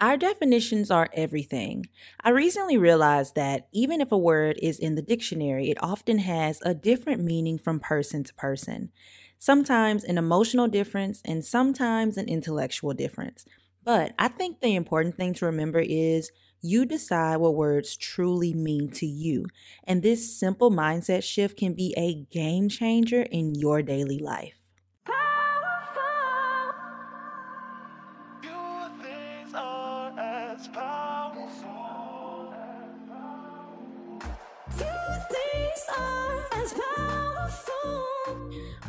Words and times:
Our 0.00 0.16
definitions 0.16 0.90
are 0.90 1.10
everything. 1.12 1.86
I 2.22 2.30
recently 2.30 2.78
realized 2.78 3.34
that 3.34 3.68
even 3.72 4.00
if 4.00 4.10
a 4.10 4.18
word 4.18 4.58
is 4.62 4.78
in 4.78 4.94
the 4.94 5.02
dictionary, 5.02 5.70
it 5.70 5.76
often 5.82 6.18
has 6.20 6.58
a 6.62 6.74
different 6.74 7.22
meaning 7.22 7.58
from 7.58 7.80
person 7.80 8.24
to 8.24 8.34
person. 8.34 8.92
Sometimes 9.38 10.02
an 10.04 10.16
emotional 10.16 10.68
difference 10.68 11.20
and 11.24 11.44
sometimes 11.44 12.16
an 12.16 12.28
intellectual 12.28 12.94
difference. 12.94 13.44
But 13.84 14.14
I 14.18 14.28
think 14.28 14.60
the 14.60 14.74
important 14.74 15.16
thing 15.16 15.34
to 15.34 15.46
remember 15.46 15.80
is 15.80 16.30
you 16.62 16.86
decide 16.86 17.36
what 17.36 17.54
words 17.54 17.96
truly 17.96 18.54
mean 18.54 18.90
to 18.92 19.06
you. 19.06 19.46
And 19.84 20.02
this 20.02 20.34
simple 20.38 20.70
mindset 20.70 21.24
shift 21.24 21.58
can 21.58 21.74
be 21.74 21.94
a 21.96 22.14
game 22.34 22.68
changer 22.70 23.22
in 23.22 23.54
your 23.54 23.82
daily 23.82 24.18
life. 24.18 24.59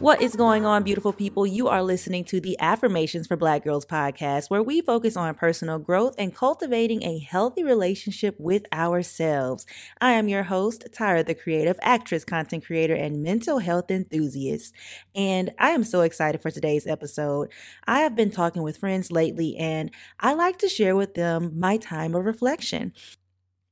What 0.02 0.20
is 0.20 0.36
going 0.36 0.66
on, 0.66 0.82
beautiful 0.82 1.14
people? 1.14 1.46
You 1.46 1.68
are 1.68 1.84
listening 1.84 2.26
to 2.26 2.42
the 2.42 2.60
Affirmations 2.60 3.28
for 3.28 3.38
Black 3.38 3.64
Girls 3.64 3.86
podcast, 3.86 4.50
where 4.50 4.64
we 4.64 4.82
focus 4.82 5.16
on 5.16 5.36
personal 5.36 5.78
growth 5.78 6.16
and 6.18 6.36
cultivating 6.36 7.04
a 7.04 7.20
healthy 7.20 7.64
relationship 7.64 8.34
with 8.40 8.66
ourselves. 8.74 9.68
I 10.02 10.14
am 10.14 10.28
your 10.28 10.42
host, 10.42 10.88
Tyra, 10.92 11.24
the 11.24 11.36
creative 11.36 11.78
actress, 11.84 12.26
content 12.26 12.66
creator, 12.66 12.96
and 12.96 13.22
mental 13.22 13.60
health 13.60 13.92
enthusiast. 13.92 14.74
And 15.14 15.52
I 15.60 15.70
am 15.70 15.84
so 15.84 16.02
excited 16.02 16.42
for 16.42 16.50
today's 16.50 16.88
episode. 16.88 17.52
I 17.86 18.00
have 18.00 18.16
been 18.16 18.32
talking 18.32 18.64
with 18.64 18.78
friends 18.78 19.12
lately, 19.12 19.56
and 19.56 19.92
I 20.20 20.34
like 20.34 20.58
to 20.60 20.68
share 20.68 20.96
with 20.96 21.14
them 21.14 21.60
my 21.60 21.78
time 21.78 22.16
of 22.16 22.26
reflection. 22.26 22.94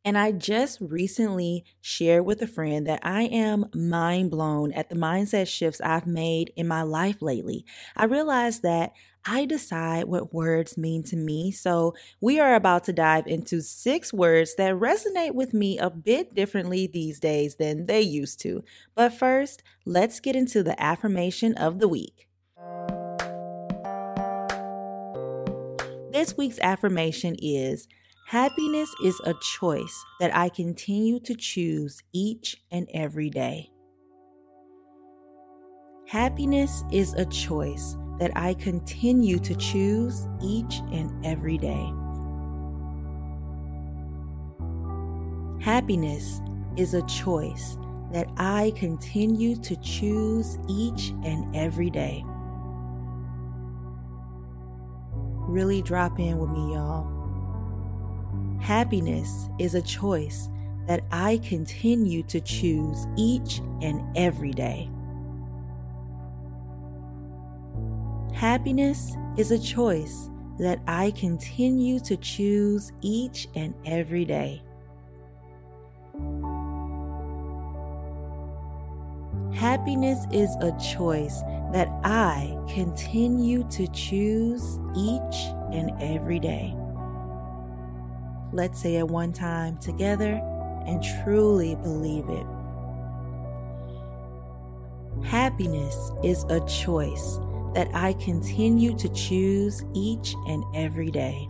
And 0.05 0.17
I 0.17 0.31
just 0.31 0.79
recently 0.79 1.65
shared 1.81 2.25
with 2.25 2.41
a 2.41 2.47
friend 2.47 2.87
that 2.87 3.01
I 3.03 3.23
am 3.23 3.65
mind 3.75 4.31
blown 4.31 4.71
at 4.71 4.89
the 4.89 4.95
mindset 4.95 5.47
shifts 5.47 5.81
I've 5.81 6.07
made 6.07 6.53
in 6.55 6.67
my 6.67 6.83
life 6.83 7.21
lately. 7.21 7.65
I 7.97 8.05
realized 8.05 8.63
that 8.63 8.93
I 9.25 9.43
decide 9.43 10.05
what 10.05 10.33
words 10.33 10.77
mean 10.77 11.03
to 11.03 11.17
me. 11.17 11.51
So, 11.51 11.93
we 12.21 12.39
are 12.39 12.55
about 12.55 12.85
to 12.85 12.93
dive 12.93 13.27
into 13.27 13.61
six 13.61 14.13
words 14.13 14.55
that 14.55 14.75
resonate 14.75 15.35
with 15.35 15.53
me 15.53 15.77
a 15.77 15.89
bit 15.89 16.33
differently 16.33 16.87
these 16.87 17.19
days 17.19 17.55
than 17.55 17.85
they 17.85 18.01
used 18.01 18.39
to. 18.41 18.63
But 18.95 19.13
first, 19.13 19.61
let's 19.85 20.21
get 20.21 20.37
into 20.37 20.63
the 20.63 20.81
affirmation 20.81 21.53
of 21.55 21.79
the 21.79 21.89
week. 21.89 22.29
This 26.11 26.37
week's 26.37 26.59
affirmation 26.59 27.35
is 27.39 27.87
Happiness 28.29 28.93
is 29.03 29.19
a 29.25 29.33
choice 29.41 30.05
that 30.19 30.37
I 30.37 30.49
continue 30.49 31.19
to 31.21 31.33
choose 31.33 32.03
each 32.13 32.57
and 32.69 32.87
every 32.93 33.31
day. 33.31 33.71
Happiness 36.07 36.83
is 36.91 37.15
a 37.15 37.25
choice 37.25 37.97
that 38.19 38.29
I 38.35 38.53
continue 38.53 39.39
to 39.39 39.55
choose 39.55 40.27
each 40.43 40.75
and 40.91 41.25
every 41.25 41.57
day. 41.57 41.91
Happiness 45.59 46.39
is 46.77 46.93
a 46.93 47.01
choice 47.07 47.79
that 48.11 48.27
I 48.37 48.73
continue 48.75 49.55
to 49.55 49.75
choose 49.77 50.59
each 50.67 51.13
and 51.23 51.55
every 51.55 51.89
day. 51.89 52.23
Really 55.47 55.81
drop 55.81 56.19
in 56.19 56.37
with 56.37 56.51
me, 56.51 56.75
y'all. 56.75 57.18
Happiness 58.59 59.49
is 59.57 59.73
a 59.75 59.81
choice 59.81 60.49
that 60.87 61.03
I 61.11 61.37
continue 61.37 62.23
to 62.23 62.41
choose 62.41 63.07
each 63.15 63.61
and 63.81 64.01
every 64.17 64.51
day. 64.51 64.89
Happiness 68.33 69.15
is 69.37 69.51
a 69.51 69.59
choice 69.59 70.29
that 70.59 70.79
I 70.87 71.11
continue 71.11 71.99
to 72.01 72.17
choose 72.17 72.91
each 73.01 73.47
and 73.55 73.73
every 73.85 74.25
day. 74.25 74.61
Happiness 79.53 80.25
is 80.31 80.55
a 80.61 80.71
choice 80.79 81.41
that 81.73 81.89
I 82.03 82.57
continue 82.73 83.67
to 83.71 83.87
choose 83.87 84.79
each 84.95 85.35
and 85.73 85.91
every 86.01 86.39
day. 86.39 86.78
Let's 88.51 88.81
say 88.81 88.95
it 88.95 89.07
one 89.07 89.33
time 89.33 89.77
together 89.77 90.41
and 90.87 91.03
truly 91.23 91.75
believe 91.75 92.27
it. 92.29 92.45
Happiness 95.23 96.11
is 96.23 96.43
a 96.45 96.59
choice 96.65 97.39
that 97.75 97.89
I 97.93 98.13
continue 98.13 98.97
to 98.97 99.09
choose 99.09 99.83
each 99.93 100.33
and 100.47 100.63
every 100.73 101.11
day. 101.11 101.47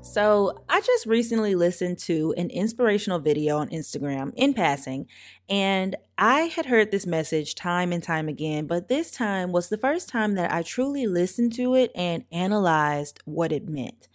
So, 0.00 0.64
I 0.70 0.80
just 0.80 1.04
recently 1.04 1.54
listened 1.54 1.98
to 2.00 2.32
an 2.38 2.48
inspirational 2.48 3.18
video 3.18 3.58
on 3.58 3.68
Instagram 3.68 4.32
in 4.36 4.54
passing, 4.54 5.06
and 5.50 5.96
I 6.20 6.42
had 6.46 6.66
heard 6.66 6.90
this 6.90 7.06
message 7.06 7.54
time 7.54 7.92
and 7.92 8.02
time 8.02 8.28
again, 8.28 8.66
but 8.66 8.88
this 8.88 9.12
time 9.12 9.52
was 9.52 9.68
the 9.68 9.78
first 9.78 10.08
time 10.08 10.34
that 10.34 10.52
I 10.52 10.62
truly 10.62 11.06
listened 11.06 11.52
to 11.54 11.76
it 11.76 11.92
and 11.94 12.24
analyzed 12.32 13.20
what 13.24 13.52
it 13.52 13.68
meant. 13.68 14.08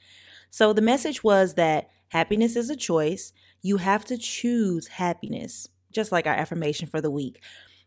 So, 0.50 0.74
the 0.74 0.82
message 0.82 1.24
was 1.24 1.54
that 1.54 1.90
happiness 2.10 2.58
is 2.58 2.70
a 2.70 2.76
choice. 2.76 3.32
You 3.62 3.78
have 3.78 4.04
to 4.06 4.18
choose 4.18 4.88
happiness, 4.88 5.70
just 5.94 6.12
like 6.12 6.28
our 6.28 6.34
affirmation 6.34 6.90
for 6.90 7.00
the 7.00 7.10
week. 7.10 7.42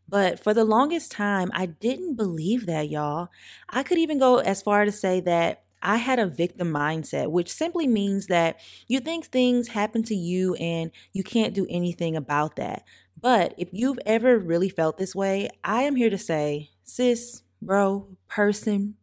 But 0.08 0.40
for 0.40 0.54
the 0.54 0.64
longest 0.64 1.12
time, 1.12 1.50
I 1.52 1.66
didn't 1.66 2.14
believe 2.14 2.64
that, 2.64 2.88
y'all. 2.88 3.28
I 3.68 3.82
could 3.82 3.98
even 3.98 4.18
go 4.18 4.38
as 4.38 4.62
far 4.62 4.86
to 4.86 4.92
say 4.92 5.20
that 5.20 5.65
I 5.86 5.98
had 5.98 6.18
a 6.18 6.26
victim 6.26 6.72
mindset, 6.72 7.30
which 7.30 7.52
simply 7.52 7.86
means 7.86 8.26
that 8.26 8.58
you 8.88 8.98
think 8.98 9.26
things 9.26 9.68
happen 9.68 10.02
to 10.04 10.16
you 10.16 10.56
and 10.56 10.90
you 11.12 11.22
can't 11.22 11.54
do 11.54 11.64
anything 11.70 12.16
about 12.16 12.56
that. 12.56 12.82
But 13.20 13.54
if 13.56 13.68
you've 13.70 14.00
ever 14.04 14.36
really 14.36 14.68
felt 14.68 14.98
this 14.98 15.14
way, 15.14 15.48
I 15.62 15.82
am 15.82 15.94
here 15.94 16.10
to 16.10 16.18
say, 16.18 16.70
sis, 16.82 17.42
bro, 17.62 18.08
person, 18.28 18.96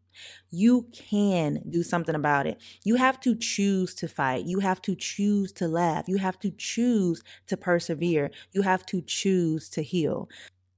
you 0.51 0.87
can 0.91 1.63
do 1.69 1.83
something 1.83 2.15
about 2.15 2.47
it. 2.47 2.61
You 2.83 2.95
have 2.95 3.19
to 3.21 3.33
choose 3.33 3.95
to 3.95 4.09
fight. 4.09 4.45
You 4.45 4.59
have 4.59 4.81
to 4.83 4.93
choose 4.93 5.53
to 5.53 5.69
laugh. 5.69 6.09
You 6.09 6.17
have 6.17 6.37
to 6.39 6.51
choose 6.51 7.23
to 7.47 7.55
persevere. 7.55 8.29
You 8.51 8.63
have 8.63 8.85
to 8.87 9.01
choose 9.01 9.69
to 9.69 9.81
heal. 9.81 10.27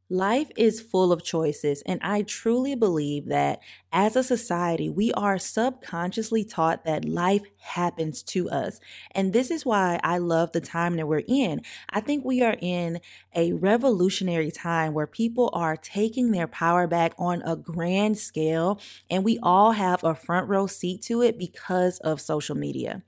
Life 0.08 0.52
is 0.56 0.82
full 0.82 1.12
of 1.12 1.24
choices, 1.24 1.82
and 1.88 2.00
I 2.04 2.22
truly 2.22 2.76
believe 2.76 3.26
that 3.26 3.60
as 3.92 4.16
a 4.16 4.24
society, 4.24 4.88
we 4.88 5.12
are 5.14 5.40
subconsciously 5.40 6.44
taught 6.44 6.86
that 6.86 7.06
life 7.06 7.42
happens 7.58 8.22
to 8.24 8.48
us. 8.52 8.80
And 9.12 9.34
this 9.34 9.50
is 9.50 9.66
why 9.66 10.00
I 10.04 10.20
love 10.20 10.52
the 10.52 10.62
time 10.62 10.98
that 10.98 11.08
we're 11.08 11.24
in. 11.28 11.62
I 11.90 12.02
think 12.02 12.24
we 12.24 12.44
are 12.44 12.56
in 12.62 13.00
a 13.36 13.54
revolutionary 13.54 14.52
time 14.52 14.94
where 14.94 15.08
people 15.08 15.50
are 15.54 15.76
taking 15.76 16.30
their 16.30 16.48
power 16.48 16.86
back 16.86 17.14
on 17.18 17.42
a 17.42 17.56
grand 17.56 18.20
scale, 18.20 18.80
and 19.10 19.24
we 19.24 19.40
all 19.42 19.72
have 19.72 20.04
a 20.04 20.14
front 20.14 20.48
row 20.48 20.68
seat 20.68 21.02
to 21.04 21.24
it 21.24 21.40
because 21.40 21.98
of 22.02 22.22
social 22.22 22.56
media. 22.56 23.02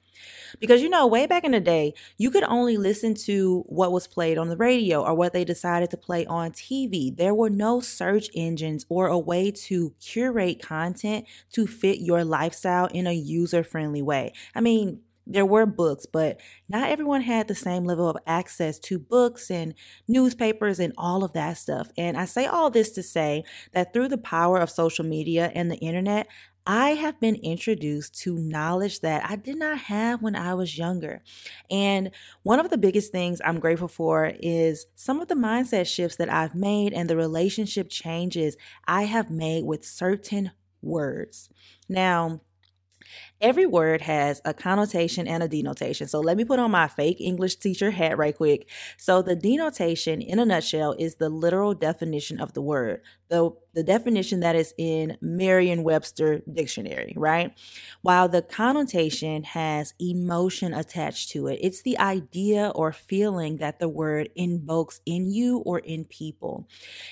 Because 0.60 0.82
you 0.82 0.90
know, 0.90 1.08
way 1.08 1.28
back 1.28 1.44
in 1.44 1.52
the 1.52 1.60
day, 1.60 1.94
you 2.18 2.32
could 2.32 2.44
only 2.44 2.78
listen 2.78 3.14
to 3.26 3.64
what 3.68 3.92
was 3.92 4.08
played 4.08 4.38
on 4.38 4.50
the 4.50 4.58
radio 4.58 5.04
or 5.04 5.14
what 5.14 5.34
they 5.34 5.44
decided 5.44 5.90
to 5.92 5.98
play 5.98 6.26
on 6.26 6.52
TV. 6.52 7.16
There 7.16 7.36
were 7.36 7.50
no 7.50 7.80
search 7.80 8.30
engines 8.36 8.86
or 8.90 9.08
a 9.08 9.20
way 9.20 9.52
to 9.52 9.94
curate 10.00 10.62
content 10.62 11.26
to 11.52 11.68
fit 11.68 12.00
your 12.00 12.24
lifestyle 12.24 12.88
in 12.88 13.08
a 13.08 13.14
user 13.14 13.64
friendly 13.64 14.02
way. 14.02 14.34
I 14.56 14.62
mean, 14.62 15.02
there 15.30 15.46
were 15.46 15.66
books, 15.66 16.06
but 16.06 16.40
not 16.70 16.90
everyone 16.90 17.22
had 17.22 17.48
the 17.48 17.56
same 17.56 17.84
level 17.84 18.10
of 18.10 18.18
access 18.26 18.80
to 18.80 18.98
books 18.98 19.52
and 19.52 19.74
newspapers 20.08 20.80
and 20.80 20.94
all 20.98 21.24
of 21.24 21.34
that 21.34 21.58
stuff. 21.58 21.92
And 21.98 22.18
I 22.18 22.26
say 22.26 22.46
all 22.46 22.70
this 22.70 22.92
to 22.92 23.04
say 23.04 23.44
that 23.74 23.94
through 23.94 24.08
the 24.08 24.18
power 24.18 24.58
of 24.58 24.70
social 24.70 25.06
media 25.06 25.52
and 25.54 25.70
the 25.70 25.78
internet, 25.78 26.28
I 26.70 26.92
have 26.92 27.18
been 27.22 27.36
introduced 27.36 28.20
to 28.24 28.38
knowledge 28.38 29.00
that 29.00 29.24
I 29.30 29.38
did 29.38 29.58
not 29.58 29.78
have 29.78 30.22
when 30.22 30.36
I 30.36 30.54
was 30.54 30.78
younger. 30.78 31.22
And 31.72 32.12
one 32.44 32.60
of 32.60 32.70
the 32.70 32.78
biggest 32.78 33.10
things 33.12 33.40
I'm 33.46 33.60
grateful 33.62 33.88
for 33.88 34.34
is 34.42 34.86
some 34.96 35.22
of 35.22 35.30
the 35.30 35.36
mindset 35.36 35.88
shifts 35.88 36.18
that 36.18 36.30
I've 36.32 36.56
made 36.56 36.92
and 36.94 37.10
the 37.10 37.16
relationship 37.16 37.90
changes 37.90 38.58
I 38.86 39.04
have 39.04 39.32
made 39.32 39.64
with 39.64 39.86
certain 39.86 40.52
words. 40.82 41.50
Now, 41.88 42.42
Every 43.40 43.68
word 43.68 44.02
has 44.02 44.42
a 44.46 44.54
connotation 44.54 45.28
and 45.28 45.44
a 45.44 45.48
denotation. 45.48 46.08
So 46.08 46.20
let 46.20 46.38
me 46.38 46.44
put 46.44 46.60
on 46.60 46.72
my 46.72 46.88
fake 46.88 47.22
English 47.22 47.58
teacher 47.58 47.92
hat 47.92 48.18
right 48.18 48.36
quick. 48.36 48.68
So 48.98 49.22
the 49.22 49.36
denotation 49.36 50.22
in 50.22 50.40
a 50.40 50.46
nutshell 50.46 50.96
is 50.98 51.16
the 51.16 51.30
literal 51.30 51.76
definition 51.76 52.40
of 52.40 52.54
the 52.54 52.62
word. 52.62 53.02
The, 53.30 53.52
the 53.74 53.84
definition 53.84 54.40
that 54.40 54.56
is 54.56 54.74
in 54.78 55.18
Merriam-Webster 55.22 56.44
dictionary, 56.52 57.14
right? 57.16 57.54
While 58.02 58.28
the 58.30 58.42
connotation 58.42 59.44
has 59.44 59.94
emotion 60.00 60.74
attached 60.74 61.30
to 61.32 61.48
it. 61.48 61.60
It's 61.62 61.82
the 61.84 62.00
idea 62.00 62.72
or 62.74 62.92
feeling 62.92 63.58
that 63.58 63.80
the 63.80 63.90
word 63.90 64.30
invokes 64.36 65.02
in 65.06 65.30
you 65.30 65.60
or 65.60 65.80
in 65.80 66.06
people. 66.06 66.68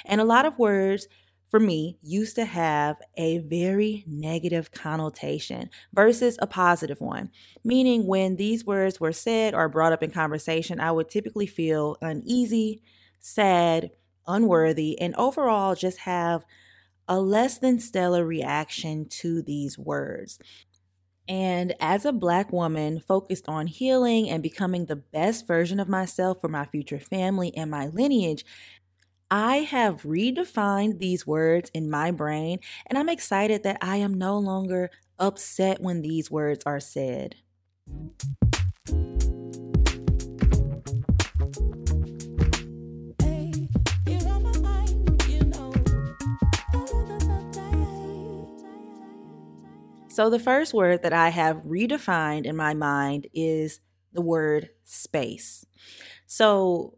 And 0.05 0.19
a 0.19 0.25
lot 0.25 0.45
of 0.45 0.57
words 0.57 1.07
for 1.49 1.59
me, 1.59 1.97
used 2.01 2.35
to 2.35 2.45
have 2.45 2.97
a 3.17 3.39
very 3.39 4.03
negative 4.07 4.71
connotation 4.71 5.69
versus 5.93 6.37
a 6.41 6.47
positive 6.47 7.01
one. 7.01 7.31
Meaning, 7.63 8.07
when 8.07 8.35
these 8.35 8.65
words 8.65 8.99
were 8.99 9.13
said 9.13 9.53
or 9.53 9.69
brought 9.69 9.93
up 9.93 10.03
in 10.03 10.11
conversation, 10.11 10.79
I 10.79 10.91
would 10.91 11.09
typically 11.09 11.47
feel 11.47 11.97
uneasy, 12.01 12.81
sad, 13.19 13.91
unworthy, 14.27 14.99
and 14.99 15.15
overall 15.15 15.75
just 15.75 15.99
have 15.99 16.45
a 17.07 17.21
less 17.21 17.59
than 17.59 17.79
stellar 17.79 18.25
reaction 18.25 19.07
to 19.07 19.41
these 19.41 19.77
words. 19.77 20.39
And 21.27 21.73
as 21.79 22.05
a 22.05 22.11
Black 22.11 22.51
woman 22.53 22.99
focused 22.99 23.49
on 23.49 23.65
healing 23.65 24.29
and 24.29 24.43
becoming 24.43 24.85
the 24.85 24.95
best 24.95 25.47
version 25.47 25.79
of 25.79 25.89
myself 25.89 26.39
for 26.39 26.47
my 26.47 26.65
future 26.65 26.99
family 26.99 27.55
and 27.57 27.71
my 27.71 27.87
lineage, 27.87 28.45
I 29.31 29.57
have 29.57 30.03
redefined 30.03 30.99
these 30.99 31.25
words 31.25 31.71
in 31.73 31.89
my 31.89 32.11
brain, 32.11 32.59
and 32.85 32.97
I'm 32.97 33.09
excited 33.09 33.63
that 33.63 33.79
I 33.81 33.97
am 33.97 34.13
no 34.13 34.37
longer 34.37 34.91
upset 35.17 35.81
when 35.81 36.01
these 36.01 36.29
words 36.29 36.63
are 36.65 36.79
said. 36.79 37.35
So, 50.07 50.29
the 50.29 50.39
first 50.39 50.73
word 50.73 51.03
that 51.03 51.11
I 51.11 51.27
have 51.27 51.63
redefined 51.63 52.45
in 52.45 52.55
my 52.55 52.73
mind 52.73 53.27
is 53.33 53.81
the 54.13 54.21
word 54.21 54.69
space. 54.85 55.65
So, 56.25 56.93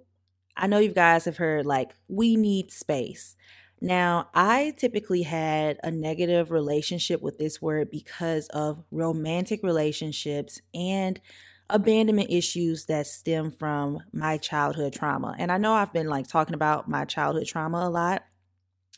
I 0.57 0.67
know 0.67 0.79
you 0.79 0.91
guys 0.91 1.25
have 1.25 1.37
heard 1.37 1.65
like, 1.65 1.91
we 2.07 2.35
need 2.35 2.71
space. 2.71 3.35
Now, 3.79 4.29
I 4.33 4.73
typically 4.77 5.21
had 5.23 5.79
a 5.83 5.91
negative 5.91 6.51
relationship 6.51 7.21
with 7.21 7.37
this 7.37 7.61
word 7.61 7.91
because 7.91 8.47
of 8.47 8.83
romantic 8.91 9.61
relationships 9.61 10.59
and 10.73 11.21
abandonment 11.69 12.31
issues 12.31 12.85
that 12.85 13.05
stem 13.05 13.51
from 13.51 13.99
my 14.11 14.37
childhood 14.37 14.93
trauma. 14.93 15.35
And 15.37 15.51
I 15.51 15.57
know 15.57 15.73
I've 15.73 15.93
been 15.93 16.07
like 16.07 16.27
talking 16.27 16.55
about 16.55 16.89
my 16.89 17.05
childhood 17.05 17.45
trauma 17.45 17.79
a 17.79 17.89
lot. 17.89 18.23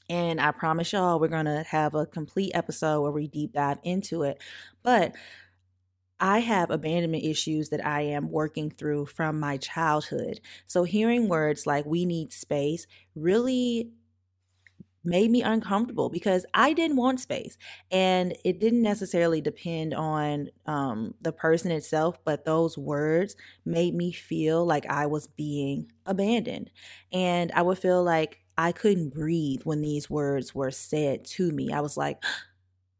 And 0.08 0.40
I 0.40 0.52
promise 0.52 0.94
y'all, 0.94 1.20
we're 1.20 1.28
going 1.28 1.46
to 1.46 1.64
have 1.68 1.94
a 1.94 2.06
complete 2.06 2.52
episode 2.56 3.02
where 3.02 3.12
we 3.12 3.28
deep 3.28 3.54
dive 3.54 3.80
into 3.84 4.24
it. 4.24 4.42
But 4.82 5.14
I 6.20 6.40
have 6.40 6.70
abandonment 6.70 7.24
issues 7.24 7.70
that 7.70 7.86
I 7.86 8.02
am 8.02 8.30
working 8.32 8.70
through 8.72 9.08
from 9.08 9.40
my 9.40 9.58
childhood. 9.58 10.42
So 10.68 10.84
hearing 10.84 11.30
words 11.30 11.66
like 11.66 11.86
we 11.86 12.06
need 12.06 12.34
space 12.34 12.88
really 13.16 13.92
made 15.04 15.32
me 15.32 15.42
uncomfortable 15.42 16.10
because 16.10 16.46
I 16.54 16.74
didn't 16.74 16.98
want 16.98 17.22
space. 17.22 17.58
And 17.90 18.36
it 18.44 18.60
didn't 18.60 18.82
necessarily 18.82 19.40
depend 19.40 19.94
on 19.94 20.50
um, 20.66 21.14
the 21.22 21.32
person 21.32 21.72
itself, 21.72 22.20
but 22.26 22.44
those 22.44 22.78
words 22.78 23.36
made 23.66 23.96
me 23.96 24.12
feel 24.12 24.66
like 24.66 24.86
I 24.88 25.06
was 25.06 25.28
being 25.28 25.92
abandoned. 26.06 26.70
And 27.14 27.52
I 27.54 27.62
would 27.62 27.78
feel 27.80 28.04
like 28.04 28.40
I 28.58 28.74
couldn't 28.74 29.14
breathe 29.14 29.62
when 29.64 29.82
these 29.82 30.10
words 30.10 30.54
were 30.54 30.72
said 30.72 31.26
to 31.28 31.50
me. 31.54 31.72
I 31.72 31.80
was 31.80 31.96
like, 31.96 32.22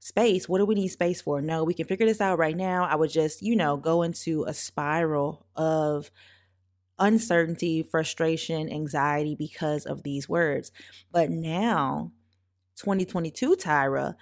space. 0.10 0.50
What 0.50 0.58
do 0.58 0.66
we 0.66 0.76
need 0.76 0.90
space 0.90 1.22
for? 1.22 1.42
No, 1.42 1.64
we 1.64 1.74
can 1.74 1.86
figure 1.86 2.06
this 2.06 2.20
out 2.20 2.38
right 2.38 2.58
now. 2.58 2.84
I 2.84 2.96
would 2.96 3.12
just, 3.12 3.42
you 3.42 3.56
know, 3.56 3.78
go 3.78 4.02
into 4.02 4.44
a 4.44 4.54
spiral 4.54 5.46
of 5.56 6.12
uncertainty, 6.98 7.84
frustration, 7.84 8.70
anxiety 8.70 9.36
because 9.36 9.86
of 9.86 10.04
these 10.04 10.28
words. 10.28 10.72
But 11.12 11.30
now, 11.30 12.12
2022 12.76 13.56
Tyra 13.56 14.16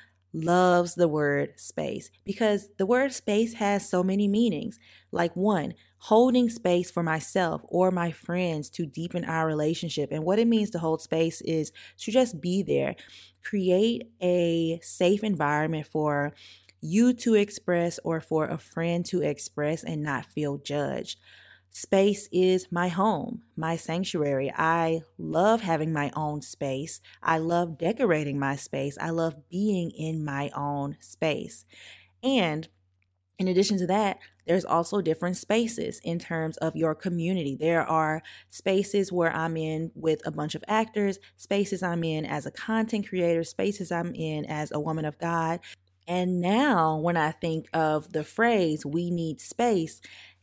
loves 0.44 0.96
the 0.96 1.08
word 1.08 1.60
space 1.60 2.10
because 2.26 2.70
the 2.78 2.86
word 2.86 3.14
space 3.14 3.56
has 3.56 3.88
so 3.88 4.04
many 4.04 4.28
meanings. 4.28 4.80
Like, 5.12 5.36
one, 5.36 5.74
holding 6.00 6.50
space 6.50 6.92
for 6.92 7.04
myself 7.04 7.64
or 7.68 7.92
my 7.92 8.12
friends 8.12 8.70
to 8.72 8.86
deepen 8.86 9.26
our 9.26 9.48
relationship. 9.48 10.12
And 10.12 10.24
what 10.24 10.40
it 10.40 10.48
means 10.48 10.70
to 10.72 10.80
hold 10.80 11.02
space 11.02 11.42
is 11.42 11.72
to 12.00 12.12
just 12.12 12.40
be 12.40 12.64
there, 12.64 12.96
create 13.44 14.12
a 14.22 14.80
safe 14.82 15.24
environment 15.24 15.88
for 15.88 16.34
you 16.82 17.14
to 17.14 17.34
express 17.34 18.00
or 18.04 18.22
for 18.22 18.46
a 18.46 18.58
friend 18.58 19.06
to 19.08 19.22
express 19.22 19.84
and 19.84 20.04
not 20.04 20.26
feel 20.26 20.58
judged. 20.58 21.20
Space 21.78 22.28
is 22.32 22.72
my 22.72 22.88
home, 22.88 23.44
my 23.56 23.76
sanctuary. 23.76 24.52
I 24.58 25.02
love 25.20 25.62
having 25.62 25.94
my 25.94 26.10
own 26.16 26.42
space. 26.42 27.02
I 27.22 27.38
love 27.38 27.78
decorating 27.78 28.40
my 28.40 28.56
space. 28.56 28.98
I 29.00 29.12
love 29.12 29.48
being 29.52 29.92
in 29.92 30.26
my 30.26 30.50
own 30.56 30.98
space. 31.02 31.66
And 32.24 32.68
in 33.38 33.48
addition 33.48 33.78
to 33.78 33.86
that, 33.86 34.18
there's 34.48 34.66
also 34.66 35.02
different 35.02 35.38
spaces 35.38 36.02
in 36.04 36.18
terms 36.18 36.58
of 36.58 36.76
your 36.76 36.96
community. 36.96 37.56
There 37.56 37.88
are 37.88 38.24
spaces 38.50 39.12
where 39.12 39.32
I'm 39.32 39.56
in 39.56 39.92
with 39.94 40.26
a 40.26 40.32
bunch 40.32 40.56
of 40.56 40.64
actors, 40.68 41.20
spaces 41.36 41.84
I'm 41.84 42.04
in 42.04 42.26
as 42.26 42.48
a 42.48 42.52
content 42.52 43.08
creator, 43.08 43.44
spaces 43.44 43.92
I'm 43.92 44.16
in 44.16 44.46
as 44.46 44.72
a 44.72 44.80
woman 44.80 45.06
of 45.06 45.20
God. 45.20 45.60
And 46.08 46.40
now, 46.40 46.98
when 46.98 47.18
I 47.18 47.32
think 47.32 47.68
of 47.74 48.14
the 48.14 48.24
phrase, 48.24 48.86
we 48.86 49.12
need 49.12 49.42
space, 49.42 50.02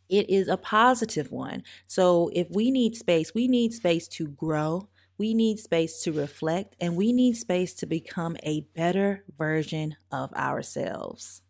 it 0.09 0.29
is 0.31 0.49
a 0.49 0.57
positive 0.57 1.33
one. 1.33 1.63
So, 1.87 2.31
if 2.33 2.51
we 2.51 2.71
need 2.71 2.97
space, 2.97 3.35
we 3.35 3.49
need 3.49 3.73
space 3.73 4.09
to 4.09 4.29
grow, 4.29 4.89
we 5.19 5.35
need 5.35 5.59
space 5.59 6.03
to 6.03 6.13
reflect, 6.13 6.77
and 6.81 6.97
we 6.97 7.13
need 7.13 7.37
space 7.37 7.75
to 7.75 7.87
become 7.87 8.37
a 8.43 8.63
better 8.75 9.25
version 9.39 9.97
of 10.11 10.33
ourselves. 10.35 11.43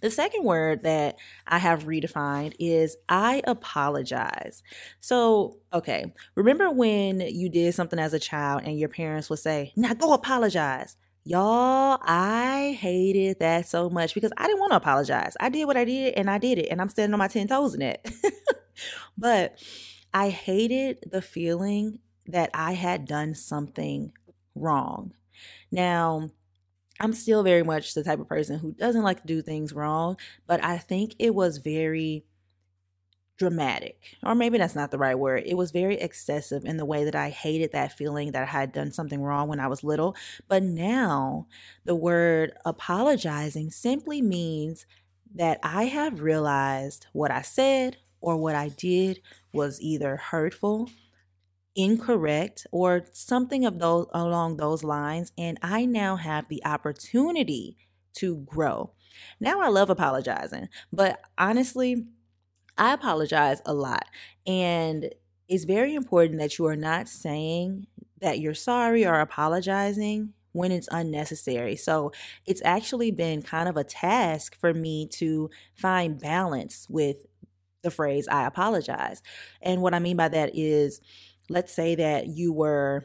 The 0.00 0.10
second 0.10 0.44
word 0.44 0.82
that 0.82 1.16
I 1.46 1.58
have 1.58 1.84
redefined 1.84 2.54
is 2.58 2.96
I 3.08 3.42
apologize. 3.46 4.62
So, 5.00 5.58
okay, 5.72 6.12
remember 6.34 6.70
when 6.70 7.20
you 7.20 7.48
did 7.48 7.74
something 7.74 7.98
as 7.98 8.14
a 8.14 8.18
child 8.18 8.62
and 8.64 8.78
your 8.78 8.88
parents 8.88 9.30
would 9.30 9.38
say, 9.38 9.72
Now 9.76 9.94
go 9.94 10.12
apologize. 10.12 10.96
Y'all, 11.24 11.98
I 12.02 12.76
hated 12.80 13.40
that 13.40 13.68
so 13.68 13.90
much 13.90 14.14
because 14.14 14.32
I 14.36 14.46
didn't 14.46 14.60
want 14.60 14.72
to 14.72 14.76
apologize. 14.76 15.36
I 15.38 15.50
did 15.50 15.66
what 15.66 15.76
I 15.76 15.84
did 15.84 16.14
and 16.14 16.30
I 16.30 16.38
did 16.38 16.58
it, 16.58 16.68
and 16.70 16.80
I'm 16.80 16.88
standing 16.88 17.12
on 17.12 17.18
my 17.18 17.28
10 17.28 17.48
toes 17.48 17.74
in 17.74 17.82
it. 17.82 18.10
but 19.18 19.58
I 20.14 20.30
hated 20.30 20.98
the 21.10 21.22
feeling 21.22 21.98
that 22.26 22.50
I 22.54 22.72
had 22.72 23.06
done 23.06 23.34
something 23.34 24.12
wrong. 24.54 25.12
Now, 25.70 26.30
I'm 27.00 27.12
still 27.12 27.42
very 27.42 27.62
much 27.62 27.94
the 27.94 28.04
type 28.04 28.20
of 28.20 28.28
person 28.28 28.58
who 28.58 28.72
doesn't 28.72 29.02
like 29.02 29.20
to 29.22 29.26
do 29.26 29.42
things 29.42 29.72
wrong, 29.72 30.16
but 30.46 30.62
I 30.64 30.78
think 30.78 31.14
it 31.18 31.34
was 31.34 31.58
very 31.58 32.24
dramatic, 33.40 34.18
or 34.22 34.34
maybe 34.34 34.58
that's 34.58 34.74
not 34.74 34.90
the 34.90 34.98
right 34.98 35.18
word. 35.18 35.42
It 35.46 35.56
was 35.56 35.70
very 35.70 35.96
excessive 35.96 36.66
in 36.66 36.76
the 36.76 36.84
way 36.84 37.04
that 37.04 37.14
I 37.14 37.30
hated 37.30 37.72
that 37.72 37.96
feeling 37.96 38.32
that 38.32 38.42
I 38.42 38.46
had 38.46 38.70
done 38.70 38.92
something 38.92 39.22
wrong 39.22 39.48
when 39.48 39.58
I 39.58 39.66
was 39.66 39.82
little. 39.82 40.14
But 40.46 40.62
now 40.62 41.46
the 41.86 41.94
word 41.94 42.52
apologizing 42.66 43.70
simply 43.70 44.20
means 44.20 44.84
that 45.34 45.58
I 45.62 45.84
have 45.84 46.20
realized 46.20 47.06
what 47.14 47.30
I 47.30 47.40
said 47.40 47.96
or 48.20 48.36
what 48.36 48.54
I 48.54 48.68
did 48.68 49.22
was 49.54 49.80
either 49.80 50.16
hurtful, 50.16 50.90
incorrect, 51.74 52.66
or 52.70 53.06
something 53.12 53.64
of 53.64 53.78
those 53.78 54.06
along 54.12 54.58
those 54.58 54.84
lines, 54.84 55.32
and 55.38 55.56
I 55.62 55.86
now 55.86 56.16
have 56.16 56.48
the 56.48 56.62
opportunity 56.66 57.78
to 58.16 58.36
grow. 58.36 58.90
Now 59.40 59.62
I 59.62 59.68
love 59.68 59.88
apologizing, 59.88 60.68
but 60.92 61.20
honestly, 61.38 62.04
I 62.80 62.94
apologize 62.94 63.60
a 63.66 63.74
lot. 63.74 64.06
And 64.46 65.14
it's 65.48 65.64
very 65.64 65.94
important 65.94 66.40
that 66.40 66.58
you 66.58 66.66
are 66.66 66.76
not 66.76 67.08
saying 67.08 67.86
that 68.20 68.40
you're 68.40 68.54
sorry 68.54 69.06
or 69.06 69.20
apologizing 69.20 70.32
when 70.52 70.72
it's 70.72 70.88
unnecessary. 70.90 71.76
So 71.76 72.10
it's 72.46 72.62
actually 72.64 73.10
been 73.10 73.42
kind 73.42 73.68
of 73.68 73.76
a 73.76 73.84
task 73.84 74.58
for 74.58 74.72
me 74.72 75.06
to 75.08 75.50
find 75.74 76.18
balance 76.18 76.86
with 76.88 77.26
the 77.82 77.90
phrase 77.90 78.26
I 78.28 78.46
apologize. 78.46 79.22
And 79.60 79.82
what 79.82 79.94
I 79.94 79.98
mean 79.98 80.16
by 80.16 80.28
that 80.28 80.52
is 80.54 81.00
let's 81.50 81.72
say 81.72 81.94
that 81.96 82.28
you 82.28 82.52
were 82.52 83.04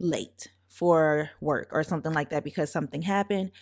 late 0.00 0.48
for 0.68 1.30
work 1.40 1.68
or 1.70 1.84
something 1.84 2.12
like 2.12 2.30
that 2.30 2.44
because 2.44 2.72
something 2.72 3.02
happened. 3.02 3.52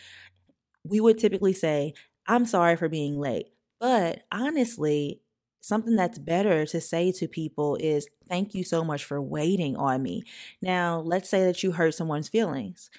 We 0.84 1.00
would 1.00 1.18
typically 1.18 1.52
say, 1.52 1.92
I'm 2.26 2.46
sorry 2.46 2.76
for 2.76 2.88
being 2.88 3.18
late. 3.18 3.48
But 3.80 4.24
honestly, 4.30 5.22
something 5.60 5.96
that's 5.96 6.18
better 6.18 6.66
to 6.66 6.80
say 6.80 7.12
to 7.12 7.26
people 7.28 7.76
is 7.76 8.08
thank 8.28 8.54
you 8.54 8.62
so 8.64 8.84
much 8.84 9.04
for 9.04 9.20
waiting 9.20 9.76
on 9.76 10.02
me. 10.02 10.22
Now, 10.62 11.00
let's 11.00 11.28
say 11.28 11.44
that 11.44 11.62
you 11.62 11.72
hurt 11.72 11.94
someone's 11.94 12.28
feelings. 12.28 12.90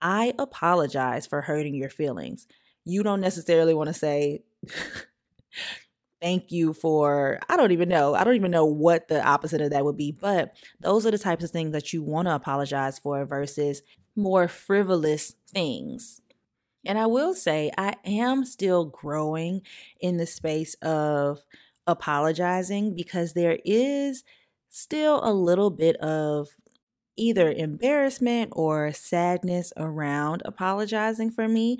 I 0.00 0.34
apologize 0.38 1.26
for 1.26 1.42
hurting 1.42 1.74
your 1.74 1.90
feelings. 1.90 2.46
You 2.84 3.02
don't 3.02 3.20
necessarily 3.20 3.74
want 3.74 3.88
to 3.88 3.94
say 3.94 4.42
thank 6.20 6.50
you 6.50 6.72
for 6.72 7.38
I 7.48 7.56
don't 7.56 7.72
even 7.72 7.88
know. 7.88 8.14
I 8.14 8.24
don't 8.24 8.34
even 8.36 8.50
know 8.50 8.64
what 8.64 9.08
the 9.08 9.26
opposite 9.26 9.60
of 9.60 9.70
that 9.70 9.84
would 9.84 9.96
be, 9.96 10.12
but 10.12 10.54
those 10.80 11.06
are 11.06 11.10
the 11.10 11.18
types 11.18 11.44
of 11.44 11.50
things 11.50 11.72
that 11.72 11.92
you 11.92 12.02
want 12.02 12.28
to 12.28 12.34
apologize 12.34 12.98
for 12.98 13.24
versus 13.24 13.82
more 14.16 14.48
frivolous 14.48 15.34
things. 15.48 16.20
And 16.86 16.98
I 16.98 17.06
will 17.06 17.34
say, 17.34 17.70
I 17.76 17.94
am 18.04 18.44
still 18.44 18.84
growing 18.84 19.62
in 20.00 20.16
the 20.16 20.26
space 20.26 20.74
of 20.82 21.44
apologizing 21.86 22.94
because 22.94 23.32
there 23.32 23.58
is 23.64 24.24
still 24.70 25.20
a 25.22 25.32
little 25.32 25.70
bit 25.70 25.96
of 25.96 26.48
either 27.16 27.50
embarrassment 27.50 28.52
or 28.56 28.92
sadness 28.92 29.72
around 29.76 30.42
apologizing 30.44 31.30
for 31.30 31.48
me. 31.48 31.78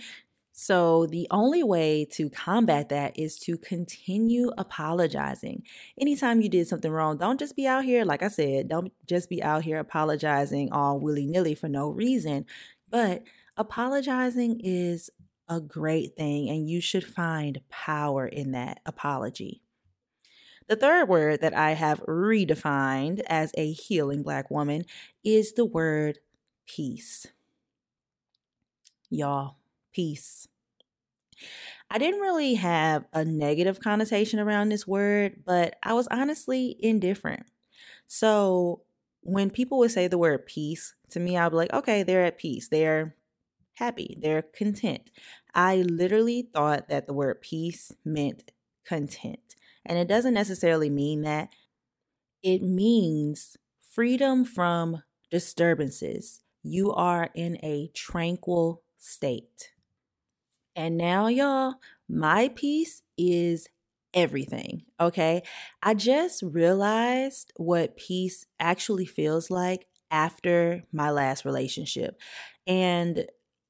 So, 0.57 1.07
the 1.07 1.27
only 1.33 1.65
way 1.65 2.05
to 2.13 2.31
combat 2.31 2.89
that 2.91 3.19
is 3.19 3.37
to 3.41 3.59
continue 3.59 4.53
apologizing. 4.57 5.65
Anytime 6.01 6.41
you 6.41 6.49
did 6.49 6.69
something 6.69 6.93
wrong, 6.93 7.19
don't 7.19 7.41
just 7.41 7.57
be 7.57 7.67
out 7.67 7.85
here, 7.85 8.05
like 8.05 8.23
I 8.23 8.29
said, 8.29 8.69
don't 8.69 8.93
just 9.05 9.29
be 9.29 9.43
out 9.43 9.65
here 9.65 9.81
apologizing 9.81 10.71
all 10.71 11.01
willy 11.01 11.27
nilly 11.27 11.57
for 11.57 11.69
no 11.69 11.89
reason, 11.89 12.47
but 12.89 13.25
apologizing 13.57 14.61
is 14.61 15.11
a 15.49 15.61
great 15.61 16.17
thing, 16.17 16.49
and 16.49 16.69
you 16.69 16.81
should 16.81 17.05
find 17.05 17.61
power 17.69 18.27
in 18.27 18.53
that 18.53 18.81
apology. 18.87 19.63
The 20.67 20.77
third 20.77 21.09
word 21.09 21.43
that 21.43 21.55
I 21.55 21.73
have 21.73 22.01
redefined 22.07 23.21
as 23.27 23.53
a 23.55 23.71
healing 23.73 24.23
Black 24.23 24.51
woman 24.51 24.85
is 25.23 25.53
the 25.53 25.67
word 25.67 26.19
peace. 26.67 27.27
Y'all, 29.11 29.57
peace. 29.93 30.49
I 31.91 31.99
didn't 31.99 32.21
really 32.21 32.55
have 32.55 33.05
a 33.13 33.25
negative 33.25 33.81
connotation 33.81 34.41
around 34.41 34.71
this 34.71 34.87
word, 34.87 35.43
but 35.45 35.77
I 35.83 35.93
was 35.93 36.09
honestly 36.09 36.77
indifferent. 36.81 37.45
So 38.07 38.83
when 39.21 39.51
people 39.51 39.79
would 39.79 39.91
say 39.91 40.09
the 40.09 40.19
word 40.19 40.47
peace 40.47 40.95
to 41.11 41.21
me, 41.21 41.37
I'd 41.37 41.51
be 41.51 41.57
like, 41.57 41.73
okay, 41.73 42.03
they're 42.03 42.25
at 42.25 42.39
peace. 42.39 42.69
They're 42.69 43.15
happy, 43.75 44.17
they're 44.21 44.43
content. 44.43 45.11
I 45.55 45.77
literally 45.77 46.49
thought 46.53 46.89
that 46.89 47.07
the 47.07 47.13
word 47.13 47.41
peace 47.41 47.93
meant 48.05 48.53
content. 48.87 49.57
And 49.87 49.99
it 49.99 50.09
doesn't 50.09 50.35
necessarily 50.35 50.91
mean 50.91 51.23
that, 51.23 51.51
it 52.43 52.63
means 52.63 53.57
freedom 53.93 54.45
from 54.45 55.03
disturbances. 55.31 56.41
You 56.63 56.93
are 56.93 57.31
in 57.35 57.59
a 57.63 57.91
tranquil 57.95 58.83
state. 58.99 59.71
And 60.77 60.97
now, 60.97 61.29
y'all, 61.29 61.75
my 62.09 62.49
peace 62.55 63.03
is 63.17 63.69
everything. 64.13 64.85
Okay. 65.01 65.43
I 65.83 65.95
just 65.95 66.43
realized 66.43 67.53
what 67.57 67.97
peace 67.97 68.47
actually 68.59 69.07
feels 69.07 69.51
like 69.51 69.87
after 70.11 70.85
my 70.93 71.11
last 71.11 71.45
relationship. 71.45 72.21
And 72.67 73.27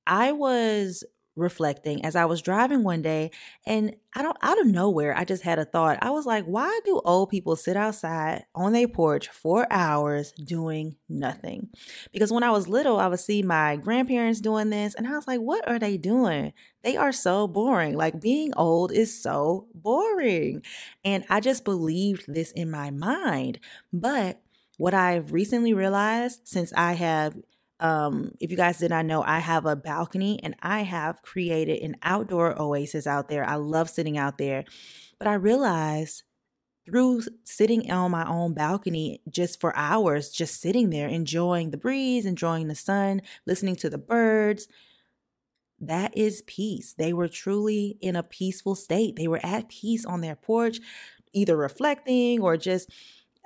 I 0.07 0.33
was 0.33 1.05
reflecting 1.37 2.05
as 2.05 2.15
I 2.15 2.27
was 2.27 2.43
driving 2.43 2.85
one 2.85 3.03
day 3.03 3.31
and 3.67 3.97
I 4.15 4.23
don't 4.23 4.37
out 4.41 4.61
of 4.61 4.67
nowhere 4.67 5.17
I 5.17 5.25
just 5.25 5.43
had 5.43 5.59
a 5.59 5.65
thought. 5.65 5.99
I 6.01 6.11
was 6.11 6.27
like, 6.27 6.45
why 6.45 6.81
do 6.85 7.01
old 7.05 7.31
people 7.31 7.57
sit 7.57 7.77
outside 7.77 8.45
on 8.55 8.73
their 8.73 8.87
porch 8.87 9.29
for 9.29 9.67
hours 9.71 10.33
doing 10.33 10.97
nothing? 11.09 11.71
Because 12.13 12.33
when 12.33 12.45
I 12.45 12.51
was 12.51 12.69
little, 12.69 12.99
I 12.99 13.09
would 13.09 13.19
see 13.19 13.43
my 13.43 13.77
grandparents 13.77 14.41
doing 14.41 14.71
this 14.71 14.95
and 14.95 15.07
I 15.09 15.13
was 15.13 15.27
like, 15.27 15.41
what 15.41 15.67
are 15.69 15.79
they 15.79 15.97
doing? 15.97 16.53
They 16.83 16.97
are 16.97 17.13
so 17.13 17.49
boring. 17.49 17.97
Like 17.97 18.21
being 18.21 18.53
old 18.57 18.93
is 18.93 19.21
so 19.21 19.67
boring. 19.75 20.63
And 21.05 21.25
I 21.29 21.41
just 21.41 21.65
believed 21.65 22.33
this 22.33 22.53
in 22.53 22.71
my 22.71 22.91
mind. 22.91 23.59
But 23.93 24.41
what 24.77 24.95
I've 24.95 25.33
recently 25.33 25.73
realized 25.73 26.43
since 26.45 26.73
I 26.77 26.93
have 26.95 27.37
um, 27.81 28.33
if 28.41 28.51
you 28.51 28.57
guys 28.57 28.79
did 28.79 28.91
not 28.91 29.07
know, 29.07 29.23
I 29.23 29.39
have 29.41 29.67
a 29.67 29.77
balcony 29.77 30.41
and 30.43 30.55
I 30.63 30.83
have 30.83 31.23
created 31.23 31.83
an 31.83 31.97
outdoor 32.03 32.61
oasis 32.61 33.07
out 33.07 33.29
there. 33.29 33.45
I 33.45 33.57
love 33.57 33.91
sitting 33.91 34.17
out 34.17 34.39
there. 34.39 34.65
But 35.19 35.29
I 35.29 35.35
realized 35.35 36.23
through 36.87 37.23
sitting 37.45 37.91
on 37.91 38.11
my 38.11 38.29
own 38.29 38.55
balcony 38.55 39.23
just 39.29 39.61
for 39.61 39.75
hours, 39.77 40.31
just 40.31 40.61
sitting 40.61 40.91
there, 40.91 41.09
enjoying 41.09 41.71
the 41.71 41.77
breeze, 41.77 42.27
enjoying 42.27 42.69
the 42.69 42.75
sun, 42.75 43.23
listening 43.47 43.77
to 43.77 43.91
the 43.91 43.99
birds, 43.99 44.69
that 45.81 46.17
is 46.17 46.43
peace. 46.47 46.95
They 46.97 47.13
were 47.13 47.29
truly 47.29 47.99
in 48.01 48.17
a 48.17 48.23
peaceful 48.23 48.75
state. 48.75 49.17
They 49.17 49.29
were 49.29 49.41
at 49.43 49.69
peace 49.69 50.05
on 50.05 50.21
their 50.21 50.37
porch, 50.37 50.79
either 51.33 51.57
reflecting 51.57 52.41
or 52.41 52.57
just, 52.57 52.91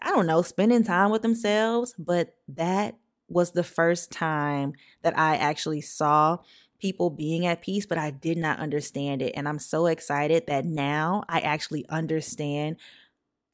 I 0.02 0.10
don't 0.10 0.26
know, 0.26 0.42
spending 0.42 0.84
time 0.84 1.10
with 1.10 1.22
themselves. 1.22 1.94
But 1.98 2.34
that 2.48 2.96
was 3.28 3.52
the 3.52 3.64
first 3.64 4.10
time 4.10 4.72
that 5.02 5.18
I 5.18 5.36
actually 5.36 5.80
saw 5.80 6.38
people 6.80 7.10
being 7.10 7.46
at 7.46 7.62
peace, 7.62 7.86
but 7.86 7.98
I 7.98 8.10
did 8.10 8.38
not 8.38 8.58
understand 8.58 9.22
it. 9.22 9.32
And 9.36 9.48
I'm 9.48 9.58
so 9.58 9.86
excited 9.86 10.46
that 10.46 10.64
now 10.64 11.24
I 11.28 11.40
actually 11.40 11.86
understand 11.88 12.76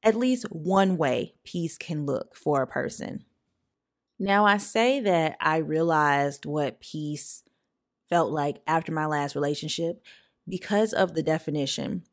at 0.02 0.14
least 0.14 0.45
one 0.50 0.97
way 0.97 1.35
peace 1.45 1.78
can 1.78 2.04
look 2.04 2.37
for 2.37 2.62
a 2.62 2.66
person. 2.66 3.25
Now, 4.19 4.45
I 4.47 4.59
say 4.59 5.00
that 5.00 5.37
I 5.40 5.57
realized 5.57 6.47
what 6.47 6.81
peace 6.81 7.43
felt 8.09 8.31
like 8.31 8.61
after 8.66 8.93
my 8.93 9.07
last 9.07 9.35
relationship 9.35 10.02
because 10.49 10.93
of 10.93 11.14
the 11.14 11.23
definition. 11.23 12.04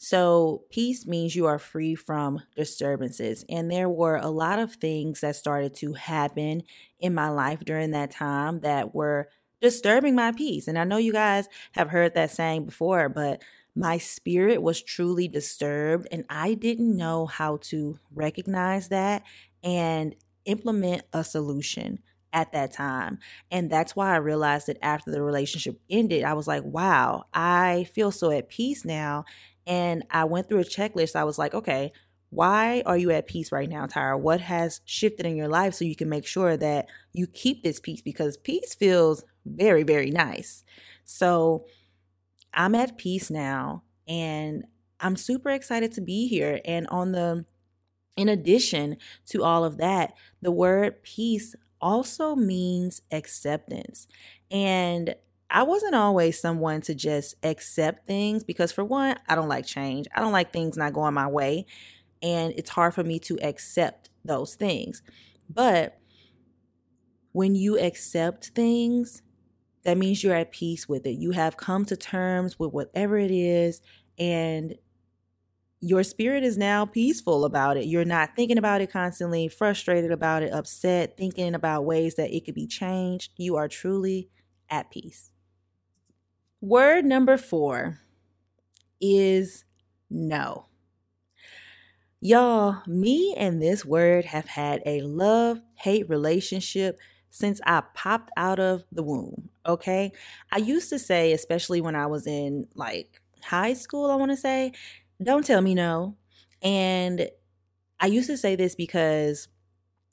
So, 0.00 0.62
peace 0.70 1.06
means 1.06 1.34
you 1.34 1.46
are 1.46 1.58
free 1.58 1.96
from 1.96 2.40
disturbances. 2.54 3.44
And 3.48 3.70
there 3.70 3.88
were 3.88 4.16
a 4.16 4.28
lot 4.30 4.60
of 4.60 4.74
things 4.74 5.20
that 5.22 5.34
started 5.34 5.74
to 5.76 5.94
happen 5.94 6.62
in 7.00 7.14
my 7.14 7.28
life 7.30 7.60
during 7.64 7.90
that 7.90 8.12
time 8.12 8.60
that 8.60 8.94
were 8.94 9.28
disturbing 9.60 10.14
my 10.14 10.30
peace. 10.30 10.68
And 10.68 10.78
I 10.78 10.84
know 10.84 10.98
you 10.98 11.12
guys 11.12 11.48
have 11.72 11.90
heard 11.90 12.14
that 12.14 12.30
saying 12.30 12.66
before, 12.66 13.08
but 13.08 13.42
my 13.74 13.98
spirit 13.98 14.62
was 14.62 14.82
truly 14.82 15.28
disturbed, 15.28 16.08
and 16.10 16.24
I 16.28 16.54
didn't 16.54 16.96
know 16.96 17.26
how 17.26 17.58
to 17.62 17.98
recognize 18.12 18.88
that 18.88 19.22
and 19.62 20.14
implement 20.44 21.02
a 21.12 21.22
solution 21.24 22.00
at 22.32 22.52
that 22.52 22.72
time. 22.72 23.18
And 23.50 23.70
that's 23.70 23.96
why 23.96 24.12
I 24.12 24.16
realized 24.16 24.66
that 24.66 24.78
after 24.82 25.10
the 25.10 25.22
relationship 25.22 25.80
ended, 25.88 26.24
I 26.24 26.34
was 26.34 26.46
like, 26.46 26.62
wow, 26.64 27.24
I 27.32 27.84
feel 27.94 28.10
so 28.10 28.30
at 28.30 28.48
peace 28.48 28.84
now 28.84 29.24
and 29.68 30.02
I 30.10 30.24
went 30.24 30.48
through 30.48 30.60
a 30.60 30.64
checklist. 30.64 31.14
I 31.14 31.24
was 31.24 31.38
like, 31.38 31.54
okay, 31.54 31.92
why 32.30 32.82
are 32.86 32.96
you 32.96 33.10
at 33.10 33.26
peace 33.26 33.52
right 33.52 33.68
now, 33.68 33.86
Tyra? 33.86 34.18
What 34.18 34.40
has 34.40 34.80
shifted 34.84 35.26
in 35.26 35.36
your 35.36 35.48
life 35.48 35.74
so 35.74 35.84
you 35.84 35.94
can 35.94 36.08
make 36.08 36.26
sure 36.26 36.56
that 36.56 36.86
you 37.12 37.26
keep 37.26 37.62
this 37.62 37.78
peace? 37.78 38.00
Because 38.00 38.36
peace 38.38 38.74
feels 38.74 39.24
very, 39.46 39.82
very 39.82 40.10
nice. 40.10 40.64
So 41.04 41.66
I'm 42.52 42.74
at 42.74 42.98
peace 42.98 43.30
now 43.30 43.82
and 44.06 44.64
I'm 45.00 45.16
super 45.16 45.50
excited 45.50 45.92
to 45.92 46.00
be 46.00 46.26
here. 46.28 46.60
And 46.64 46.86
on 46.88 47.12
the, 47.12 47.44
in 48.16 48.28
addition 48.28 48.96
to 49.26 49.44
all 49.44 49.64
of 49.64 49.76
that, 49.78 50.14
the 50.42 50.50
word 50.50 51.02
peace 51.02 51.54
also 51.80 52.34
means 52.34 53.02
acceptance. 53.12 54.06
And 54.50 55.14
I 55.50 55.62
wasn't 55.62 55.94
always 55.94 56.40
someone 56.40 56.82
to 56.82 56.94
just 56.94 57.34
accept 57.42 58.06
things 58.06 58.44
because, 58.44 58.70
for 58.70 58.84
one, 58.84 59.16
I 59.28 59.34
don't 59.34 59.48
like 59.48 59.66
change. 59.66 60.06
I 60.14 60.20
don't 60.20 60.32
like 60.32 60.52
things 60.52 60.76
not 60.76 60.92
going 60.92 61.14
my 61.14 61.26
way 61.26 61.66
and 62.22 62.52
it's 62.56 62.70
hard 62.70 62.94
for 62.94 63.04
me 63.04 63.18
to 63.20 63.38
accept 63.42 64.10
those 64.24 64.54
things. 64.54 65.02
But 65.48 65.98
when 67.32 67.54
you 67.54 67.78
accept 67.78 68.48
things, 68.48 69.22
that 69.84 69.96
means 69.96 70.22
you're 70.22 70.34
at 70.34 70.52
peace 70.52 70.88
with 70.88 71.06
it. 71.06 71.18
You 71.18 71.30
have 71.32 71.56
come 71.56 71.84
to 71.86 71.96
terms 71.96 72.58
with 72.58 72.72
whatever 72.72 73.16
it 73.16 73.30
is, 73.30 73.80
and 74.18 74.74
your 75.80 76.02
spirit 76.02 76.42
is 76.42 76.58
now 76.58 76.84
peaceful 76.84 77.44
about 77.44 77.76
it. 77.76 77.86
You're 77.86 78.04
not 78.04 78.34
thinking 78.34 78.58
about 78.58 78.80
it 78.80 78.90
constantly, 78.90 79.46
frustrated 79.46 80.10
about 80.10 80.42
it, 80.42 80.52
upset, 80.52 81.16
thinking 81.16 81.54
about 81.54 81.84
ways 81.84 82.16
that 82.16 82.34
it 82.34 82.44
could 82.44 82.56
be 82.56 82.66
changed. 82.66 83.32
You 83.36 83.56
are 83.56 83.68
truly 83.68 84.28
at 84.68 84.90
peace. 84.90 85.30
Word 86.60 87.04
number 87.04 87.36
four 87.36 88.00
is 89.00 89.64
no. 90.10 90.66
Y'all, 92.20 92.82
me 92.86 93.32
and 93.38 93.62
this 93.62 93.84
word 93.84 94.24
have 94.24 94.46
had 94.46 94.82
a 94.84 95.00
love 95.02 95.60
hate 95.76 96.08
relationship 96.08 96.98
since 97.30 97.60
I 97.64 97.82
popped 97.94 98.32
out 98.36 98.58
of 98.58 98.84
the 98.90 99.04
womb. 99.04 99.50
Okay. 99.66 100.10
I 100.50 100.58
used 100.58 100.90
to 100.90 100.98
say, 100.98 101.32
especially 101.32 101.80
when 101.80 101.94
I 101.94 102.06
was 102.06 102.26
in 102.26 102.66
like 102.74 103.20
high 103.40 103.74
school, 103.74 104.10
I 104.10 104.16
want 104.16 104.32
to 104.32 104.36
say, 104.36 104.72
don't 105.22 105.46
tell 105.46 105.60
me 105.60 105.76
no. 105.76 106.16
And 106.60 107.30
I 108.00 108.06
used 108.06 108.28
to 108.30 108.36
say 108.36 108.56
this 108.56 108.74
because 108.74 109.46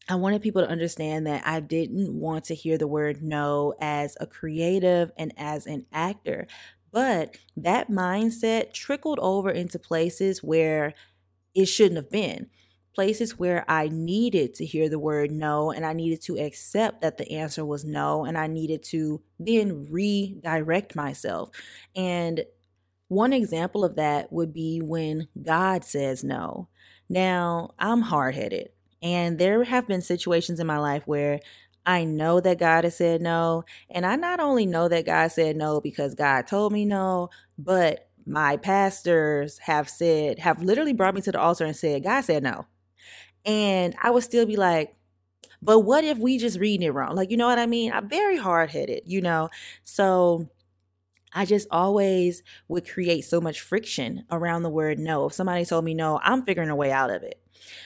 I 0.08 0.16
wanted 0.16 0.42
people 0.42 0.62
to 0.62 0.70
understand 0.70 1.26
that 1.26 1.46
I 1.48 1.60
didn't 1.60 2.14
want 2.14 2.46
to 2.46 2.56
hear 2.56 2.78
the 2.78 2.88
word 2.88 3.24
no 3.24 3.74
as 3.82 4.16
a 4.20 4.28
creative 4.28 5.12
and 5.18 5.34
as 5.38 5.66
an 5.66 5.88
actor. 5.92 6.48
But 6.92 7.38
that 7.58 7.90
mindset 7.90 8.72
trickled 8.72 9.20
over 9.20 9.50
into 9.50 9.80
places 9.80 10.44
where 10.44 10.94
it 11.56 11.66
shouldn't 11.66 11.98
have 11.98 12.12
been. 12.12 12.50
Places 12.94 13.38
where 13.38 13.66
I 13.68 13.90
needed 13.90 14.54
to 14.56 14.66
hear 14.66 14.88
the 14.88 15.00
word 15.00 15.32
no 15.32 15.72
and 15.72 15.86
I 15.86 15.94
needed 15.94 16.22
to 16.24 16.38
accept 16.38 17.02
that 17.02 17.18
the 17.18 17.30
answer 17.32 17.66
was 17.66 17.84
no 17.84 18.26
and 18.26 18.38
I 18.38 18.48
needed 18.48 18.84
to 18.84 19.22
then 19.40 19.88
redirect 19.90 20.96
myself. 20.96 21.50
And 21.96 22.46
one 23.08 23.34
example 23.34 23.84
of 23.84 23.96
that 23.96 24.32
would 24.32 24.54
be 24.54 24.82
when 24.82 25.28
God 25.42 25.84
says 25.84 26.24
no. 26.24 26.70
Now, 27.10 27.74
I'm 27.78 28.02
hard 28.02 28.36
headed, 28.36 28.70
and 29.06 29.38
there 29.38 29.64
have 29.64 29.88
been 29.88 30.02
situations 30.02 30.60
in 30.60 30.66
my 30.66 30.80
life 30.80 31.04
where 31.06 31.40
I 31.86 32.06
know 32.06 32.40
that 32.40 32.58
God 32.58 32.86
has 32.86 32.98
said 32.98 33.22
no. 33.22 33.64
And 33.88 34.04
I 34.04 34.16
not 34.16 34.40
only 34.40 34.66
know 34.66 34.88
that 34.88 35.06
God 35.06 35.28
said 35.28 35.56
no 35.56 35.80
because 35.80 36.16
God 36.16 36.48
told 36.48 36.74
me 36.74 36.86
no, 36.86 37.30
but 37.56 38.10
my 38.26 38.58
pastors 38.58 39.60
have 39.60 39.88
said, 39.88 40.40
have 40.40 40.64
literally 40.64 40.94
brought 40.94 41.14
me 41.14 41.22
to 41.22 41.32
the 41.32 41.40
altar 41.40 41.66
and 41.66 41.76
said, 41.76 42.04
God 42.04 42.22
said 42.22 42.42
no. 42.42 42.66
And 43.46 43.96
I 44.02 44.10
would 44.10 44.24
still 44.24 44.48
be 44.48 44.56
like, 44.56 44.96
but 45.62 45.82
what 45.82 46.04
if 46.04 46.18
we 46.18 46.40
just 46.40 46.58
reading 46.58 46.88
it 46.88 46.94
wrong? 46.96 47.16
Like, 47.16 47.30
you 47.30 47.38
know 47.38 47.46
what 47.46 47.60
I 47.60 47.68
mean? 47.68 47.92
I'm 47.92 48.10
very 48.10 48.38
hard 48.38 48.72
headed, 48.72 49.04
you 49.06 49.22
know? 49.22 49.52
So 49.84 50.50
I 51.32 51.46
just 51.46 51.68
always 51.70 52.42
would 52.70 52.90
create 52.90 53.22
so 53.22 53.40
much 53.40 53.62
friction 53.62 54.26
around 54.32 54.64
the 54.64 54.70
word 54.70 54.98
no. 54.98 55.28
If 55.28 55.34
somebody 55.34 55.64
told 55.64 55.86
me 55.86 55.94
no, 55.94 56.20
I'm 56.24 56.42
figuring 56.42 56.72
a 56.72 56.76
way 56.76 56.92
out 56.92 57.12
of 57.12 57.22
it. 57.22 57.40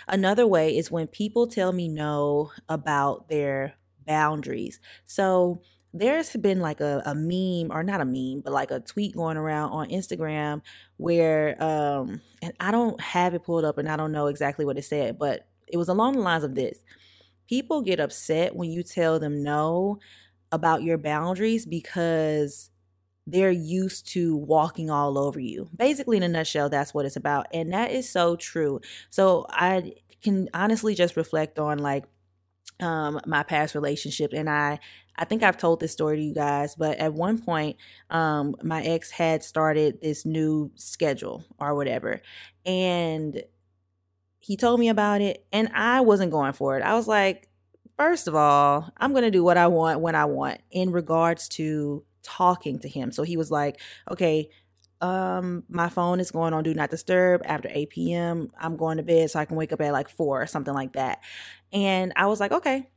Another 0.07 0.47
way 0.47 0.77
is 0.77 0.91
when 0.91 1.07
people 1.07 1.47
tell 1.47 1.71
me 1.71 1.87
no 1.87 2.51
about 2.67 3.29
their 3.29 3.75
boundaries. 4.05 4.79
So 5.05 5.61
there's 5.93 6.35
been 6.35 6.59
like 6.59 6.81
a, 6.81 7.01
a 7.05 7.15
meme 7.15 7.75
or 7.75 7.83
not 7.83 8.01
a 8.01 8.05
meme 8.05 8.41
but 8.43 8.53
like 8.53 8.69
a 8.69 8.79
tweet 8.79 9.15
going 9.15 9.37
around 9.37 9.71
on 9.71 9.89
instagram 9.89 10.61
where 10.97 11.61
um 11.63 12.21
and 12.43 12.53
i 12.59 12.69
don't 12.69 13.01
have 13.01 13.33
it 13.33 13.43
pulled 13.43 13.65
up 13.65 13.79
and 13.79 13.89
i 13.89 13.97
don't 13.97 14.11
know 14.11 14.27
exactly 14.27 14.65
what 14.65 14.77
it 14.77 14.85
said 14.85 15.17
but 15.17 15.47
it 15.67 15.77
was 15.77 15.89
along 15.89 16.13
the 16.13 16.21
lines 16.21 16.43
of 16.43 16.53
this 16.53 16.83
people 17.47 17.81
get 17.81 17.99
upset 17.99 18.55
when 18.55 18.69
you 18.69 18.83
tell 18.83 19.19
them 19.19 19.41
no 19.41 19.97
about 20.51 20.83
your 20.83 20.97
boundaries 20.97 21.65
because 21.65 22.69
they're 23.27 23.51
used 23.51 24.07
to 24.13 24.35
walking 24.35 24.89
all 24.89 25.17
over 25.17 25.39
you. 25.39 25.69
Basically, 25.75 26.17
in 26.17 26.23
a 26.23 26.27
nutshell, 26.27 26.69
that's 26.69 26.93
what 26.93 27.05
it's 27.05 27.15
about. 27.15 27.47
And 27.53 27.73
that 27.73 27.91
is 27.91 28.09
so 28.09 28.35
true. 28.35 28.81
So 29.09 29.45
I 29.49 29.93
can 30.21 30.49
honestly 30.53 30.95
just 30.95 31.15
reflect 31.15 31.59
on 31.59 31.79
like 31.79 32.05
um 32.81 33.19
my 33.25 33.43
past 33.43 33.75
relationship 33.75 34.31
and 34.33 34.49
I 34.49 34.79
I 35.19 35.25
think 35.25 35.43
I've 35.43 35.57
told 35.57 35.81
this 35.81 35.91
story 35.91 36.15
to 36.15 36.23
you 36.23 36.33
guys, 36.33 36.75
but 36.75 36.97
at 36.97 37.13
one 37.13 37.39
point, 37.39 37.75
um, 38.09 38.55
my 38.63 38.81
ex 38.81 39.11
had 39.11 39.43
started 39.43 39.99
this 40.01 40.25
new 40.25 40.71
schedule 40.75 41.43
or 41.59 41.75
whatever. 41.75 42.21
And 42.65 43.43
he 44.39 44.55
told 44.55 44.79
me 44.79 44.87
about 44.87 45.19
it, 45.19 45.45
and 45.51 45.69
I 45.73 45.99
wasn't 45.99 46.31
going 46.31 46.53
for 46.53 46.77
it. 46.77 46.83
I 46.83 46.93
was 46.93 47.05
like, 47.05 47.49
first 47.97 48.29
of 48.29 48.35
all, 48.35 48.89
I'm 48.95 49.11
going 49.11 49.25
to 49.25 49.31
do 49.31 49.43
what 49.43 49.57
I 49.57 49.67
want 49.67 49.99
when 49.99 50.15
I 50.15 50.23
want 50.23 50.61
in 50.71 50.93
regards 50.93 51.49
to 51.49 52.05
talking 52.23 52.79
to 52.79 52.89
him. 52.89 53.11
So 53.11 53.23
he 53.23 53.37
was 53.37 53.51
like, 53.51 53.79
okay, 54.09 54.49
um, 55.01 55.63
my 55.69 55.89
phone 55.89 56.19
is 56.19 56.31
going 56.31 56.53
on 56.53 56.63
do 56.63 56.73
not 56.73 56.91
disturb 56.91 57.41
after 57.45 57.69
8 57.71 57.89
p.m. 57.89 58.49
I'm 58.57 58.75
going 58.75 58.97
to 58.97 59.03
bed 59.03 59.31
so 59.31 59.39
I 59.39 59.45
can 59.45 59.55
wake 59.55 59.71
up 59.71 59.81
at 59.81 59.93
like 59.93 60.09
four 60.09 60.41
or 60.41 60.47
something 60.47 60.73
like 60.73 60.93
that. 60.93 61.19
And 61.71 62.11
I 62.15 62.25
was 62.25 62.39
like, 62.39 62.51
okay, 62.51 62.89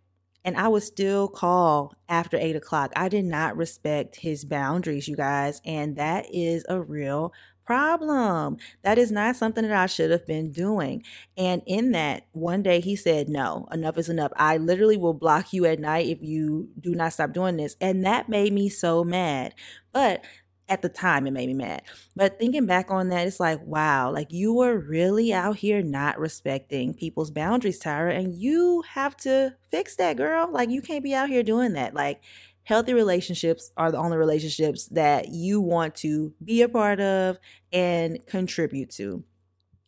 and 0.44 0.56
I 0.56 0.68
would 0.68 0.82
still 0.82 1.28
call 1.28 1.94
after 2.08 2.36
eight 2.36 2.56
o'clock. 2.56 2.92
I 2.96 3.08
did 3.08 3.24
not 3.24 3.56
respect 3.56 4.16
his 4.16 4.44
boundaries, 4.44 5.06
you 5.06 5.16
guys, 5.16 5.60
and 5.64 5.96
that 5.96 6.26
is 6.34 6.64
a 6.68 6.80
real 6.80 7.32
problem. 7.64 8.56
That 8.82 8.98
is 8.98 9.10
not 9.10 9.36
something 9.36 9.66
that 9.66 9.76
I 9.76 9.86
should 9.86 10.10
have 10.10 10.26
been 10.26 10.50
doing. 10.50 11.04
And 11.36 11.62
in 11.66 11.92
that, 11.92 12.26
one 12.32 12.62
day 12.62 12.80
he 12.80 12.96
said, 12.96 13.28
No, 13.28 13.68
enough 13.72 13.98
is 13.98 14.08
enough. 14.08 14.32
I 14.36 14.56
literally 14.56 14.96
will 14.96 15.14
block 15.14 15.52
you 15.52 15.64
at 15.66 15.80
night 15.80 16.06
if 16.06 16.18
you 16.22 16.68
do 16.80 16.94
not 16.94 17.12
stop 17.12 17.32
doing 17.32 17.56
this. 17.56 17.76
And 17.80 18.04
that 18.04 18.28
made 18.28 18.52
me 18.52 18.68
so 18.68 19.04
mad. 19.04 19.54
But 19.92 20.24
at 20.68 20.80
the 20.80 20.88
time 20.88 21.26
it 21.26 21.32
made 21.32 21.48
me 21.48 21.54
mad. 21.54 21.82
But 22.16 22.38
thinking 22.38 22.66
back 22.66 22.90
on 22.90 23.08
that, 23.10 23.26
it's 23.26 23.40
like, 23.40 23.60
wow, 23.66 24.10
like 24.10 24.32
you 24.32 24.54
were 24.54 24.78
really 24.78 25.32
out 25.32 25.56
here 25.56 25.82
not 25.82 26.18
respecting 26.18 26.94
people's 26.94 27.30
boundaries, 27.30 27.80
Tyra, 27.80 28.16
and 28.16 28.34
you 28.34 28.82
have 28.88 29.16
to 29.18 29.54
fix 29.70 29.96
that, 29.96 30.16
girl. 30.16 30.50
Like 30.50 30.70
you 30.70 30.80
can't 30.80 31.04
be 31.04 31.14
out 31.14 31.28
here 31.28 31.42
doing 31.42 31.74
that. 31.74 31.94
Like 31.94 32.22
healthy 32.64 32.94
relationships 32.94 33.70
are 33.76 33.90
the 33.90 33.98
only 33.98 34.16
relationships 34.16 34.86
that 34.86 35.28
you 35.28 35.60
want 35.60 35.94
to 35.96 36.32
be 36.44 36.62
a 36.62 36.68
part 36.68 37.00
of 37.00 37.38
and 37.72 38.24
contribute 38.26 38.90
to. 38.90 39.24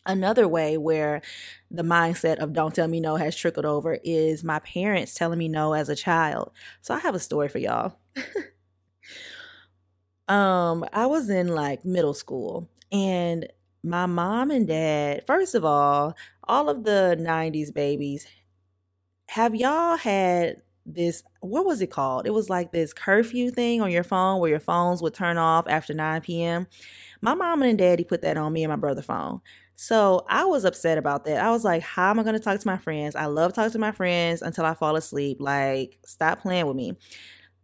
Another 0.07 0.47
way 0.47 0.77
where 0.77 1.23
the 1.71 1.83
mindset 1.83 2.37
of 2.37 2.53
don't 2.53 2.75
tell 2.75 2.89
me 2.89 3.01
no 3.01 3.17
has 3.17 3.35
trickled 3.35 3.65
over 3.65 3.99
is 4.05 4.45
my 4.45 4.59
parents 4.59 5.15
telling 5.15 5.39
me 5.39 5.49
no 5.49 5.73
as 5.73 5.89
a 5.89 5.97
child. 5.97 6.53
So 6.83 6.95
I 6.95 6.99
have 6.99 7.15
a 7.15 7.21
story 7.21 7.49
for 7.49 7.59
y'all. 7.59 7.97
Um, 10.29 10.87
I 10.93 11.07
was 11.07 11.29
in 11.29 11.49
like 11.49 11.85
middle 11.85 12.15
school 12.15 12.71
and 12.91 13.47
my 13.83 14.07
mom 14.07 14.51
and 14.51 14.67
dad, 14.67 15.25
first 15.27 15.55
of 15.55 15.65
all, 15.65 16.17
all 16.45 16.71
of 16.71 16.85
the 16.85 17.17
90s 17.21 17.73
babies, 17.73 18.27
have 19.29 19.55
y'all 19.55 19.97
had 19.97 20.63
this 20.87 21.23
what 21.41 21.65
was 21.65 21.81
it 21.81 21.91
called? 21.91 22.27
It 22.27 22.33
was 22.35 22.51
like 22.51 22.73
this 22.73 22.93
curfew 22.93 23.51
thing 23.51 23.81
on 23.83 23.91
your 23.91 24.05
phone 24.05 24.41
where 24.41 24.51
your 24.51 24.61
phones 24.61 25.03
would 25.03 25.15
turn 25.15 25.39
off 25.39 25.67
after 25.69 25.95
9 25.95 26.21
p.m. 26.23 26.67
My 27.21 27.35
mom 27.35 27.63
and 27.63 27.79
daddy 27.79 28.05
put 28.05 28.23
that 28.23 28.37
on 28.37 28.53
me 28.53 28.65
and 28.65 28.71
my 28.71 28.77
brother 28.77 29.03
phone. 29.03 29.41
So 29.77 30.25
I 30.29 30.45
was 30.45 30.65
upset 30.65 30.99
about 30.99 31.25
that. 31.25 31.43
I 31.43 31.51
was 31.51 31.65
like, 31.65 31.83
how 31.83 32.11
am 32.11 32.21
I 32.21 32.23
going 32.23 32.35
to 32.37 32.41
talk 32.41 32.61
to 32.61 32.67
my 32.67 32.77
friends? 32.79 33.17
I 33.17 33.27
love 33.27 33.53
talking 33.53 33.73
to 33.73 33.79
my 33.79 33.91
friends 33.91 34.41
until 34.41 34.65
I 34.65 34.75
fall 34.75 34.95
asleep. 34.95 35.39
Like, 35.41 35.99
stop 36.05 36.43
playing 36.43 36.67
with 36.67 36.77
me. 36.77 36.97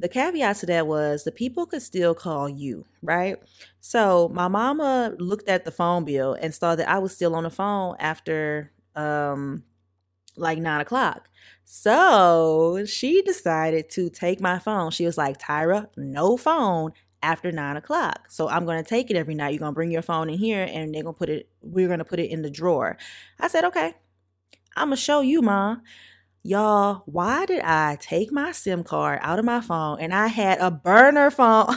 The 0.01 0.09
caveat 0.09 0.57
to 0.59 0.67
that 0.67 0.87
was 0.87 1.25
the 1.25 1.33
people 1.33 1.67
could 1.67 1.83
still 1.83 2.15
call 2.15 2.49
you, 2.49 2.87
right? 3.03 3.37
So 3.81 4.31
my 4.33 4.49
mama 4.49 5.15
looked 5.19 5.49
at 5.49 5.65
the 5.65 5.71
phone 5.71 6.05
bill 6.05 6.35
and 6.41 6.55
saw 6.55 6.75
that 6.75 6.89
I 6.89 6.99
was 6.99 7.15
still 7.15 7.35
on 7.35 7.45
the 7.45 7.51
phone 7.51 7.97
after 7.99 8.73
um 8.97 9.63
like 10.41 10.59
nine 10.59 10.81
o'clock. 10.81 11.29
So 11.65 12.85
she 12.85 13.23
decided 13.23 13.91
to 13.91 14.11
take 14.11 14.41
my 14.41 14.59
phone. 14.59 14.91
She 14.91 15.07
was 15.07 15.17
like, 15.17 15.39
Tyra, 15.39 15.87
no 15.97 16.37
phone 16.37 16.93
after 17.23 17.53
nine 17.53 17.77
o'clock. 17.77 18.27
So 18.29 18.49
I'm 18.49 18.67
gonna 18.67 18.83
take 18.83 19.11
it 19.11 19.17
every 19.17 19.35
night. 19.35 19.53
You're 19.53 19.61
gonna 19.61 19.73
bring 19.73 19.91
your 19.93 20.03
phone 20.03 20.29
in 20.29 20.39
here 20.39 20.67
and 20.69 20.95
they're 20.95 21.03
gonna 21.03 21.13
put 21.13 21.29
it, 21.29 21.49
we're 21.63 21.89
gonna 21.89 22.05
put 22.05 22.19
it 22.19 22.31
in 22.31 22.43
the 22.43 22.51
drawer. 22.51 22.97
I 23.39 23.49
said, 23.49 23.65
okay, 23.67 23.95
I'm 24.77 24.87
gonna 24.87 24.97
show 24.97 25.21
you, 25.21 25.43
mom. 25.43 25.83
Y'all, 26.43 27.03
why 27.05 27.45
did 27.45 27.61
I 27.63 27.99
take 28.01 28.33
my 28.33 28.51
SIM 28.53 28.83
card 28.83 29.21
out 29.23 29.39
of 29.39 29.45
my 29.45 29.61
phone 29.61 30.01
and 30.01 30.15
I 30.15 30.29
had 30.29 30.59
a 30.59 30.71
burner 30.71 31.31
phone? 31.31 31.77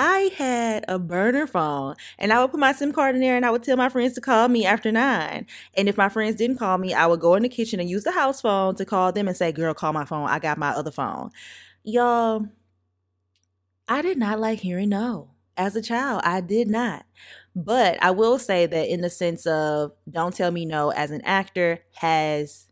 I 0.00 0.30
had 0.36 0.84
a 0.86 0.96
burner 0.96 1.48
phone 1.48 1.96
and 2.20 2.32
I 2.32 2.40
would 2.40 2.52
put 2.52 2.60
my 2.60 2.70
SIM 2.72 2.92
card 2.92 3.16
in 3.16 3.20
there 3.20 3.36
and 3.36 3.44
I 3.44 3.50
would 3.50 3.64
tell 3.64 3.76
my 3.76 3.88
friends 3.88 4.14
to 4.14 4.20
call 4.20 4.46
me 4.46 4.64
after 4.64 4.92
nine. 4.92 5.44
And 5.74 5.88
if 5.88 5.96
my 5.96 6.08
friends 6.08 6.36
didn't 6.36 6.58
call 6.58 6.78
me, 6.78 6.94
I 6.94 7.06
would 7.08 7.18
go 7.18 7.34
in 7.34 7.42
the 7.42 7.48
kitchen 7.48 7.80
and 7.80 7.90
use 7.90 8.04
the 8.04 8.12
house 8.12 8.40
phone 8.40 8.76
to 8.76 8.84
call 8.84 9.10
them 9.10 9.26
and 9.26 9.36
say, 9.36 9.50
Girl, 9.50 9.74
call 9.74 9.92
my 9.92 10.04
phone. 10.04 10.28
I 10.28 10.38
got 10.38 10.56
my 10.56 10.70
other 10.70 10.92
phone. 10.92 11.30
Y'all, 11.82 12.46
I 13.88 14.00
did 14.02 14.18
not 14.18 14.38
like 14.38 14.60
hearing 14.60 14.90
no. 14.90 15.30
As 15.56 15.74
a 15.74 15.82
child, 15.82 16.20
I 16.24 16.42
did 16.42 16.68
not. 16.68 17.04
But 17.56 18.00
I 18.00 18.12
will 18.12 18.38
say 18.38 18.66
that 18.66 18.88
in 18.88 19.00
the 19.00 19.10
sense 19.10 19.46
of 19.46 19.90
Don't 20.08 20.32
Tell 20.32 20.52
Me 20.52 20.64
No 20.64 20.90
as 20.90 21.10
an 21.10 21.22
actor 21.22 21.80
has 21.96 22.68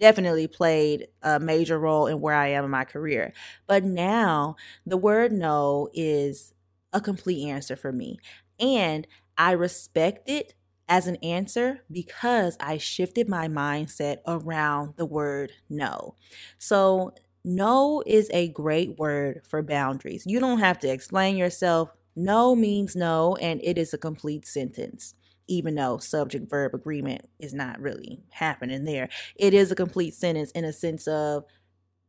definitely 0.00 0.48
played 0.48 1.06
a 1.22 1.38
major 1.38 1.78
role 1.78 2.08
in 2.08 2.20
where 2.20 2.34
I 2.34 2.48
am 2.48 2.64
in 2.64 2.70
my 2.70 2.84
career. 2.84 3.32
But 3.68 3.84
now 3.84 4.56
the 4.84 4.96
word 4.96 5.32
no 5.32 5.88
is 5.94 6.52
a 6.92 7.00
complete 7.00 7.48
answer 7.48 7.76
for 7.76 7.92
me. 7.92 8.18
And 8.58 9.06
I 9.36 9.52
respect 9.52 10.28
it 10.28 10.54
as 10.88 11.06
an 11.06 11.16
answer 11.16 11.80
because 11.90 12.56
I 12.60 12.78
shifted 12.78 13.28
my 13.28 13.48
mindset 13.48 14.18
around 14.26 14.94
the 14.96 15.06
word 15.06 15.52
no. 15.68 16.14
So, 16.58 17.12
no 17.44 18.02
is 18.06 18.28
a 18.32 18.48
great 18.48 18.98
word 18.98 19.42
for 19.48 19.62
boundaries. 19.62 20.24
You 20.26 20.40
don't 20.40 20.58
have 20.58 20.80
to 20.80 20.88
explain 20.88 21.36
yourself. 21.36 21.90
No 22.16 22.56
means 22.56 22.96
no, 22.96 23.36
and 23.36 23.60
it 23.62 23.78
is 23.78 23.94
a 23.94 23.98
complete 23.98 24.46
sentence 24.46 25.14
even 25.48 25.74
though 25.76 25.98
subject 25.98 26.50
verb 26.50 26.74
agreement 26.74 27.28
is 27.38 27.54
not 27.54 27.80
really 27.80 28.20
happening 28.30 28.84
there. 28.84 29.08
It 29.36 29.54
is 29.54 29.70
a 29.70 29.76
complete 29.76 30.14
sentence 30.14 30.50
in 30.52 30.64
a 30.64 30.72
sense 30.72 31.06
of 31.06 31.44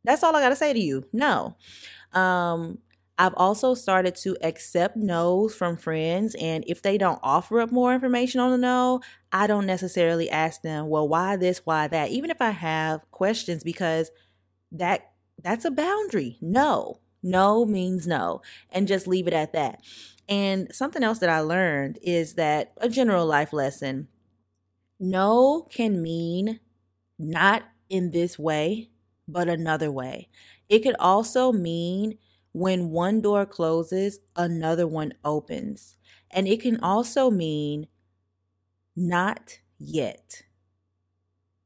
that's 0.04 0.24
all 0.24 0.36
I 0.36 0.42
got 0.42 0.50
to 0.50 0.56
say 0.56 0.74
to 0.74 0.80
you. 0.80 1.06
No. 1.14 1.56
Um 2.14 2.80
I've 3.20 3.34
also 3.36 3.74
started 3.74 4.16
to 4.18 4.38
accept 4.44 4.96
no's 4.96 5.56
from 5.56 5.76
friends 5.78 6.36
and 6.40 6.64
if 6.68 6.82
they 6.84 6.98
don't 6.98 7.20
offer 7.24 7.60
up 7.62 7.72
more 7.72 7.94
information 7.94 8.40
on 8.42 8.52
the 8.52 8.58
no, 8.58 9.02
I 9.32 9.48
don't 9.48 9.66
necessarily 9.66 10.30
ask 10.30 10.62
them, 10.62 10.90
"Well, 10.90 11.08
why 11.08 11.36
this, 11.38 11.66
why 11.66 11.88
that?" 11.88 12.12
Even 12.12 12.30
if 12.30 12.42
I 12.42 12.52
have 12.52 13.10
questions 13.12 13.64
because 13.64 14.12
that 14.72 15.12
that's 15.44 15.66
a 15.66 15.72
boundary. 15.72 16.38
No. 16.42 17.00
No 17.24 17.66
means 17.66 18.08
no 18.08 18.42
and 18.72 18.88
just 18.88 19.08
leave 19.08 19.28
it 19.28 19.34
at 19.34 19.54
that. 19.54 19.82
And 20.30 20.74
something 20.74 21.04
else 21.04 21.20
that 21.20 21.30
I 21.30 21.40
learned 21.42 22.00
is 22.04 22.36
that 22.36 22.74
a 22.78 22.90
general 22.90 23.26
life 23.26 23.54
lesson 23.54 24.08
no 25.00 25.68
can 25.72 26.02
mean 26.02 26.60
not 27.20 27.64
in 27.90 28.12
this 28.12 28.40
way, 28.40 28.90
but 29.28 29.50
another 29.50 29.92
way. 29.92 30.30
It 30.70 30.80
could 30.80 30.96
also 31.00 31.52
mean 31.52 32.18
when 32.58 32.90
one 32.90 33.22
door 33.22 33.46
closes, 33.46 34.20
another 34.36 34.88
one 34.88 35.14
opens. 35.24 35.96
And 36.32 36.48
it 36.48 36.62
can 36.62 36.80
also 36.80 37.30
mean 37.30 37.88
not 38.96 39.60
yet. 39.78 40.44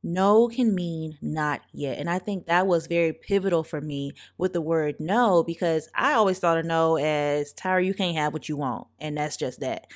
No 0.04 0.48
can 0.48 0.74
mean 0.74 1.18
not 1.22 1.62
yet. 1.72 1.98
And 2.00 2.10
I 2.10 2.20
think 2.20 2.46
that 2.46 2.68
was 2.68 2.88
very 2.88 3.14
pivotal 3.14 3.64
for 3.64 3.80
me 3.80 4.14
with 4.38 4.54
the 4.54 4.62
word 4.62 4.96
no 5.00 5.44
because 5.44 5.88
I 5.96 6.14
always 6.14 6.40
thought 6.40 6.58
of 6.58 6.66
no 6.66 6.98
as 6.98 7.54
Tyra, 7.54 7.86
you 7.86 7.94
can't 7.94 8.18
have 8.18 8.34
what 8.34 8.50
you 8.50 8.58
want. 8.58 8.88
And 9.00 9.18
that's 9.18 9.38
just 9.38 9.60
that. 9.60 9.88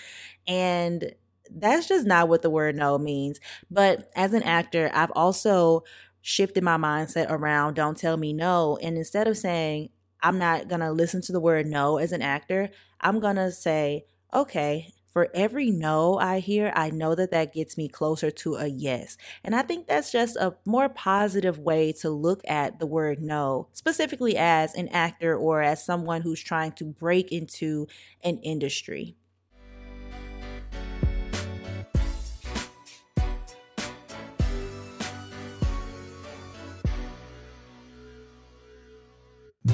And 0.48 1.14
that's 1.50 1.88
just 1.88 2.06
not 2.06 2.30
what 2.30 2.42
the 2.42 2.50
word 2.50 2.76
no 2.76 2.98
means. 2.98 3.40
But 3.70 4.12
as 4.16 4.34
an 4.34 4.44
actor, 4.44 4.92
I've 4.94 5.12
also 5.16 5.84
shifted 6.22 6.64
my 6.64 6.78
mindset 6.78 7.30
around 7.30 7.76
don't 7.76 7.98
tell 7.98 8.18
me 8.18 8.32
no. 8.32 8.78
And 8.82 8.98
instead 8.98 9.28
of 9.28 9.38
saying, 9.38 9.90
I'm 10.22 10.40
not 10.40 10.68
going 10.68 10.82
to 10.82 10.92
listen 10.92 11.22
to 11.24 11.32
the 11.32 11.40
word 11.40 11.66
no 11.66 11.98
as 11.98 12.12
an 12.12 12.22
actor, 12.22 12.70
I'm 13.02 13.20
going 13.20 13.36
to 13.36 13.52
say, 13.52 14.06
okay, 14.34 14.94
for 15.16 15.30
every 15.34 15.72
no 15.72 16.18
I 16.18 16.40
hear, 16.40 16.74
I 16.76 16.90
know 16.90 17.16
that 17.16 17.32
that 17.32 17.54
gets 17.54 17.78
me 17.78 17.88
closer 17.88 18.30
to 18.32 18.56
a 18.56 18.68
yes. 18.68 19.16
And 19.46 19.56
I 19.56 19.62
think 19.62 19.88
that's 19.88 20.12
just 20.12 20.36
a 20.36 20.58
more 20.66 20.90
positive 20.90 21.58
way 21.58 21.94
to 22.02 22.10
look 22.10 22.42
at 22.46 22.80
the 22.80 22.86
word 22.86 23.22
no, 23.22 23.70
specifically 23.72 24.36
as 24.36 24.76
an 24.76 24.90
actor 24.90 25.38
or 25.38 25.62
as 25.62 25.86
someone 25.86 26.22
who's 26.22 26.44
trying 26.44 26.74
to 26.74 26.84
break 26.84 27.32
into 27.32 27.88
an 28.26 28.40
industry. 28.40 29.16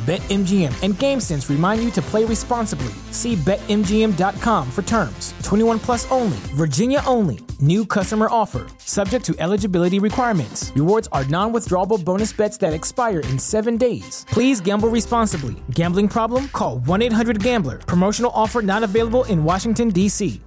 BetMGM 0.00 0.72
and 0.82 0.94
GameSense 0.94 1.48
remind 1.50 1.82
you 1.84 1.90
to 1.90 2.00
play 2.02 2.24
responsibly. 2.24 2.92
See 3.10 3.36
BetMGM.com 3.36 4.70
for 4.70 4.82
terms. 4.82 5.34
21 5.42 5.78
plus 5.78 6.10
only, 6.10 6.38
Virginia 6.54 7.02
only. 7.06 7.40
New 7.60 7.84
customer 7.84 8.26
offer. 8.30 8.66
Subject 8.78 9.22
to 9.26 9.34
eligibility 9.38 9.98
requirements. 9.98 10.72
Rewards 10.74 11.08
are 11.12 11.24
non 11.26 11.52
withdrawable 11.52 12.02
bonus 12.02 12.32
bets 12.32 12.56
that 12.58 12.72
expire 12.72 13.20
in 13.20 13.38
seven 13.38 13.76
days. 13.76 14.24
Please 14.30 14.60
gamble 14.62 14.88
responsibly. 14.88 15.56
Gambling 15.72 16.08
problem? 16.08 16.48
Call 16.48 16.78
1 16.78 17.02
800 17.02 17.42
Gambler. 17.42 17.78
Promotional 17.78 18.32
offer 18.34 18.62
not 18.62 18.82
available 18.82 19.24
in 19.24 19.44
Washington, 19.44 19.90
D.C. 19.90 20.40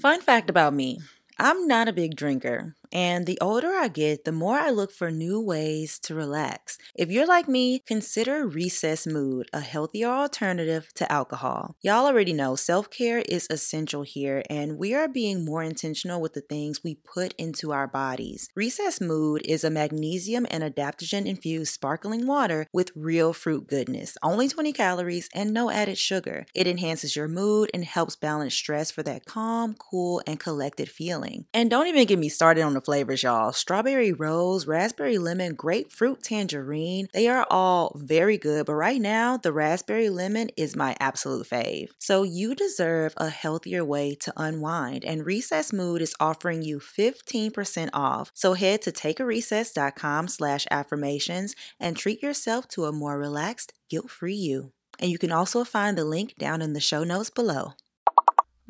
Fun 0.00 0.22
fact 0.22 0.48
about 0.48 0.72
me 0.72 0.98
I'm 1.38 1.68
not 1.68 1.88
a 1.88 1.92
big 1.92 2.16
drinker. 2.16 2.77
And 2.92 3.26
the 3.26 3.38
older 3.40 3.72
I 3.74 3.88
get, 3.88 4.24
the 4.24 4.32
more 4.32 4.58
I 4.58 4.70
look 4.70 4.92
for 4.92 5.10
new 5.10 5.40
ways 5.40 5.98
to 6.00 6.14
relax. 6.14 6.78
If 6.94 7.10
you're 7.10 7.26
like 7.26 7.48
me, 7.48 7.80
consider 7.86 8.46
Recess 8.46 9.06
Mood, 9.06 9.48
a 9.52 9.60
healthier 9.60 10.08
alternative 10.08 10.88
to 10.94 11.10
alcohol. 11.10 11.76
Y'all 11.82 12.06
already 12.06 12.32
know 12.32 12.56
self 12.56 12.90
care 12.90 13.18
is 13.18 13.46
essential 13.50 14.02
here, 14.02 14.42
and 14.48 14.78
we 14.78 14.94
are 14.94 15.08
being 15.08 15.44
more 15.44 15.62
intentional 15.62 16.20
with 16.20 16.34
the 16.34 16.40
things 16.40 16.82
we 16.82 16.94
put 16.94 17.34
into 17.34 17.72
our 17.72 17.86
bodies. 17.86 18.48
Recess 18.54 19.00
Mood 19.00 19.42
is 19.44 19.64
a 19.64 19.70
magnesium 19.70 20.46
and 20.50 20.62
adaptogen 20.62 21.26
infused 21.26 21.72
sparkling 21.72 22.26
water 22.26 22.66
with 22.72 22.92
real 22.94 23.32
fruit 23.32 23.66
goodness, 23.66 24.16
only 24.22 24.48
20 24.48 24.72
calories 24.72 25.28
and 25.34 25.52
no 25.52 25.70
added 25.70 25.98
sugar. 25.98 26.46
It 26.54 26.66
enhances 26.66 27.16
your 27.16 27.28
mood 27.28 27.70
and 27.74 27.84
helps 27.84 28.16
balance 28.16 28.54
stress 28.54 28.90
for 28.90 29.02
that 29.02 29.24
calm, 29.26 29.74
cool, 29.74 30.22
and 30.26 30.40
collected 30.40 30.88
feeling. 30.88 31.46
And 31.52 31.70
don't 31.70 31.86
even 31.86 32.06
get 32.06 32.18
me 32.18 32.28
started 32.28 32.62
on 32.62 32.74
flavors, 32.80 33.22
y'all. 33.22 33.52
Strawberry 33.52 34.12
rose, 34.12 34.66
raspberry 34.66 35.18
lemon, 35.18 35.54
grapefruit 35.54 36.22
tangerine. 36.22 37.08
They 37.12 37.28
are 37.28 37.46
all 37.50 37.92
very 37.96 38.38
good, 38.38 38.66
but 38.66 38.74
right 38.74 39.00
now, 39.00 39.36
the 39.36 39.52
raspberry 39.52 40.10
lemon 40.10 40.50
is 40.56 40.76
my 40.76 40.96
absolute 41.00 41.46
fave. 41.48 41.90
So 41.98 42.22
you 42.22 42.54
deserve 42.54 43.14
a 43.16 43.30
healthier 43.30 43.84
way 43.84 44.14
to 44.16 44.32
unwind, 44.36 45.04
and 45.04 45.26
Recess 45.26 45.72
Mood 45.72 46.02
is 46.02 46.14
offering 46.20 46.62
you 46.62 46.78
15% 46.78 47.90
off. 47.92 48.30
So 48.34 48.54
head 48.54 48.82
to 48.82 48.92
takearecess.com 48.92 50.28
slash 50.28 50.66
affirmations 50.70 51.54
and 51.78 51.96
treat 51.96 52.22
yourself 52.22 52.68
to 52.68 52.84
a 52.84 52.92
more 52.92 53.18
relaxed, 53.18 53.72
guilt-free 53.90 54.34
you. 54.34 54.72
And 54.98 55.10
you 55.10 55.18
can 55.18 55.32
also 55.32 55.64
find 55.64 55.96
the 55.96 56.04
link 56.04 56.34
down 56.38 56.60
in 56.60 56.72
the 56.72 56.80
show 56.80 57.04
notes 57.04 57.30
below. 57.30 57.74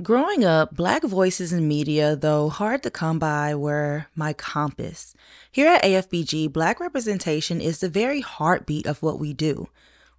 Growing 0.00 0.44
up, 0.44 0.76
black 0.76 1.02
voices 1.02 1.52
in 1.52 1.66
media, 1.66 2.14
though 2.14 2.48
hard 2.48 2.84
to 2.84 2.90
come 2.90 3.18
by, 3.18 3.52
were 3.52 4.06
my 4.14 4.32
compass. 4.32 5.12
Here 5.50 5.66
at 5.66 5.82
AFBG, 5.82 6.52
black 6.52 6.78
representation 6.78 7.61
is 7.61 7.80
the 7.80 7.88
very 7.88 8.20
heartbeat 8.20 8.87
of 8.87 9.02
what 9.02 9.18
we 9.18 9.32
do. 9.32 9.68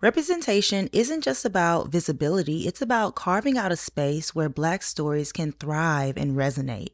Representation 0.02 0.90
isn't 0.92 1.24
just 1.24 1.46
about 1.46 1.88
visibility, 1.88 2.68
it's 2.68 2.82
about 2.82 3.16
carving 3.16 3.58
out 3.58 3.72
a 3.72 3.78
space 3.78 4.36
where 4.36 4.50
Black 4.50 4.84
stories 4.84 5.32
can 5.32 5.54
thrive 5.54 6.18
and 6.18 6.36
resonate. 6.36 6.92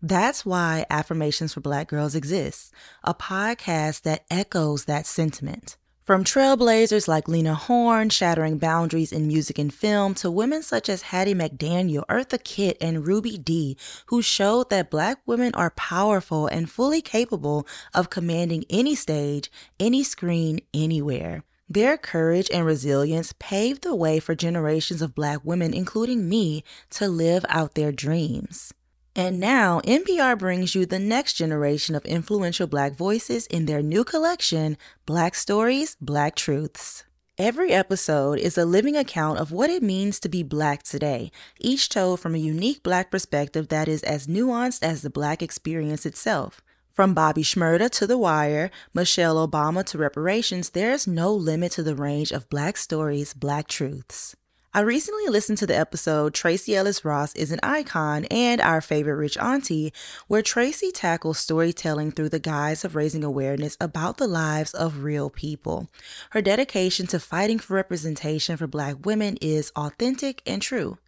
That's 0.00 0.46
why 0.46 0.86
Affirmations 0.88 1.52
for 1.52 1.60
Black 1.60 1.88
Girls 1.88 2.14
exists, 2.14 2.72
a 3.04 3.12
podcast 3.12 4.02
that 4.02 4.24
echoes 4.30 4.86
that 4.86 5.04
sentiment. 5.04 5.76
From 6.08 6.24
trailblazers 6.24 7.06
like 7.06 7.28
Lena 7.28 7.54
Horne 7.54 8.08
shattering 8.08 8.56
boundaries 8.56 9.12
in 9.12 9.26
music 9.26 9.58
and 9.58 9.70
film 9.70 10.14
to 10.14 10.30
women 10.30 10.62
such 10.62 10.88
as 10.88 11.02
Hattie 11.02 11.34
McDaniel, 11.34 12.06
Eartha 12.08 12.42
Kitt, 12.42 12.78
and 12.80 13.06
Ruby 13.06 13.36
Dee, 13.36 13.76
who 14.06 14.22
showed 14.22 14.70
that 14.70 14.88
black 14.88 15.18
women 15.26 15.54
are 15.54 15.68
powerful 15.68 16.46
and 16.46 16.70
fully 16.70 17.02
capable 17.02 17.66
of 17.92 18.08
commanding 18.08 18.64
any 18.70 18.94
stage, 18.94 19.50
any 19.78 20.02
screen, 20.02 20.60
anywhere. 20.72 21.44
Their 21.68 21.98
courage 21.98 22.48
and 22.50 22.64
resilience 22.64 23.34
paved 23.38 23.82
the 23.82 23.94
way 23.94 24.18
for 24.18 24.34
generations 24.34 25.02
of 25.02 25.14
black 25.14 25.44
women, 25.44 25.74
including 25.74 26.26
me, 26.26 26.64
to 26.88 27.06
live 27.06 27.44
out 27.50 27.74
their 27.74 27.92
dreams. 27.92 28.72
And 29.18 29.40
now, 29.40 29.80
NPR 29.80 30.38
brings 30.38 30.76
you 30.76 30.86
the 30.86 31.00
next 31.00 31.32
generation 31.32 31.96
of 31.96 32.04
influential 32.04 32.68
Black 32.68 32.94
voices 32.94 33.48
in 33.48 33.66
their 33.66 33.82
new 33.82 34.04
collection, 34.04 34.76
Black 35.06 35.34
Stories, 35.34 35.96
Black 36.00 36.36
Truths. 36.36 37.02
Every 37.36 37.72
episode 37.72 38.38
is 38.38 38.56
a 38.56 38.64
living 38.64 38.94
account 38.96 39.40
of 39.40 39.50
what 39.50 39.70
it 39.70 39.82
means 39.82 40.20
to 40.20 40.28
be 40.28 40.44
Black 40.44 40.84
today, 40.84 41.32
each 41.58 41.88
told 41.88 42.20
from 42.20 42.36
a 42.36 42.38
unique 42.38 42.84
Black 42.84 43.10
perspective 43.10 43.66
that 43.70 43.88
is 43.88 44.04
as 44.04 44.28
nuanced 44.28 44.84
as 44.84 45.02
the 45.02 45.10
Black 45.10 45.42
experience 45.42 46.06
itself. 46.06 46.62
From 46.92 47.12
Bobby 47.12 47.42
Shmurda 47.42 47.90
to 47.90 48.06
The 48.06 48.18
Wire, 48.18 48.70
Michelle 48.94 49.44
Obama 49.44 49.84
to 49.86 49.98
reparations, 49.98 50.70
there's 50.70 51.08
no 51.08 51.34
limit 51.34 51.72
to 51.72 51.82
the 51.82 51.96
range 51.96 52.30
of 52.30 52.48
Black 52.48 52.76
stories, 52.76 53.34
Black 53.34 53.66
truths. 53.66 54.36
I 54.78 54.82
recently 54.82 55.26
listened 55.26 55.58
to 55.58 55.66
the 55.66 55.76
episode 55.76 56.34
Tracee 56.34 56.76
Ellis 56.76 57.04
Ross 57.04 57.34
is 57.34 57.50
an 57.50 57.58
Icon 57.64 58.26
and 58.26 58.60
Our 58.60 58.80
Favorite 58.80 59.16
Rich 59.16 59.36
Auntie, 59.38 59.92
where 60.28 60.40
Tracy 60.40 60.92
tackles 60.92 61.38
storytelling 61.38 62.12
through 62.12 62.28
the 62.28 62.38
guise 62.38 62.84
of 62.84 62.94
raising 62.94 63.24
awareness 63.24 63.76
about 63.80 64.18
the 64.18 64.28
lives 64.28 64.72
of 64.74 65.02
real 65.02 65.30
people. 65.30 65.90
Her 66.30 66.40
dedication 66.40 67.08
to 67.08 67.18
fighting 67.18 67.58
for 67.58 67.74
representation 67.74 68.56
for 68.56 68.68
Black 68.68 69.04
women 69.04 69.36
is 69.40 69.72
authentic 69.74 70.42
and 70.46 70.62
true. 70.62 70.98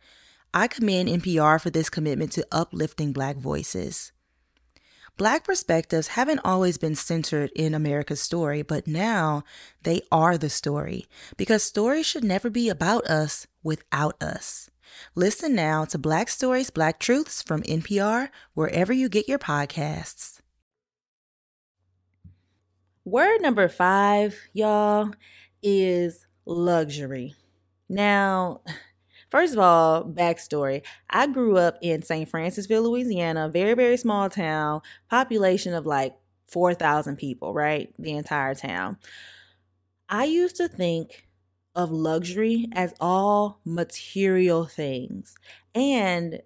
I 0.52 0.66
commend 0.66 1.09
NPR 1.09 1.61
for 1.61 1.70
this 1.70 1.88
commitment 1.88 2.33
to 2.33 2.46
uplifting 2.50 3.12
Black 3.12 3.37
voices. 3.37 4.11
Black 5.20 5.44
perspectives 5.44 6.09
haven't 6.09 6.40
always 6.46 6.78
been 6.78 6.94
centered 6.94 7.50
in 7.54 7.74
America's 7.74 8.22
story, 8.22 8.62
but 8.62 8.87
now 8.87 9.44
they 9.83 10.00
are 10.11 10.38
the 10.38 10.48
story 10.48 11.04
because 11.37 11.62
stories 11.62 12.06
should 12.06 12.24
never 12.24 12.48
be 12.48 12.70
about 12.70 13.04
us 13.04 13.46
without 13.62 14.16
us. 14.22 14.70
Listen 15.14 15.54
now 15.54 15.85
to 15.85 15.98
Black 15.98 16.30
Stories, 16.30 16.70
Black 16.70 16.98
Truths 16.98 17.42
from 17.42 17.62
NPR, 17.64 18.30
wherever 18.54 18.94
you 18.94 19.11
get 19.11 19.28
your 19.28 19.38
podcasts. 19.38 20.38
Word 23.04 23.42
number 23.42 23.68
five, 23.68 24.38
y'all, 24.54 25.11
is 25.62 26.26
luxury. 26.46 27.35
Now, 27.90 28.62
First 29.31 29.53
of 29.53 29.61
all, 29.61 30.05
backstory. 30.05 30.83
I 31.09 31.27
grew 31.27 31.57
up 31.57 31.79
in 31.81 32.03
St. 32.03 32.31
Francisville, 32.31 32.83
Louisiana, 32.83 33.49
very, 33.49 33.75
very 33.75 33.97
small 33.97 34.29
town, 34.29 34.83
population 35.09 35.73
of 35.73 35.87
like 35.87 36.16
4,000 36.49 37.16
people, 37.16 37.55
right? 37.55 37.93
The 37.99 38.12
entire 38.12 38.55
town. 38.55 38.99
I 40.09 40.25
used 40.25 40.57
to 40.57 40.66
think 40.66 41.29
of 41.77 41.93
luxury 41.93 42.69
as 42.73 42.93
all 43.01 43.61
material 43.64 44.66
things. 44.66 45.37
And 45.75 46.43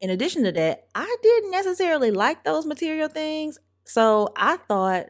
in 0.00 0.10
addition 0.10 0.44
to 0.44 0.52
that, 0.52 0.86
I 0.94 1.16
didn't 1.22 1.50
necessarily 1.50 2.10
like 2.10 2.44
those 2.44 2.66
material 2.66 3.08
things. 3.08 3.58
So 3.84 4.28
I 4.36 4.58
thought 4.58 5.06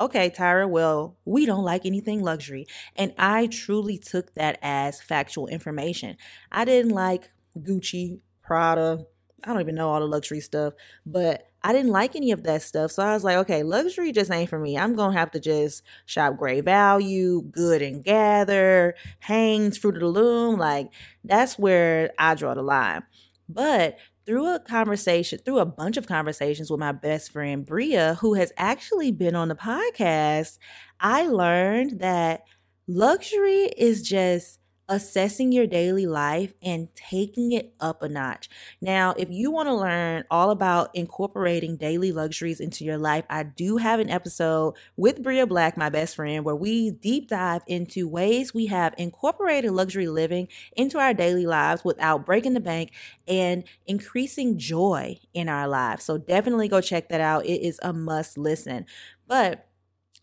okay, 0.00 0.30
Tyra, 0.30 0.68
well, 0.68 1.16
we 1.24 1.46
don't 1.46 1.64
like 1.64 1.84
anything 1.84 2.22
luxury. 2.22 2.66
And 2.96 3.12
I 3.18 3.46
truly 3.46 3.98
took 3.98 4.34
that 4.34 4.58
as 4.62 5.00
factual 5.00 5.46
information. 5.48 6.16
I 6.52 6.64
didn't 6.64 6.92
like 6.92 7.30
Gucci, 7.58 8.20
Prada, 8.42 9.06
I 9.44 9.52
don't 9.52 9.60
even 9.60 9.76
know 9.76 9.88
all 9.90 10.00
the 10.00 10.06
luxury 10.06 10.40
stuff, 10.40 10.74
but 11.06 11.48
I 11.62 11.72
didn't 11.72 11.92
like 11.92 12.16
any 12.16 12.32
of 12.32 12.42
that 12.44 12.62
stuff. 12.62 12.92
So 12.92 13.02
I 13.02 13.14
was 13.14 13.24
like, 13.24 13.36
okay, 13.38 13.62
luxury 13.62 14.12
just 14.12 14.30
ain't 14.30 14.50
for 14.50 14.58
me. 14.58 14.76
I'm 14.76 14.94
going 14.94 15.12
to 15.12 15.18
have 15.18 15.30
to 15.32 15.40
just 15.40 15.82
shop 16.06 16.36
great 16.36 16.64
value, 16.64 17.42
good 17.42 17.82
and 17.82 18.02
gather, 18.02 18.94
Hanes, 19.20 19.78
Fruit 19.78 19.94
of 19.94 20.00
the 20.00 20.08
Loom. 20.08 20.58
Like, 20.58 20.90
that's 21.24 21.58
where 21.58 22.12
I 22.18 22.34
draw 22.34 22.54
the 22.54 22.62
line. 22.62 23.02
But 23.48 23.98
through 24.28 24.54
a 24.54 24.60
conversation, 24.60 25.38
through 25.42 25.58
a 25.58 25.64
bunch 25.64 25.96
of 25.96 26.06
conversations 26.06 26.70
with 26.70 26.78
my 26.78 26.92
best 26.92 27.32
friend 27.32 27.64
Bria, 27.64 28.18
who 28.20 28.34
has 28.34 28.52
actually 28.58 29.10
been 29.10 29.34
on 29.34 29.48
the 29.48 29.54
podcast, 29.54 30.58
I 31.00 31.26
learned 31.28 32.00
that 32.00 32.42
luxury 32.86 33.70
is 33.78 34.02
just 34.02 34.58
assessing 34.88 35.52
your 35.52 35.66
daily 35.66 36.06
life 36.06 36.54
and 36.62 36.88
taking 36.94 37.52
it 37.52 37.74
up 37.78 38.02
a 38.02 38.08
notch. 38.08 38.48
Now, 38.80 39.14
if 39.18 39.28
you 39.30 39.50
want 39.50 39.68
to 39.68 39.74
learn 39.74 40.24
all 40.30 40.50
about 40.50 40.90
incorporating 40.94 41.76
daily 41.76 42.10
luxuries 42.10 42.60
into 42.60 42.84
your 42.84 42.96
life, 42.96 43.24
I 43.28 43.42
do 43.42 43.76
have 43.76 44.00
an 44.00 44.08
episode 44.08 44.74
with 44.96 45.22
Bria 45.22 45.46
Black, 45.46 45.76
my 45.76 45.90
best 45.90 46.16
friend, 46.16 46.44
where 46.44 46.56
we 46.56 46.90
deep 46.90 47.28
dive 47.28 47.62
into 47.66 48.08
ways 48.08 48.54
we 48.54 48.66
have 48.66 48.94
incorporated 48.96 49.72
luxury 49.72 50.08
living 50.08 50.48
into 50.76 50.98
our 50.98 51.12
daily 51.12 51.46
lives 51.46 51.84
without 51.84 52.24
breaking 52.24 52.54
the 52.54 52.60
bank 52.60 52.92
and 53.26 53.64
increasing 53.86 54.58
joy 54.58 55.18
in 55.34 55.48
our 55.48 55.68
lives. 55.68 56.04
So 56.04 56.16
definitely 56.16 56.68
go 56.68 56.80
check 56.80 57.10
that 57.10 57.20
out. 57.20 57.44
It 57.44 57.60
is 57.62 57.78
a 57.82 57.92
must 57.92 58.38
listen. 58.38 58.86
But 59.26 59.68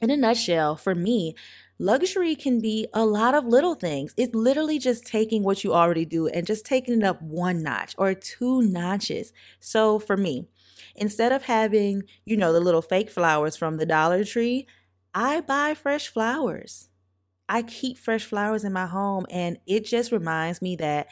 in 0.01 0.09
a 0.09 0.17
nutshell, 0.17 0.75
for 0.75 0.93
me, 0.93 1.35
Luxury 1.77 2.35
can 2.35 2.61
be 2.61 2.87
a 2.93 3.05
lot 3.05 3.35
of 3.35 3.45
little 3.45 3.75
things. 3.75 4.13
It's 4.17 4.33
literally 4.33 4.79
just 4.79 5.05
taking 5.05 5.43
what 5.43 5.63
you 5.63 5.73
already 5.73 6.05
do 6.05 6.27
and 6.27 6.47
just 6.47 6.65
taking 6.65 7.01
it 7.01 7.03
up 7.03 7.21
one 7.21 7.63
notch 7.63 7.93
or 7.97 8.13
two 8.13 8.61
notches. 8.61 9.33
So 9.59 9.99
for 9.99 10.15
me, 10.15 10.47
instead 10.95 11.33
of 11.33 11.43
having, 11.43 12.03
you 12.25 12.37
know, 12.37 12.53
the 12.53 12.61
little 12.61 12.81
fake 12.81 13.09
flowers 13.11 13.57
from 13.57 13.77
the 13.77 13.85
Dollar 13.85 14.23
Tree, 14.23 14.67
I 15.13 15.41
buy 15.41 15.73
fresh 15.73 16.07
flowers. 16.07 16.89
I 17.49 17.61
keep 17.61 17.97
fresh 17.97 18.25
flowers 18.25 18.63
in 18.63 18.73
my 18.73 18.87
home 18.87 19.25
and 19.29 19.57
it 19.67 19.85
just 19.85 20.11
reminds 20.11 20.61
me 20.61 20.75
that 20.77 21.07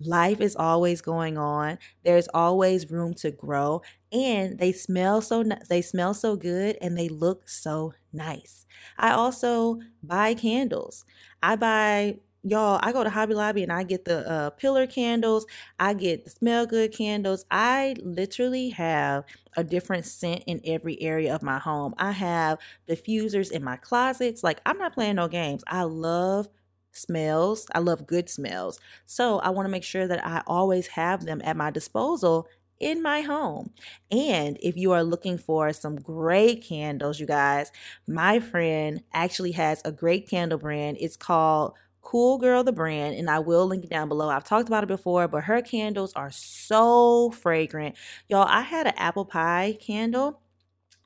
life 0.00 0.40
is 0.40 0.54
always 0.56 1.00
going 1.00 1.36
on. 1.38 1.78
There's 2.04 2.28
always 2.34 2.90
room 2.90 3.14
to 3.14 3.30
grow 3.30 3.82
and 4.12 4.58
they 4.58 4.72
smell 4.72 5.20
so 5.20 5.44
they 5.68 5.82
smell 5.82 6.14
so 6.14 6.36
good 6.36 6.76
and 6.80 6.96
they 6.96 7.08
look 7.08 7.48
so 7.48 7.94
nice. 8.12 8.64
I 8.96 9.10
also 9.10 9.80
buy 10.02 10.34
candles. 10.34 11.04
I 11.42 11.56
buy 11.56 12.18
y'all 12.44 12.78
i 12.84 12.92
go 12.92 13.02
to 13.02 13.10
hobby 13.10 13.34
lobby 13.34 13.64
and 13.64 13.72
i 13.72 13.82
get 13.82 14.04
the 14.04 14.26
uh, 14.30 14.48
pillar 14.50 14.86
candles 14.86 15.44
i 15.80 15.92
get 15.92 16.22
the 16.24 16.30
smell 16.30 16.64
good 16.66 16.92
candles 16.92 17.44
i 17.50 17.96
literally 18.00 18.68
have 18.68 19.24
a 19.56 19.64
different 19.64 20.06
scent 20.06 20.44
in 20.46 20.60
every 20.64 21.00
area 21.02 21.34
of 21.34 21.42
my 21.42 21.58
home 21.58 21.92
i 21.98 22.12
have 22.12 22.56
diffusers 22.88 23.50
in 23.50 23.62
my 23.64 23.76
closets 23.76 24.44
like 24.44 24.60
i'm 24.66 24.78
not 24.78 24.94
playing 24.94 25.16
no 25.16 25.26
games 25.26 25.64
i 25.66 25.82
love 25.82 26.48
smells 26.92 27.66
i 27.74 27.78
love 27.78 28.06
good 28.06 28.28
smells 28.28 28.80
so 29.06 29.38
i 29.40 29.50
want 29.50 29.66
to 29.66 29.70
make 29.70 29.84
sure 29.84 30.06
that 30.06 30.24
i 30.26 30.42
always 30.46 30.88
have 30.88 31.24
them 31.24 31.40
at 31.44 31.56
my 31.56 31.70
disposal 31.70 32.48
in 32.80 33.02
my 33.02 33.22
home. 33.22 33.70
And 34.10 34.58
if 34.62 34.76
you 34.76 34.92
are 34.92 35.02
looking 35.02 35.38
for 35.38 35.72
some 35.72 35.96
great 35.96 36.62
candles, 36.62 37.18
you 37.20 37.26
guys, 37.26 37.72
my 38.06 38.40
friend 38.40 39.02
actually 39.12 39.52
has 39.52 39.82
a 39.84 39.92
great 39.92 40.28
candle 40.28 40.58
brand. 40.58 40.98
It's 41.00 41.16
called 41.16 41.74
COOLGiRL 42.02 42.64
the 42.64 42.72
brand, 42.72 43.16
and 43.16 43.28
I 43.28 43.38
will 43.40 43.66
link 43.66 43.84
it 43.84 43.90
down 43.90 44.08
below. 44.08 44.28
I've 44.28 44.44
talked 44.44 44.68
about 44.68 44.84
it 44.84 44.88
before, 44.88 45.28
but 45.28 45.44
her 45.44 45.60
candles 45.60 46.12
are 46.14 46.30
so 46.30 47.30
fragrant. 47.32 47.96
Y'all, 48.28 48.46
I 48.48 48.62
had 48.62 48.86
an 48.86 48.94
apple 48.96 49.24
pie 49.24 49.76
candle. 49.80 50.40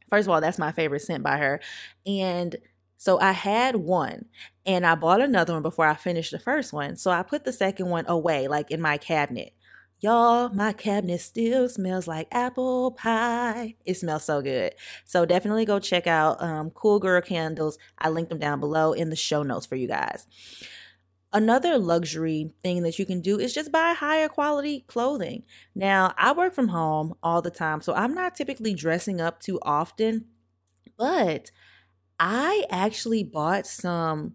First 0.09 0.29
of 0.29 0.35
all, 0.35 0.41
that's 0.41 0.59
my 0.59 0.73
favorite 0.73 1.01
scent 1.01 1.23
by 1.25 1.39
her. 1.39 1.61
And 2.07 2.55
so 3.03 3.19
I 3.19 3.33
had 3.33 3.75
one 3.75 4.27
and 4.65 4.87
I 4.87 4.95
bought 4.95 5.21
another 5.21 5.55
one 5.55 5.63
before 5.63 5.89
I 5.89 5.95
finished 5.97 6.31
the 6.31 6.39
first 6.39 6.73
one. 6.73 6.95
So 6.95 7.11
I 7.11 7.25
put 7.25 7.43
the 7.43 7.53
second 7.53 7.89
one 7.89 8.05
away, 8.07 8.47
like 8.47 8.71
in 8.71 8.81
my 8.81 8.97
cabinet. 8.97 9.55
Y'all, 9.99 10.51
my 10.51 10.73
cabinet 10.73 11.21
still 11.21 11.69
smells 11.69 12.07
like 12.07 12.29
apple 12.31 12.93
pie. 12.93 13.75
It 13.85 13.97
smells 13.97 14.23
so 14.23 14.41
good. 14.41 14.77
So 15.05 15.27
definitely 15.27 15.65
go 15.65 15.81
check 15.81 16.07
out 16.07 16.41
um, 16.41 16.71
COOLGiRL 16.71 17.27
Candles. 17.27 17.77
I 17.99 18.09
link 18.09 18.29
them 18.29 18.39
down 18.39 18.61
below 18.61 18.93
in 18.93 19.11
the 19.11 19.17
show 19.17 19.43
notes 19.43 19.67
for 19.67 19.75
you 19.75 19.89
guys. 19.89 20.29
Another 21.33 21.79
luxury 21.79 22.53
thing 22.63 22.85
that 22.85 23.01
you 23.01 23.05
can 23.05 23.21
do 23.21 23.41
is 23.41 23.53
just 23.53 23.73
buy 23.73 23.95
higher 23.95 24.29
quality 24.29 24.85
clothing. 24.87 25.43
Now, 25.75 26.15
I 26.17 26.31
work 26.31 26.55
from 26.55 26.69
home 26.69 27.15
all 27.21 27.43
the 27.43 27.51
time, 27.51 27.81
so 27.81 27.95
I'm 27.95 28.15
not 28.15 28.37
typically 28.37 28.75
dressing 28.75 29.21
up 29.21 29.41
too 29.41 29.59
often, 29.63 30.27
but 30.97 31.51
I 32.23 32.65
actually 32.71 33.25
bought 33.25 33.67
some 33.67 34.35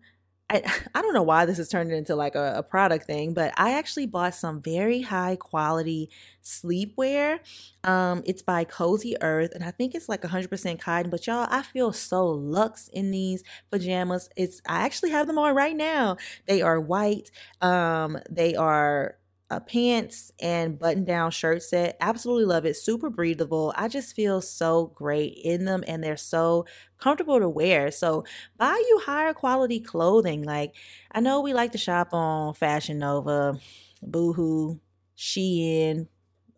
I, 0.50 0.62
I 0.96 1.02
don't 1.02 1.14
know 1.14 1.24
why 1.24 1.46
this 1.46 1.60
is 1.60 1.70
turning 1.70 1.98
into 1.98 2.16
like 2.16 2.36
a, 2.36 2.56
a, 2.58 2.64
product 2.64 3.06
thing, 3.06 3.34
but 3.34 3.54
I 3.58 3.74
actually 3.74 4.06
bought 4.06 4.36
some 4.36 4.62
very 4.62 5.02
high 5.02 5.36
quality 5.36 6.10
sleepwear. 6.44 7.40
Um, 7.84 8.24
it's 8.26 8.42
by 8.42 8.64
Cozy 8.64 9.16
Earth, 9.22 9.52
and 9.54 9.64
I 9.64 9.72
think 9.72 9.96
it's 9.96 10.10
like 10.10 10.22
100% 10.22 10.80
cotton. 10.80 11.10
But 11.10 11.28
y'all, 11.28 11.48
I 11.50 11.64
feel 11.64 11.92
so 11.94 12.28
luxe 12.28 12.90
in 12.90 13.12
these 13.12 13.44
pajamas. 13.72 14.30
It's 14.36 14.62
I 14.68 14.84
actually 14.86 15.12
have 15.12 15.28
them 15.28 15.38
on 15.38 15.56
right 15.56 15.76
now. 15.76 16.18
They 16.46 16.62
are 16.62 16.80
white. 16.80 17.32
Um, 17.62 18.18
they 18.30 18.56
are 18.56 19.18
a 19.50 19.62
pants 19.62 20.32
and 20.42 20.78
button 20.78 21.06
down 21.06 21.32
shirt 21.32 21.64
set. 21.64 21.96
Absolutely 22.02 22.46
love 22.46 22.66
it. 22.66 22.76
Super 22.76 23.10
breathable. 23.10 23.74
I 23.78 23.88
just 23.88 24.16
feel 24.16 24.42
so 24.42 24.88
great 24.88 25.40
in 25.44 25.66
them 25.66 25.84
and 25.88 26.04
they're 26.04 26.18
so 26.18 26.66
comfortable 26.98 27.40
to 27.40 27.48
wear. 27.48 27.90
So 27.92 28.26
buy 28.58 28.76
you 28.90 29.00
higher 29.06 29.34
quality 29.34 29.80
clothing. 29.80 30.44
Like 30.44 30.76
I 31.12 31.22
know 31.22 31.42
we 31.42 31.54
like 31.54 31.72
to 31.74 31.78
shop 31.78 32.10
on 32.14 32.56
Fashion 32.56 33.00
Nova, 33.00 33.58
Boohoo, 34.02 34.80
Shein. 35.18 36.08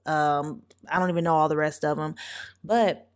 Um, 0.05 0.63
I 0.89 0.99
don't 0.99 1.09
even 1.09 1.23
know 1.23 1.35
all 1.35 1.49
the 1.49 1.57
rest 1.57 1.85
of 1.85 1.97
them, 1.97 2.15
but 2.63 3.09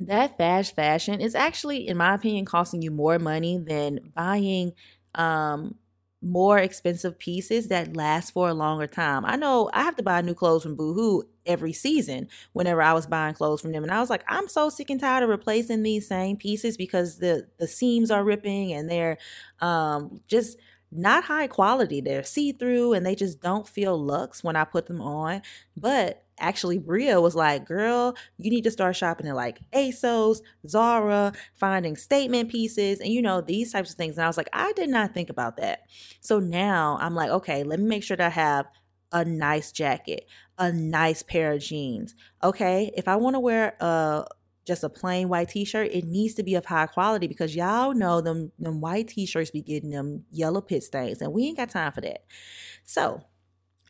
that 0.00 0.36
fast 0.38 0.74
fashion 0.74 1.20
is 1.20 1.34
actually, 1.34 1.86
in 1.86 1.96
my 1.96 2.14
opinion, 2.14 2.44
costing 2.44 2.82
you 2.82 2.90
more 2.90 3.18
money 3.18 3.58
than 3.58 4.00
buying 4.14 4.72
um 5.14 5.76
more 6.24 6.58
expensive 6.58 7.18
pieces 7.18 7.68
that 7.68 7.96
last 7.96 8.30
for 8.32 8.48
a 8.48 8.54
longer 8.54 8.86
time. 8.86 9.24
I 9.24 9.36
know 9.36 9.70
I 9.72 9.82
have 9.82 9.96
to 9.96 10.02
buy 10.02 10.20
new 10.22 10.34
clothes 10.34 10.62
from 10.62 10.74
Boohoo 10.76 11.22
every 11.46 11.72
season 11.72 12.28
whenever 12.54 12.80
I 12.82 12.94
was 12.94 13.06
buying 13.06 13.34
clothes 13.34 13.60
from 13.60 13.72
them 13.72 13.82
and 13.82 13.92
I 13.92 14.00
was 14.00 14.08
like 14.08 14.24
I'm 14.28 14.48
so 14.48 14.70
sick 14.70 14.88
and 14.88 14.98
tired 14.98 15.22
of 15.22 15.28
replacing 15.28 15.82
these 15.82 16.08
same 16.08 16.38
pieces 16.38 16.76
because 16.78 17.18
the 17.18 17.46
the 17.58 17.68
seams 17.68 18.10
are 18.10 18.24
ripping 18.24 18.72
and 18.72 18.90
they're 18.90 19.18
um 19.60 20.20
just 20.26 20.58
not 20.90 21.24
high 21.24 21.48
quality. 21.48 22.00
They're 22.00 22.22
see-through 22.22 22.92
and 22.92 23.04
they 23.04 23.16
just 23.16 23.40
don't 23.40 23.66
feel 23.66 23.98
luxe 23.98 24.44
when 24.44 24.56
I 24.56 24.64
put 24.64 24.86
them 24.86 25.00
on. 25.00 25.42
But 25.76 26.23
actually 26.38 26.78
Bria 26.78 27.20
was 27.20 27.34
like, 27.34 27.66
girl, 27.66 28.16
you 28.38 28.50
need 28.50 28.64
to 28.64 28.70
start 28.70 28.96
shopping 28.96 29.28
at 29.28 29.36
like 29.36 29.58
ASOS, 29.72 30.40
Zara, 30.66 31.32
finding 31.54 31.96
statement 31.96 32.50
pieces, 32.50 33.00
and 33.00 33.10
you 33.10 33.22
know, 33.22 33.40
these 33.40 33.72
types 33.72 33.90
of 33.90 33.96
things. 33.96 34.16
And 34.16 34.24
I 34.24 34.28
was 34.28 34.36
like, 34.36 34.48
I 34.52 34.72
did 34.72 34.90
not 34.90 35.14
think 35.14 35.30
about 35.30 35.56
that. 35.58 35.80
So 36.20 36.38
now 36.38 36.98
I'm 37.00 37.14
like, 37.14 37.30
okay, 37.30 37.62
let 37.62 37.80
me 37.80 37.86
make 37.86 38.02
sure 38.02 38.16
that 38.16 38.26
I 38.26 38.30
have 38.30 38.66
a 39.12 39.24
nice 39.24 39.70
jacket, 39.72 40.26
a 40.58 40.72
nice 40.72 41.22
pair 41.22 41.52
of 41.52 41.60
jeans. 41.60 42.14
Okay. 42.42 42.90
If 42.96 43.06
I 43.08 43.16
want 43.16 43.34
to 43.34 43.40
wear 43.40 43.76
a 43.80 44.26
just 44.66 44.82
a 44.82 44.88
plain 44.88 45.28
white 45.28 45.50
t-shirt, 45.50 45.90
it 45.92 46.04
needs 46.04 46.34
to 46.34 46.42
be 46.42 46.54
of 46.54 46.64
high 46.64 46.86
quality 46.86 47.26
because 47.26 47.54
y'all 47.54 47.94
know 47.94 48.20
them 48.20 48.50
them 48.58 48.80
white 48.80 49.08
t-shirts 49.08 49.50
be 49.50 49.62
getting 49.62 49.90
them 49.90 50.24
yellow 50.30 50.60
pit 50.60 50.82
stains 50.82 51.20
and 51.20 51.32
we 51.32 51.44
ain't 51.44 51.58
got 51.58 51.70
time 51.70 51.92
for 51.92 52.00
that. 52.00 52.24
So 52.84 53.22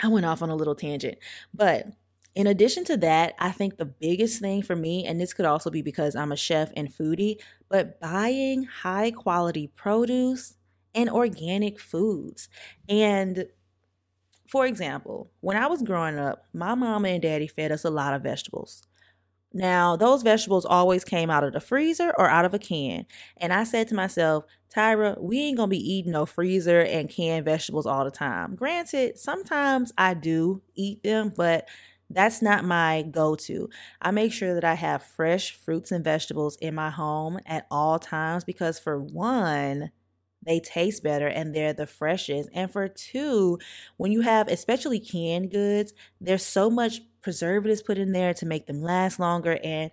I 0.03 0.09
went 0.09 0.27
off 0.27 0.43
on 0.43 0.51
a 0.51 0.57
little 0.57 0.75
tangent, 0.75 1.19
but 1.53 1.87
in 2.35 2.47
addition 2.47 2.85
to 2.87 2.97
that, 2.99 3.35
I 3.39 3.53
think 3.53 3.77
the 3.77 3.85
biggest 3.85 4.41
thing 4.41 4.63
for 4.63 4.75
me, 4.75 5.07
and 5.07 5.21
this 5.21 5.33
could 5.33 5.47
also 5.47 5.71
be 5.71 5.83
because 5.83 6.17
I'm 6.17 6.33
a 6.33 6.37
chef 6.37 6.73
and 6.77 6.93
foodie, 6.93 7.41
but 7.69 8.01
buying 8.01 8.65
high 8.65 9.13
quality 9.13 9.69
produce 9.69 10.57
and 10.95 11.09
organic 11.09 11.79
foods. 11.79 12.49
And 12.89 13.47
for 14.49 14.67
example, 14.67 15.31
when 15.41 15.57
I 15.57 15.67
was 15.67 15.83
growing 15.83 16.19
up, 16.19 16.45
my 16.53 16.75
mama 16.75 17.09
and 17.09 17.23
daddy 17.23 17.47
fed 17.47 17.73
us 17.73 17.85
a 17.85 17.91
lot 17.91 18.15
of 18.15 18.23
vegetables. 18.23 18.83
Now, 19.53 19.95
those 19.95 20.23
vegetables 20.23 20.65
always 20.65 21.05
came 21.05 21.31
out 21.31 21.45
of 21.45 21.53
the 21.53 21.61
freezer 21.61 22.13
or 22.19 22.29
out 22.29 22.45
of 22.45 22.55
a 22.55 22.59
can. 22.59 23.07
And 23.37 23.53
I 23.53 23.63
said 23.63 23.87
to 23.89 23.95
myself, 23.95 24.45
Tyra, 24.75 25.21
we 25.21 25.41
ain't 25.41 25.57
gonna 25.57 25.69
be 25.69 25.93
eating 25.93 26.11
no 26.11 26.27
freezer 26.27 26.81
and 26.81 27.09
canned 27.09 27.45
vegetables 27.45 27.87
all 27.87 28.05
the 28.05 28.11
time. 28.11 28.57
Granted, 28.57 29.17
sometimes 29.17 29.93
I 29.97 30.15
do 30.15 30.63
eat 30.75 31.05
them, 31.05 31.33
but 31.37 31.69
that's 32.11 32.43
not 32.43 32.65
my 32.65 33.03
go 33.11 33.35
to. 33.37 33.69
I 34.01 34.11
make 34.11 34.33
sure 34.33 34.55
that 34.55 34.65
I 34.65 34.75
have 34.75 35.03
fresh 35.03 35.57
fruits 35.57 35.91
and 35.91 36.05
vegetables 36.05 36.57
in 36.57 36.75
my 36.75 36.91
home 36.91 37.39
at 37.47 37.67
all 37.71 37.99
times 37.99 38.45
because, 38.45 38.79
for 38.79 39.01
one, 39.01 39.91
they 40.45 40.61
taste 40.61 41.03
better 41.03 41.27
and 41.27 41.55
they're 41.55 41.73
the 41.73 41.87
freshest. 41.87 42.51
And 42.53 42.71
for 42.71 42.89
two, 42.89 43.59
when 43.97 44.13
you 44.13 44.21
have 44.21 44.49
especially 44.49 45.01
canned 45.01 45.51
goods, 45.51 45.95
there's 46.21 46.45
so 46.45 46.71
much 46.71 47.01
preservatives 47.23 47.83
put 47.83 47.99
in 47.99 48.13
there 48.13 48.35
to 48.35 48.47
make 48.47 48.67
them 48.67 48.83
last 48.83 49.19
longer. 49.19 49.59
And 49.65 49.91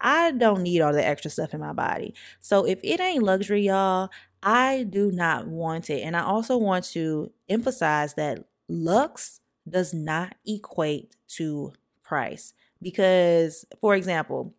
I 0.00 0.32
don't 0.32 0.62
need 0.62 0.82
all 0.82 0.92
the 0.92 1.06
extra 1.06 1.30
stuff 1.30 1.54
in 1.54 1.60
my 1.60 1.72
body. 1.72 2.14
So 2.40 2.66
if 2.66 2.80
it 2.82 3.00
ain't 3.00 3.22
luxury, 3.22 3.62
y'all, 3.62 4.10
I 4.42 4.84
do 4.88 5.10
not 5.10 5.48
want 5.48 5.88
it. 5.88 6.02
And 6.02 6.14
I 6.16 6.22
also 6.22 6.58
want 6.58 6.84
to 6.90 7.32
emphasize 7.48 8.14
that 8.14 8.44
Lux 8.68 9.40
does 9.68 9.94
not 9.94 10.34
equate 10.46 11.16
to 11.28 11.72
price. 12.02 12.52
Because, 12.82 13.64
for 13.80 13.94
example, 13.94 14.54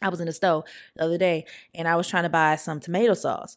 I 0.00 0.08
was 0.08 0.20
in 0.20 0.26
the 0.26 0.32
store 0.32 0.64
the 0.96 1.04
other 1.04 1.18
day 1.18 1.44
and 1.74 1.86
I 1.88 1.96
was 1.96 2.08
trying 2.08 2.22
to 2.22 2.28
buy 2.28 2.56
some 2.56 2.80
tomato 2.80 3.14
sauce. 3.14 3.56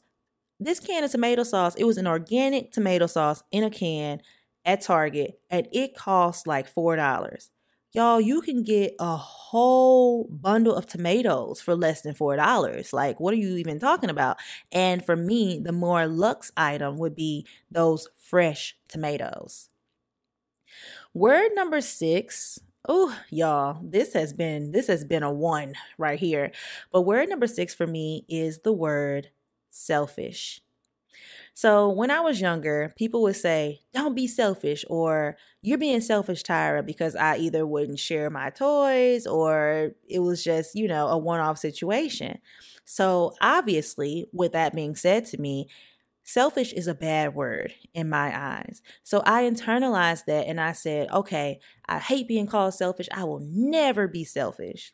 This 0.59 0.79
can 0.79 1.03
of 1.03 1.11
tomato 1.11 1.43
sauce, 1.43 1.75
it 1.75 1.85
was 1.85 1.97
an 1.97 2.07
organic 2.07 2.71
tomato 2.71 3.07
sauce 3.07 3.43
in 3.51 3.63
a 3.63 3.69
can 3.69 4.21
at 4.65 4.81
Target 4.81 5.39
and 5.49 5.67
it 5.71 5.95
cost 5.95 6.45
like 6.45 6.73
$4. 6.73 7.49
Y'all, 7.93 8.21
you 8.21 8.41
can 8.41 8.63
get 8.63 8.95
a 8.99 9.17
whole 9.17 10.25
bundle 10.29 10.73
of 10.73 10.85
tomatoes 10.85 11.59
for 11.59 11.75
less 11.75 12.01
than 12.01 12.13
$4. 12.13 12.93
Like, 12.93 13.19
what 13.19 13.33
are 13.33 13.37
you 13.37 13.57
even 13.57 13.79
talking 13.79 14.09
about? 14.09 14.37
And 14.71 15.05
for 15.05 15.17
me, 15.17 15.59
the 15.59 15.73
more 15.73 16.07
luxe 16.07 16.53
item 16.55 16.97
would 16.99 17.15
be 17.15 17.45
those 17.69 18.07
fresh 18.17 18.77
tomatoes. 18.87 19.70
Word 21.13 21.51
number 21.55 21.81
six. 21.81 22.59
Oh, 22.87 23.15
y'all, 23.29 23.79
this 23.83 24.13
has 24.13 24.33
been 24.33 24.71
this 24.71 24.87
has 24.87 25.05
been 25.05 25.23
a 25.23 25.31
one 25.31 25.75
right 25.97 26.19
here. 26.19 26.51
But 26.91 27.01
word 27.03 27.29
number 27.29 27.47
6 27.47 27.75
for 27.75 27.85
me 27.85 28.25
is 28.27 28.59
the 28.59 28.73
word 28.73 29.29
selfish. 29.69 30.61
So, 31.53 31.89
when 31.89 32.11
I 32.11 32.21
was 32.21 32.41
younger, 32.41 32.93
people 32.97 33.21
would 33.23 33.35
say, 33.35 33.81
"Don't 33.93 34.15
be 34.15 34.27
selfish," 34.27 34.85
or 34.89 35.37
"You're 35.61 35.77
being 35.77 36.01
selfish, 36.01 36.43
Tyra," 36.43 36.85
because 36.85 37.15
I 37.15 37.37
either 37.37 37.67
wouldn't 37.67 37.99
share 37.99 38.29
my 38.29 38.49
toys 38.49 39.27
or 39.27 39.91
it 40.07 40.19
was 40.19 40.43
just, 40.43 40.75
you 40.75 40.87
know, 40.87 41.07
a 41.07 41.17
one-off 41.17 41.57
situation. 41.59 42.39
So, 42.85 43.33
obviously, 43.41 44.27
with 44.33 44.53
that 44.53 44.73
being 44.73 44.95
said 44.95 45.25
to 45.27 45.37
me, 45.39 45.67
Selfish 46.23 46.71
is 46.73 46.87
a 46.87 46.93
bad 46.93 47.35
word 47.35 47.73
in 47.93 48.09
my 48.09 48.31
eyes. 48.37 48.81
So 49.03 49.21
I 49.25 49.43
internalized 49.43 50.25
that 50.25 50.47
and 50.47 50.61
I 50.61 50.71
said, 50.71 51.09
okay, 51.11 51.59
I 51.87 51.99
hate 51.99 52.27
being 52.27 52.47
called 52.47 52.73
selfish. 52.73 53.07
I 53.11 53.23
will 53.23 53.41
never 53.41 54.07
be 54.07 54.23
selfish. 54.23 54.93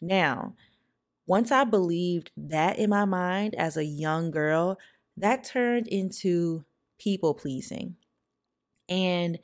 Now, 0.00 0.54
once 1.26 1.50
I 1.52 1.64
believed 1.64 2.30
that 2.36 2.78
in 2.78 2.90
my 2.90 3.04
mind 3.04 3.54
as 3.56 3.76
a 3.76 3.84
young 3.84 4.30
girl, 4.30 4.78
that 5.16 5.44
turned 5.44 5.86
into 5.88 6.64
people 6.98 7.34
pleasing. 7.34 7.96
And 8.88 9.38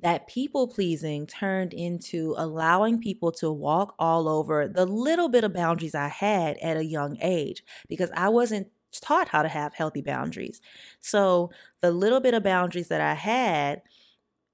that 0.00 0.28
people 0.28 0.68
pleasing 0.68 1.26
turned 1.26 1.74
into 1.74 2.34
allowing 2.38 3.00
people 3.00 3.32
to 3.32 3.50
walk 3.50 3.94
all 3.98 4.28
over 4.28 4.68
the 4.68 4.86
little 4.86 5.28
bit 5.28 5.44
of 5.44 5.52
boundaries 5.52 5.94
I 5.94 6.08
had 6.08 6.56
at 6.58 6.76
a 6.76 6.84
young 6.84 7.18
age 7.20 7.64
because 7.88 8.10
I 8.14 8.28
wasn't 8.28 8.68
taught 8.92 9.28
how 9.28 9.42
to 9.42 9.48
have 9.48 9.74
healthy 9.74 10.02
boundaries. 10.02 10.60
So 11.00 11.50
the 11.80 11.90
little 11.90 12.20
bit 12.20 12.34
of 12.34 12.42
boundaries 12.42 12.88
that 12.88 13.00
I 13.00 13.14
had, 13.14 13.82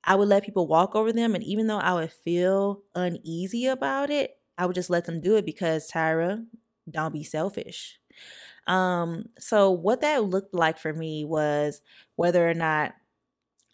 I 0.05 0.17
would 0.17 0.29
let 0.29 0.45
people 0.45 0.67
walk 0.67 0.95
over 0.95 1.13
them. 1.13 1.35
And 1.35 1.45
even 1.45 1.67
though 1.67 1.79
I 1.79 1.95
would 1.95 2.13
feel 2.13 2.83
uneasy 2.95 3.67
about 3.67 4.11
it, 4.11 4.39
I 4.59 4.67
would 4.67 4.75
just 4.75 4.91
let 4.91 5.07
them 5.07 5.21
do 5.21 5.37
it 5.37 5.47
because 5.47 5.91
Tyra, 5.91 6.45
don't 6.91 7.13
be 7.13 7.25
selfish. 7.25 7.99
Um, 8.67 9.27
so 9.39 9.71
what 9.71 10.01
that 10.03 10.25
looked 10.25 10.55
like 10.55 10.79
for 10.79 10.93
me 10.93 11.25
was 11.25 11.83
whether 12.17 12.49
or 12.49 12.55
not 12.55 12.95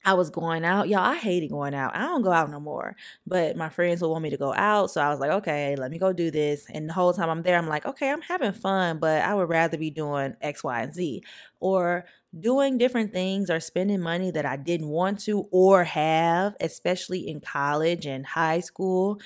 I 0.05 0.15
was 0.15 0.31
going 0.31 0.65
out. 0.65 0.89
Y'all, 0.89 1.01
I 1.01 1.17
hated 1.17 1.51
going 1.51 1.75
out. 1.75 1.95
I 1.95 2.01
don't 2.01 2.23
go 2.23 2.33
out 2.33 2.51
no 2.51 2.59
more. 2.59 2.97
But 3.27 3.57
my 3.57 3.69
friends 3.69 4.01
would 4.01 4.09
want 4.09 4.23
me 4.23 4.31
to 4.31 4.37
go 4.37 4.55
out. 4.55 4.91
So 4.91 5.01
I 5.01 5.11
was 5.11 5.21
like, 5.21 5.31
okay, 5.31 5.77
let 5.77 5.91
me 5.91 5.99
go 5.99 6.13
do 6.13 6.31
this. 6.31 6.67
And 6.73 6.89
the 6.89 6.95
whole 6.95 7.13
time 7.13 7.29
I'm 7.29 7.43
there, 7.43 7.59
I'm 7.59 7.69
like, 7.69 7.85
okay, 7.85 8.11
I'm 8.11 8.23
having 8.23 8.53
fun, 8.53 8.99
but 8.99 9.23
I 9.23 9.35
would 9.35 9.49
rather 9.49 9.77
be 9.77 9.91
doing 9.91 10.37
X, 10.41 10.65
Y, 10.65 10.81
and 10.81 10.95
Z. 10.95 11.23
Or 11.61 12.07
doing 12.39 12.79
different 12.79 13.13
things 13.13 13.51
or 13.51 13.61
spending 13.61 14.01
money 14.01 14.31
that 14.31 14.47
I 14.47 14.57
didn't 14.57 14.89
want 14.89 15.21
to 15.21 15.49
or 15.51 15.85
have, 15.85 16.57
especially 16.61 17.29
in 17.29 17.41
college 17.41 18.07
and 18.07 18.25
high 18.25 18.61
school. 18.61 19.21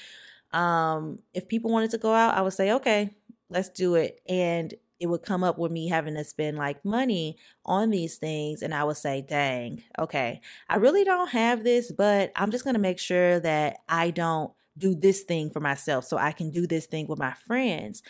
Um, 0.53 1.21
if 1.35 1.49
people 1.49 1.71
wanted 1.71 1.91
to 1.93 1.99
go 1.99 2.13
out, 2.13 2.35
I 2.35 2.43
would 2.43 2.53
say, 2.53 2.73
okay, 2.73 3.15
let's 3.51 3.69
do 3.69 3.95
it. 3.95 4.21
And 4.29 4.75
it 5.05 5.09
would 5.11 5.23
come 5.23 5.45
up 5.45 5.59
with 5.59 5.73
me 5.73 5.89
having 5.89 6.15
to 6.17 6.25
spend 6.25 6.59
like 6.59 6.85
money 6.85 7.39
on 7.67 7.91
these 7.91 8.19
things 8.19 8.63
and 8.63 8.75
I 8.75 8.85
would 8.85 8.97
say, 8.99 9.23
"Dang, 9.23 9.85
okay. 9.99 10.41
I 10.69 10.77
really 10.77 11.05
don't 11.05 11.31
have 11.31 11.65
this, 11.65 11.93
but 11.93 12.33
I'm 12.37 12.51
just 12.51 12.65
going 12.65 12.75
to 12.75 12.81
make 12.81 12.99
sure 12.99 13.41
that 13.41 13.79
I 13.89 14.11
don't 14.11 14.53
do 14.79 14.95
this 14.95 15.23
thing 15.25 15.51
for 15.51 15.61
myself 15.61 16.05
so 16.05 16.17
I 16.19 16.33
can 16.33 16.51
do 16.51 16.67
this 16.67 16.87
thing 16.87 17.07
with 17.09 17.19
my 17.21 17.35
friends." 17.47 18.03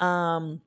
Um 0.00 0.62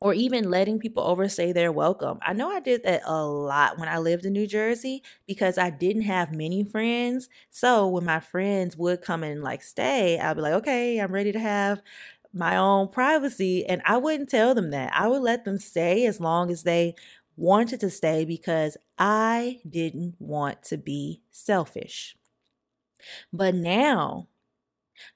or 0.00 0.14
even 0.14 0.48
letting 0.48 0.78
people 0.78 1.02
over 1.02 1.28
say 1.28 1.50
they're 1.50 1.72
welcome. 1.72 2.20
I 2.22 2.32
know 2.32 2.48
I 2.50 2.60
did 2.60 2.84
that 2.84 3.02
a 3.04 3.24
lot 3.26 3.78
when 3.78 3.88
I 3.88 3.98
lived 3.98 4.24
in 4.24 4.32
New 4.32 4.46
Jersey 4.46 5.02
because 5.26 5.58
I 5.58 5.70
didn't 5.70 6.02
have 6.02 6.30
many 6.32 6.62
friends. 6.62 7.28
So 7.50 7.88
when 7.88 8.04
my 8.04 8.20
friends 8.20 8.76
would 8.76 9.02
come 9.02 9.24
and 9.24 9.42
like 9.42 9.60
stay, 9.60 10.20
I'd 10.20 10.34
be 10.36 10.42
like, 10.42 10.52
okay, 10.54 10.98
I'm 11.00 11.10
ready 11.12 11.32
to 11.32 11.40
have 11.40 11.82
my 12.32 12.56
own 12.56 12.88
privacy. 12.88 13.64
And 13.66 13.82
I 13.84 13.96
wouldn't 13.96 14.30
tell 14.30 14.54
them 14.54 14.70
that. 14.70 14.92
I 14.94 15.08
would 15.08 15.22
let 15.22 15.44
them 15.44 15.58
stay 15.58 16.06
as 16.06 16.20
long 16.20 16.50
as 16.50 16.62
they 16.62 16.94
wanted 17.36 17.80
to 17.80 17.90
stay 17.90 18.24
because 18.24 18.76
I 18.98 19.60
didn't 19.68 20.16
want 20.18 20.62
to 20.64 20.76
be 20.76 21.22
selfish. 21.30 22.16
But 23.32 23.54
now, 23.54 24.28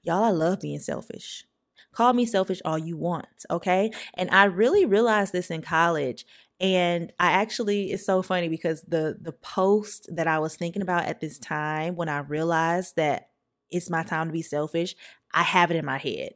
y'all, 0.01 0.23
I 0.23 0.29
love 0.29 0.61
being 0.61 0.79
selfish. 0.79 1.45
Call 1.91 2.13
me 2.13 2.25
selfish 2.25 2.61
all 2.65 2.77
you 2.77 2.97
want, 2.97 3.45
okay? 3.51 3.91
And 4.15 4.29
I 4.31 4.45
really 4.45 4.85
realized 4.85 5.33
this 5.33 5.51
in 5.51 5.61
college. 5.61 6.25
And 6.59 7.11
I 7.19 7.31
actually 7.31 7.91
it's 7.91 8.05
so 8.05 8.21
funny 8.21 8.47
because 8.47 8.83
the 8.83 9.17
the 9.19 9.33
post 9.33 10.07
that 10.15 10.27
I 10.27 10.39
was 10.39 10.55
thinking 10.55 10.81
about 10.81 11.05
at 11.05 11.19
this 11.19 11.37
time 11.37 11.95
when 11.95 12.09
I 12.09 12.19
realized 12.19 12.95
that 12.95 13.29
it's 13.69 13.89
my 13.89 14.03
time 14.03 14.27
to 14.27 14.33
be 14.33 14.41
selfish, 14.41 14.95
I 15.33 15.43
have 15.43 15.71
it 15.71 15.77
in 15.77 15.85
my 15.85 15.97
head. 15.97 16.33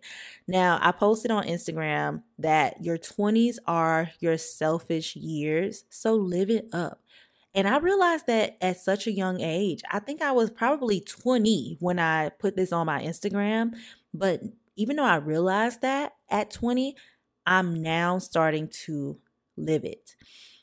Now, 0.48 0.80
I 0.82 0.92
posted 0.92 1.32
on 1.32 1.46
Instagram 1.46 2.24
that 2.40 2.84
your 2.84 2.98
20s 2.98 3.58
are 3.68 4.12
your 4.20 4.38
selfish 4.38 5.16
years, 5.16 5.84
so 5.90 6.14
live 6.16 6.50
it 6.50 6.68
up. 6.74 7.02
And 7.54 7.68
I 7.68 7.78
realized 7.78 8.28
that 8.28 8.58
at 8.62 8.80
such 8.80 9.08
a 9.08 9.12
young 9.12 9.42
age, 9.42 9.82
I 9.92 10.00
think 10.00 10.22
I 10.22 10.32
was 10.32 10.52
probably 10.52 11.00
20 11.02 11.78
when 11.80 12.00
I 12.00 12.30
put 12.30 12.56
this 12.56 12.72
on 12.72 12.86
my 12.86 13.02
Instagram, 13.02 13.74
but 14.14 14.42
even 14.76 14.96
though 14.96 15.04
I 15.04 15.16
realized 15.16 15.82
that 15.82 16.14
at 16.30 16.52
20, 16.52 16.96
I'm 17.46 17.82
now 17.82 18.20
starting 18.20 18.68
to 18.86 19.20
live 19.56 19.86
it. 19.86 20.16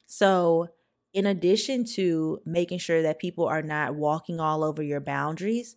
So, 0.07 0.68
in 1.12 1.26
addition 1.26 1.85
to 1.85 2.41
making 2.45 2.78
sure 2.78 3.03
that 3.03 3.20
people 3.20 3.47
are 3.47 3.62
not 3.62 3.95
walking 3.95 4.41
all 4.41 4.64
over 4.64 4.82
your 4.82 5.01
boundaries, 5.01 5.76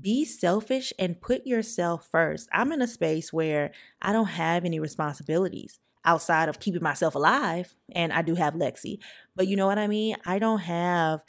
be 0.00 0.24
selfish 0.24 0.92
and 0.98 1.20
put 1.20 1.46
yourself 1.46 2.08
first. 2.10 2.48
I'm 2.52 2.72
in 2.72 2.82
a 2.82 2.86
space 2.86 3.32
where 3.32 3.72
I 4.02 4.12
don't 4.12 4.26
have 4.26 4.64
any 4.64 4.78
responsibilities 4.80 5.78
outside 6.04 6.48
of 6.48 6.60
keeping 6.60 6.82
myself 6.82 7.14
alive 7.14 7.74
and 7.92 8.12
I 8.12 8.22
do 8.22 8.36
have 8.36 8.54
Lexi. 8.54 8.98
But 9.34 9.48
you 9.48 9.56
know 9.56 9.66
what 9.66 9.78
I 9.78 9.88
mean? 9.88 10.16
I 10.24 10.38
don't 10.38 10.60
have 10.60 11.22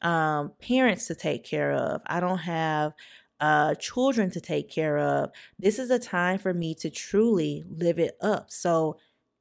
um, 0.00 0.52
parents 0.60 1.06
to 1.08 1.14
take 1.14 1.44
care 1.44 1.72
of. 1.72 2.00
I 2.06 2.20
don't 2.20 2.38
have 2.38 2.94
uh, 3.40 3.74
children 3.74 4.30
to 4.30 4.40
take 4.40 4.70
care 4.70 4.98
of. 4.98 5.30
This 5.58 5.78
is 5.78 5.90
a 5.90 5.98
time 5.98 6.38
for 6.38 6.54
me 6.54 6.74
to 6.76 6.90
truly 6.90 7.64
live 7.68 7.98
it 7.98 8.16
up. 8.22 8.50
So 8.50 8.98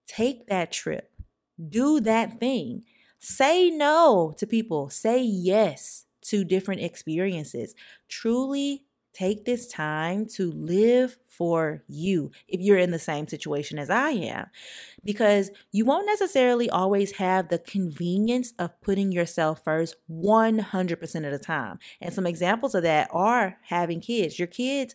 take 0.08 0.48
that 0.48 0.72
trip, 0.72 1.12
do 1.70 2.00
that 2.02 2.40
thing. 2.40 2.84
Say 3.20 3.70
no 3.70 4.34
to 4.38 4.48
people, 4.48 4.90
say 4.90 5.22
yes 5.22 6.06
to 6.24 6.44
different 6.44 6.82
experiences. 6.82 7.76
Truly 8.10 8.86
take 9.14 9.44
this 9.44 9.68
time 9.68 10.26
to 10.26 10.52
live 10.52 11.18
for 11.28 11.84
you 11.88 12.32
if 12.48 12.62
you're 12.62 12.78
in 12.78 12.92
the 12.92 13.00
same 13.00 13.28
situation 13.28 13.78
as 13.78 13.90
I 13.90 14.12
am. 14.12 14.48
Because 15.04 15.52
you 15.72 15.86
won't 15.86 16.06
necessarily 16.06 16.70
always 16.70 17.14
have 17.14 17.50
the 17.50 17.60
convenience 17.60 18.54
of 18.58 18.80
putting 18.82 19.12
yourself 19.12 19.64
first 19.64 19.96
100% 20.10 21.26
of 21.26 21.32
the 21.32 21.40
time. 21.40 21.80
And 22.00 22.14
some 22.14 22.28
examples 22.28 22.76
of 22.76 22.84
that 22.84 23.10
are 23.12 23.58
having 23.64 24.00
kids. 24.00 24.40
Your 24.40 24.48
kids 24.48 24.94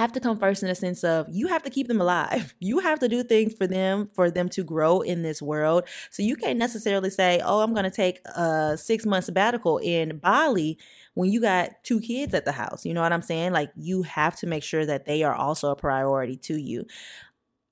have 0.00 0.12
to 0.12 0.20
come 0.20 0.38
first 0.38 0.62
in 0.62 0.70
a 0.70 0.74
sense 0.74 1.04
of 1.04 1.26
you 1.30 1.48
have 1.48 1.62
to 1.62 1.70
keep 1.70 1.86
them 1.86 2.00
alive. 2.00 2.54
You 2.70 2.78
have 2.80 3.00
to 3.00 3.08
do 3.08 3.22
things 3.22 3.54
for 3.54 3.66
them 3.66 4.10
for 4.14 4.30
them 4.30 4.48
to 4.50 4.62
grow 4.62 5.00
in 5.00 5.22
this 5.22 5.42
world. 5.42 5.84
So 6.10 6.22
you 6.22 6.36
can't 6.36 6.58
necessarily 6.58 7.10
say, 7.10 7.40
"Oh, 7.44 7.60
I'm 7.60 7.72
going 7.72 7.84
to 7.84 7.90
take 7.90 8.20
a 8.26 8.76
6 8.76 9.06
month 9.06 9.24
sabbatical 9.26 9.78
in 9.78 10.18
Bali." 10.18 10.78
when 11.14 11.30
you 11.30 11.40
got 11.40 11.70
two 11.82 12.00
kids 12.00 12.32
at 12.34 12.44
the 12.44 12.52
house. 12.52 12.86
You 12.86 12.94
know 12.94 13.02
what 13.02 13.12
I'm 13.12 13.20
saying? 13.20 13.52
Like 13.52 13.72
you 13.76 14.02
have 14.04 14.36
to 14.36 14.46
make 14.46 14.62
sure 14.62 14.86
that 14.86 15.06
they 15.06 15.24
are 15.24 15.34
also 15.34 15.70
a 15.72 15.76
priority 15.76 16.36
to 16.36 16.56
you. 16.56 16.86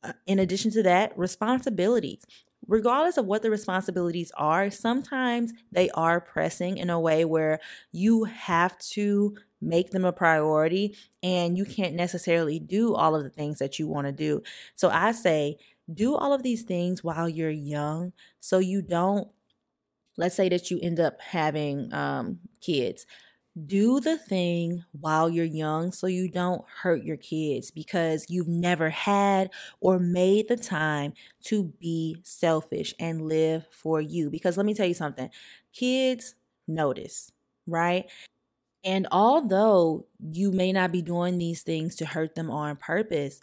Uh, 0.02 0.12
in 0.26 0.40
addition 0.40 0.72
to 0.72 0.82
that, 0.82 1.16
responsibilities 1.16 2.24
regardless 2.66 3.16
of 3.16 3.26
what 3.26 3.42
the 3.42 3.50
responsibilities 3.50 4.30
are, 4.36 4.70
sometimes 4.70 5.52
they 5.72 5.88
are 5.90 6.20
pressing 6.20 6.76
in 6.76 6.90
a 6.90 7.00
way 7.00 7.24
where 7.24 7.58
you 7.92 8.24
have 8.24 8.76
to 8.78 9.34
make 9.60 9.90
them 9.90 10.04
a 10.04 10.12
priority 10.12 10.96
and 11.22 11.56
you 11.58 11.64
can't 11.64 11.94
necessarily 11.94 12.58
do 12.58 12.94
all 12.94 13.14
of 13.14 13.24
the 13.24 13.30
things 13.30 13.58
that 13.58 13.78
you 13.78 13.88
want 13.88 14.06
to 14.06 14.12
do. 14.12 14.42
So 14.76 14.88
I 14.90 15.12
say, 15.12 15.56
do 15.92 16.14
all 16.16 16.32
of 16.32 16.42
these 16.42 16.62
things 16.62 17.02
while 17.02 17.28
you're 17.28 17.50
young 17.50 18.12
so 18.40 18.58
you 18.58 18.82
don't, 18.82 19.28
let's 20.16 20.34
say 20.34 20.48
that 20.48 20.70
you 20.70 20.78
end 20.82 21.00
up 21.00 21.20
having 21.20 21.92
um, 21.92 22.38
kids 22.60 23.06
do 23.66 24.00
the 24.00 24.16
thing 24.16 24.84
while 24.92 25.28
you're 25.28 25.44
young 25.44 25.92
so 25.92 26.06
you 26.06 26.30
don't 26.30 26.64
hurt 26.82 27.04
your 27.04 27.18
kids 27.18 27.70
because 27.70 28.26
you've 28.30 28.48
never 28.48 28.90
had 28.90 29.50
or 29.80 29.98
made 29.98 30.48
the 30.48 30.56
time 30.56 31.12
to 31.44 31.64
be 31.80 32.16
selfish 32.24 32.94
and 33.00 33.22
live 33.22 33.66
for 33.72 34.00
you. 34.00 34.30
Because 34.30 34.56
let 34.56 34.66
me 34.66 34.74
tell 34.74 34.86
you 34.86 34.94
something 34.94 35.30
kids 35.74 36.36
notice, 36.68 37.32
right? 37.66 38.06
And 38.84 39.06
although 39.10 40.06
you 40.20 40.52
may 40.52 40.72
not 40.72 40.92
be 40.92 41.02
doing 41.02 41.38
these 41.38 41.62
things 41.62 41.96
to 41.96 42.06
hurt 42.06 42.34
them 42.34 42.50
on 42.50 42.76
purpose, 42.76 43.40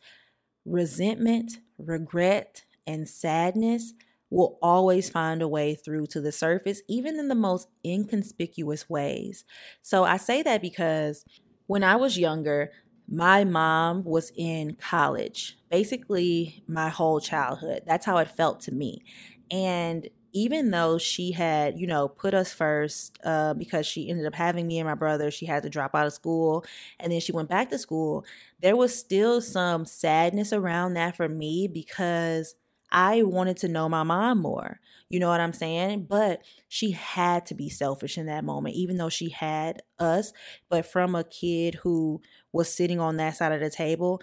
resentment, 0.65 1.59
regret, 1.77 2.63
and 2.87 3.07
sadness 3.07 3.93
will 4.29 4.57
always 4.61 5.09
find 5.09 5.41
a 5.41 5.47
way 5.47 5.75
through 5.75 6.07
to 6.07 6.21
the 6.21 6.31
surface, 6.31 6.81
even 6.87 7.19
in 7.19 7.27
the 7.27 7.35
most 7.35 7.67
inconspicuous 7.85 8.89
ways. 8.89 9.45
So 9.81 10.03
I 10.03 10.17
say 10.17 10.41
that 10.43 10.61
because 10.61 11.25
when 11.67 11.83
I 11.83 11.95
was 11.95 12.17
younger, 12.17 12.71
my 13.07 13.43
mom 13.43 14.03
was 14.03 14.31
in 14.35 14.75
college, 14.75 15.57
basically 15.69 16.63
my 16.67 16.89
whole 16.89 17.19
childhood. 17.19 17.83
That's 17.85 18.05
how 18.05 18.17
it 18.17 18.29
felt 18.31 18.61
to 18.61 18.73
me. 18.73 19.03
And 19.51 20.09
even 20.35 20.71
though 20.71 20.99
she 20.99 21.31
had, 21.31 21.79
you 21.79 21.87
know, 21.87 22.09
put 22.09 22.33
us 22.35 22.53
first 22.53 23.17
uh, 23.23 23.55
because 23.55 23.87
she 23.87 24.09
ended 24.09 24.27
up 24.27 24.35
having 24.35 24.67
me 24.67 24.79
and 24.79 24.87
my 24.87 24.95
brother, 24.95 25.31
she 25.31 25.47
had 25.47 25.63
to 25.63 25.69
drop 25.69 25.95
out 25.95 26.07
of 26.07 26.13
school 26.13 26.65
and 26.99 27.11
then 27.11 27.21
she 27.21 27.31
went 27.31 27.49
back 27.49 27.69
to 27.69 27.79
school. 27.79 28.25
There 28.59 28.75
was 28.75 28.97
still 28.97 29.41
some 29.41 29.85
sadness 29.85 30.53
around 30.53 30.95
that 30.95 31.15
for 31.15 31.29
me 31.29 31.69
because 31.69 32.55
I 32.91 33.23
wanted 33.23 33.57
to 33.57 33.69
know 33.69 33.89
my 33.89 34.03
mom 34.03 34.39
more. 34.41 34.79
You 35.09 35.19
know 35.19 35.29
what 35.29 35.41
I'm 35.41 35.53
saying? 35.53 36.05
But 36.09 36.41
she 36.67 36.91
had 36.91 37.45
to 37.47 37.55
be 37.55 37.69
selfish 37.69 38.17
in 38.17 38.25
that 38.27 38.43
moment, 38.43 38.75
even 38.75 38.97
though 38.97 39.09
she 39.09 39.29
had 39.29 39.81
us. 39.99 40.33
But 40.69 40.85
from 40.85 41.15
a 41.15 41.23
kid 41.23 41.75
who 41.75 42.21
was 42.51 42.73
sitting 42.73 42.99
on 42.99 43.17
that 43.17 43.37
side 43.37 43.51
of 43.53 43.61
the 43.61 43.69
table, 43.69 44.21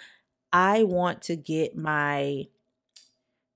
I 0.53 0.85
want 0.85 1.23
to 1.23 1.37
get 1.37 1.77
my 1.77 2.47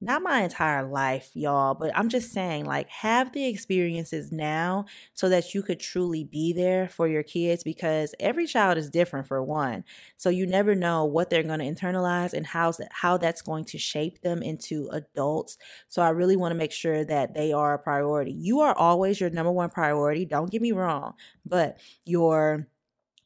not 0.01 0.23
my 0.23 0.43
entire 0.43 0.87
life, 0.87 1.31
y'all, 1.33 1.75
but 1.75 1.91
I'm 1.97 2.11
just 2.11 2.31
saying, 2.31 2.67
like, 2.67 2.89
have 2.91 3.33
the 3.33 3.47
experiences 3.47 4.31
now 4.31 4.85
so 5.15 5.31
that 5.31 5.55
you 5.55 5.63
could 5.63 5.81
truly 5.81 6.23
be 6.23 6.53
there 6.53 6.89
for 6.89 7.09
your 7.09 7.23
kids 7.23 7.65
because 7.65 8.15
every 8.21 8.47
child 8.47 8.77
is 8.77 8.91
different 8.91 9.27
for 9.27 9.43
one. 9.43 9.85
So 10.19 10.29
you 10.29 10.47
never 10.47 10.75
know 10.75 11.07
what 11.07 11.31
they're 11.31 11.43
going 11.43 11.61
to 11.61 11.65
internalize 11.65 12.35
and 12.35 12.47
how's 12.47 12.77
that, 12.77 12.91
how 12.93 13.17
that's 13.17 13.41
going 13.41 13.65
to 13.67 13.79
shape 13.79 14.21
them 14.21 14.43
into 14.43 14.89
adults. 14.93 15.57
So 15.89 16.03
I 16.03 16.11
really 16.11 16.37
want 16.37 16.53
to 16.53 16.59
make 16.59 16.73
sure 16.73 17.03
that 17.05 17.33
they 17.33 17.53
are 17.53 17.73
a 17.73 17.79
priority. 17.79 18.33
You 18.33 18.61
are 18.61 18.77
always 18.77 19.19
your 19.19 19.31
number 19.31 19.53
one 19.53 19.71
priority. 19.71 20.27
Don't 20.27 20.51
get 20.51 20.61
me 20.61 20.73
wrong, 20.73 21.15
but 21.47 21.79
your 22.05 22.69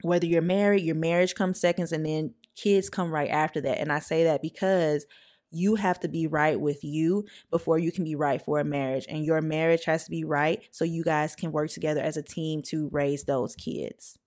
whether 0.02 0.24
you're 0.24 0.40
married, 0.40 0.84
your 0.84 0.94
marriage 0.94 1.34
comes 1.34 1.60
seconds 1.60 1.92
and 1.92 2.06
then 2.06 2.32
kids 2.56 2.88
come 2.88 3.10
right 3.12 3.28
after 3.28 3.60
that. 3.60 3.78
And 3.78 3.92
I 3.92 3.98
say 3.98 4.24
that 4.24 4.40
because 4.40 5.04
you 5.50 5.74
have 5.76 6.00
to 6.00 6.08
be 6.08 6.26
right 6.26 6.58
with 6.58 6.84
you 6.84 7.24
before 7.50 7.78
you 7.78 7.92
can 7.92 8.04
be 8.04 8.14
right 8.14 8.40
for 8.40 8.60
a 8.60 8.64
marriage. 8.64 9.06
And 9.08 9.24
your 9.24 9.40
marriage 9.40 9.84
has 9.84 10.04
to 10.04 10.10
be 10.10 10.24
right 10.24 10.62
so 10.70 10.84
you 10.84 11.04
guys 11.04 11.34
can 11.34 11.52
work 11.52 11.70
together 11.70 12.00
as 12.00 12.16
a 12.16 12.22
team 12.22 12.62
to 12.64 12.88
raise 12.92 13.24
those 13.24 13.54
kids. 13.54 14.18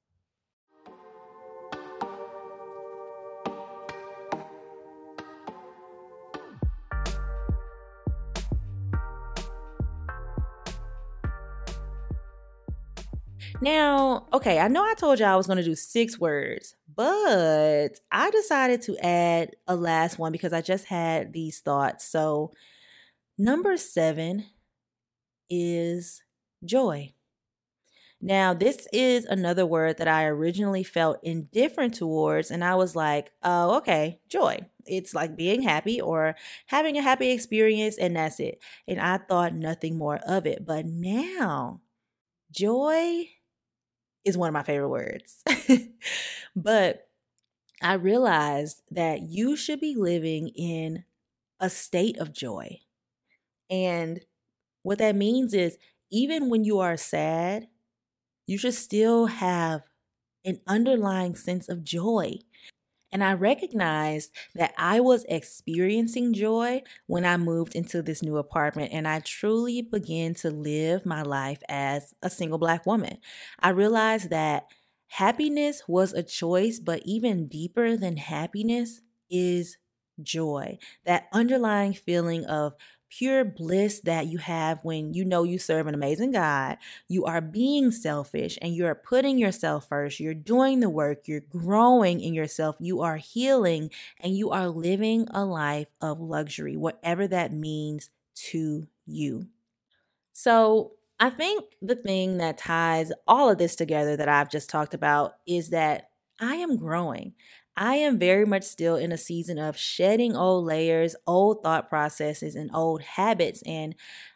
Now, 13.61 14.27
okay, 14.33 14.59
I 14.59 14.67
know 14.67 14.83
I 14.83 14.93
told 14.93 15.19
you 15.19 15.25
I 15.25 15.37
was 15.37 15.47
going 15.47 15.55
to 15.55 15.63
do 15.63 15.73
six 15.73 16.19
words, 16.19 16.75
but 16.95 17.99
I 18.11 18.29
decided 18.31 18.81
to 18.83 18.97
add 18.97 19.55
a 19.67 19.75
last 19.75 20.19
one 20.19 20.31
because 20.31 20.53
I 20.53 20.61
just 20.61 20.85
had 20.85 21.33
these 21.33 21.59
thoughts. 21.59 22.05
So, 22.05 22.51
number 23.37 23.77
seven 23.77 24.45
is 25.49 26.23
joy. 26.65 27.13
Now, 28.25 28.53
this 28.53 28.87
is 28.93 29.25
another 29.25 29.65
word 29.65 29.97
that 29.97 30.07
I 30.07 30.25
originally 30.25 30.83
felt 30.83 31.19
indifferent 31.23 31.95
towards, 31.95 32.51
and 32.51 32.63
I 32.63 32.75
was 32.75 32.95
like, 32.95 33.31
oh, 33.43 33.77
okay, 33.77 34.21
joy. 34.29 34.59
It's 34.85 35.13
like 35.13 35.35
being 35.35 35.61
happy 35.61 35.99
or 35.99 36.35
having 36.67 36.97
a 36.97 37.01
happy 37.01 37.31
experience, 37.31 37.97
and 37.97 38.15
that's 38.15 38.39
it. 38.39 38.59
And 38.87 38.99
I 38.99 39.17
thought 39.17 39.53
nothing 39.53 39.97
more 39.97 40.19
of 40.25 40.45
it. 40.47 40.65
But 40.65 40.85
now, 40.85 41.81
joy 42.49 43.27
is 44.25 44.37
one 44.37 44.47
of 44.49 44.53
my 44.53 44.63
favorite 44.63 44.89
words. 44.89 45.43
but 46.55 47.07
I 47.81 47.93
realized 47.95 48.81
that 48.91 49.23
you 49.23 49.55
should 49.57 49.79
be 49.81 49.95
living 49.95 50.49
in 50.49 51.05
a 51.59 51.69
state 51.69 52.17
of 52.19 52.33
joy. 52.33 52.79
And 53.69 54.21
what 54.83 54.99
that 54.99 55.15
means 55.15 55.53
is 55.53 55.77
even 56.11 56.49
when 56.49 56.63
you 56.65 56.79
are 56.79 56.97
sad, 56.97 57.67
you 58.47 58.57
should 58.57 58.75
still 58.75 59.27
have 59.27 59.83
an 60.45 60.61
underlying 60.67 61.35
sense 61.35 61.69
of 61.69 61.83
joy. 61.83 62.35
And 63.13 63.23
I 63.23 63.33
recognized 63.33 64.31
that 64.55 64.73
I 64.77 64.99
was 64.99 65.23
experiencing 65.29 66.33
joy 66.33 66.81
when 67.07 67.25
I 67.25 67.37
moved 67.37 67.75
into 67.75 68.01
this 68.01 68.23
new 68.23 68.37
apartment 68.37 68.91
and 68.91 69.07
I 69.07 69.19
truly 69.19 69.83
began 69.83 70.33
to 70.35 70.49
live 70.49 71.05
my 71.05 71.21
life 71.21 71.61
as 71.69 72.15
a 72.23 72.29
single 72.29 72.57
black 72.57 72.87
woman. 72.87 73.19
I 73.59 73.69
realized 73.69 74.31
that 74.31 74.65
happiness 75.07 75.83
was 75.87 76.13
a 76.13 76.23
choice, 76.23 76.79
but 76.79 77.03
even 77.05 77.47
deeper 77.47 77.95
than 77.97 78.17
happiness 78.17 79.01
is 79.29 79.77
joy. 80.21 80.79
That 81.05 81.27
underlying 81.31 81.93
feeling 81.93 82.45
of 82.45 82.73
pure 83.17 83.45
bliss 83.45 83.99
that 83.99 84.25
you 84.27 84.39
have 84.39 84.83
when 84.83 85.13
you 85.13 85.23
know 85.23 85.43
you 85.43 85.59
serve 85.59 85.85
an 85.85 85.93
amazing 85.93 86.31
God. 86.31 86.77
You 87.07 87.25
are 87.25 87.41
being 87.41 87.91
selfish 87.91 88.57
and 88.61 88.75
you're 88.75 88.95
putting 88.95 89.37
yourself 89.37 89.87
first. 89.87 90.19
You're 90.19 90.33
doing 90.33 90.79
the 90.79 90.89
work. 90.89 91.27
You're 91.27 91.41
growing 91.41 92.21
in 92.21 92.33
yourself. 92.33 92.77
You 92.79 93.01
are 93.01 93.17
healing 93.17 93.91
and 94.19 94.35
you 94.35 94.49
are 94.49 94.67
living 94.67 95.27
a 95.31 95.45
life 95.45 95.89
of 96.01 96.19
luxury, 96.19 96.75
whatever 96.75 97.27
that 97.27 97.53
means 97.53 98.09
to 98.51 98.87
you. 99.05 99.47
So, 100.31 100.93
I 101.19 101.29
think 101.29 101.63
the 101.81 101.95
thing 101.95 102.37
that 102.39 102.57
ties 102.57 103.11
all 103.27 103.49
of 103.49 103.57
this 103.57 103.75
together 103.75 104.17
that 104.17 104.27
I've 104.27 104.49
just 104.49 104.69
talked 104.69 104.93
about 104.93 105.35
is 105.47 105.69
that 105.69 106.09
I 106.41 106.55
am 106.55 106.75
growing. 106.75 107.33
I 107.75 107.95
am 107.95 108.19
very 108.19 108.45
much 108.45 108.63
still 108.63 108.95
in 108.95 109.11
a 109.11 109.17
season 109.17 109.57
of 109.57 109.77
shedding 109.77 110.35
old 110.35 110.65
layers, 110.65 111.15
old 111.25 111.63
thought 111.63 111.89
processes, 111.89 112.55
and 112.55 112.69
old 112.73 113.01
habits. 113.01 113.63
And 113.65 113.95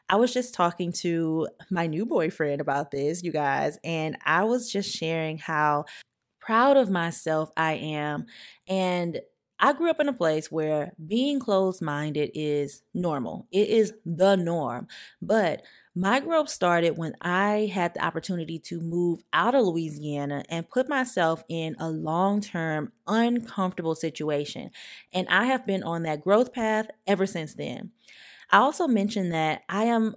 I 0.10 0.16
was 0.16 0.34
just 0.34 0.54
talking 0.54 0.92
to 0.94 1.48
my 1.70 1.88
new 1.88 2.06
boyfriend 2.06 2.62
about 2.62 2.92
this, 2.92 3.24
you 3.24 3.32
guys, 3.32 3.78
and 3.84 4.18
I 4.26 4.46
was 4.46 4.72
just 4.72 4.96
sharing 4.96 5.38
how 5.38 5.86
proud 6.40 6.78
of 6.78 6.90
myself 6.90 7.52
I 7.58 7.74
am. 7.74 8.26
And 8.68 9.20
I 9.60 9.74
grew 9.74 9.90
up 9.90 10.00
in 10.00 10.08
a 10.08 10.14
place 10.14 10.52
where 10.52 10.94
being 11.08 11.40
closed 11.40 11.82
minded 11.82 12.32
is 12.34 12.84
normal, 12.94 13.48
it 13.52 13.70
is 13.70 13.94
the 14.06 14.36
norm. 14.36 14.88
But 15.22 15.64
my 15.96 16.20
growth 16.20 16.50
started 16.50 16.96
when 16.98 17.16
I 17.22 17.72
had 17.74 17.96
the 17.96 18.06
opportunity 18.06 18.60
to 18.60 18.80
move 18.80 19.24
out 19.34 19.56
of 19.56 19.66
Louisiana 19.66 20.44
and 20.48 20.70
put 20.70 20.88
myself 20.88 21.44
in 21.50 21.76
a 21.80 21.90
long 21.90 22.40
term, 22.40 22.92
uncomfortable 23.08 23.96
situation. 23.96 24.70
And 25.12 25.28
I 25.28 25.46
have 25.46 25.66
been 25.66 25.82
on 25.82 26.04
that 26.04 26.24
growth 26.24 26.54
path 26.54 26.88
ever 27.08 27.26
since 27.26 27.56
then. 27.56 27.92
I 28.52 28.60
also 28.60 28.88
mentioned 28.88 29.32
that 29.34 29.64
I 29.70 29.86
am 29.86 30.16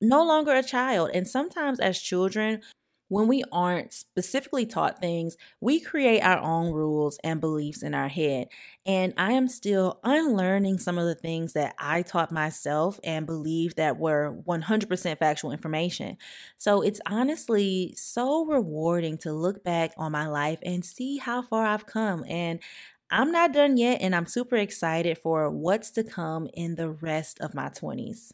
no 0.00 0.24
longer 0.24 0.52
a 0.54 0.62
child. 0.62 1.10
And 1.14 1.28
sometimes 1.28 1.80
as 1.80 2.00
children, 2.00 2.62
when 3.10 3.26
we 3.26 3.42
aren't 3.50 3.92
specifically 3.92 4.64
taught 4.64 5.00
things, 5.00 5.36
we 5.60 5.80
create 5.80 6.20
our 6.20 6.38
own 6.38 6.72
rules 6.72 7.18
and 7.24 7.40
beliefs 7.40 7.82
in 7.82 7.92
our 7.92 8.06
head. 8.06 8.46
And 8.86 9.12
I 9.16 9.32
am 9.32 9.48
still 9.48 9.98
unlearning 10.04 10.78
some 10.78 10.96
of 10.96 11.06
the 11.06 11.16
things 11.16 11.52
that 11.54 11.74
I 11.76 12.02
taught 12.02 12.30
myself 12.30 13.00
and 13.02 13.26
believed 13.26 13.76
that 13.78 13.98
were 13.98 14.36
100% 14.46 15.18
factual 15.18 15.50
information. 15.50 16.18
So 16.56 16.82
it's 16.82 17.00
honestly 17.04 17.94
so 17.96 18.46
rewarding 18.46 19.18
to 19.18 19.32
look 19.32 19.64
back 19.64 19.90
on 19.96 20.12
my 20.12 20.28
life 20.28 20.60
and 20.62 20.84
see 20.84 21.16
how 21.16 21.42
far 21.42 21.66
I've 21.66 21.86
come. 21.86 22.24
And 22.28 22.60
I'm 23.10 23.32
not 23.32 23.52
done 23.52 23.76
yet, 23.76 24.00
and 24.00 24.14
I'm 24.14 24.26
super 24.26 24.54
excited 24.54 25.18
for 25.18 25.50
what's 25.50 25.90
to 25.92 26.04
come 26.04 26.48
in 26.54 26.76
the 26.76 26.90
rest 26.90 27.40
of 27.40 27.56
my 27.56 27.70
20s. 27.70 28.30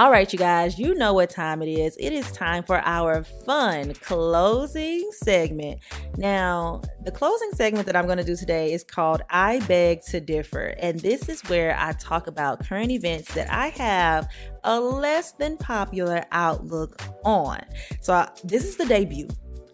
All 0.00 0.10
right, 0.10 0.32
you 0.32 0.38
guys, 0.38 0.78
you 0.78 0.94
know 0.94 1.12
what 1.12 1.28
time 1.28 1.60
it 1.60 1.68
is. 1.68 1.94
It 2.00 2.14
is 2.14 2.32
time 2.32 2.62
for 2.62 2.80
our 2.86 3.22
fun 3.22 3.92
closing 3.92 5.06
segment. 5.12 5.80
Now, 6.16 6.80
the 7.04 7.10
closing 7.10 7.50
segment 7.52 7.84
that 7.84 7.94
I'm 7.94 8.06
going 8.06 8.16
to 8.16 8.24
do 8.24 8.34
today 8.34 8.72
is 8.72 8.82
called 8.82 9.20
I 9.28 9.58
Beg 9.68 10.00
to 10.04 10.18
Differ. 10.18 10.74
And 10.78 10.98
this 11.00 11.28
is 11.28 11.42
where 11.50 11.76
I 11.78 11.92
talk 11.92 12.28
about 12.28 12.66
current 12.66 12.90
events 12.90 13.34
that 13.34 13.52
I 13.52 13.68
have 13.68 14.26
a 14.64 14.80
less 14.80 15.32
than 15.32 15.58
popular 15.58 16.24
outlook 16.32 16.98
on. 17.22 17.60
So, 18.00 18.14
I, 18.14 18.30
this 18.42 18.64
is 18.64 18.78
the 18.78 18.86
debut 18.86 19.28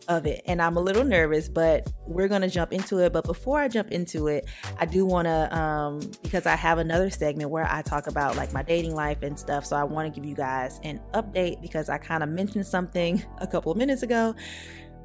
of 0.09 0.27
it. 0.27 0.43
And 0.47 0.61
I'm 0.61 0.77
a 0.77 0.81
little 0.81 1.05
nervous, 1.05 1.49
but 1.49 1.91
we're 2.07 2.29
going 2.29 2.43
to 2.43 2.49
jump 2.49 2.73
into 2.73 2.99
it. 2.99 3.13
But 3.13 3.25
before 3.25 3.61
I 3.61 3.69
jump 3.69 3.91
into 3.91 4.29
it, 4.29 4.49
I 4.79 4.87
do 4.87 5.05
want 5.05 5.27
to, 5.27 5.57
um, 5.57 6.01
because 6.23 6.47
I 6.47 6.57
have 6.57 6.79
another 6.79 7.11
segment 7.11 7.51
where 7.51 7.67
I 7.71 7.83
talk 7.83 8.07
about 8.07 8.37
like 8.37 8.53
my 8.53 8.63
dating 8.63 8.95
life 8.95 9.23
and 9.23 9.39
stuff. 9.39 9.65
So 9.67 9.77
I 9.77 9.85
want 9.85 10.13
to 10.13 10.21
give 10.21 10.29
you 10.29 10.37
guys 10.37 10.81
an 10.83 11.01
update 11.15 11.61
because 11.61 11.89
I 11.89 11.99
kind 11.99 12.23
of 12.23 12.29
mentioned 12.29 12.67
something 12.67 13.25
a 13.39 13.47
couple 13.47 13.73
of 13.73 13.79
minutes 13.79 14.03
ago. 14.03 14.35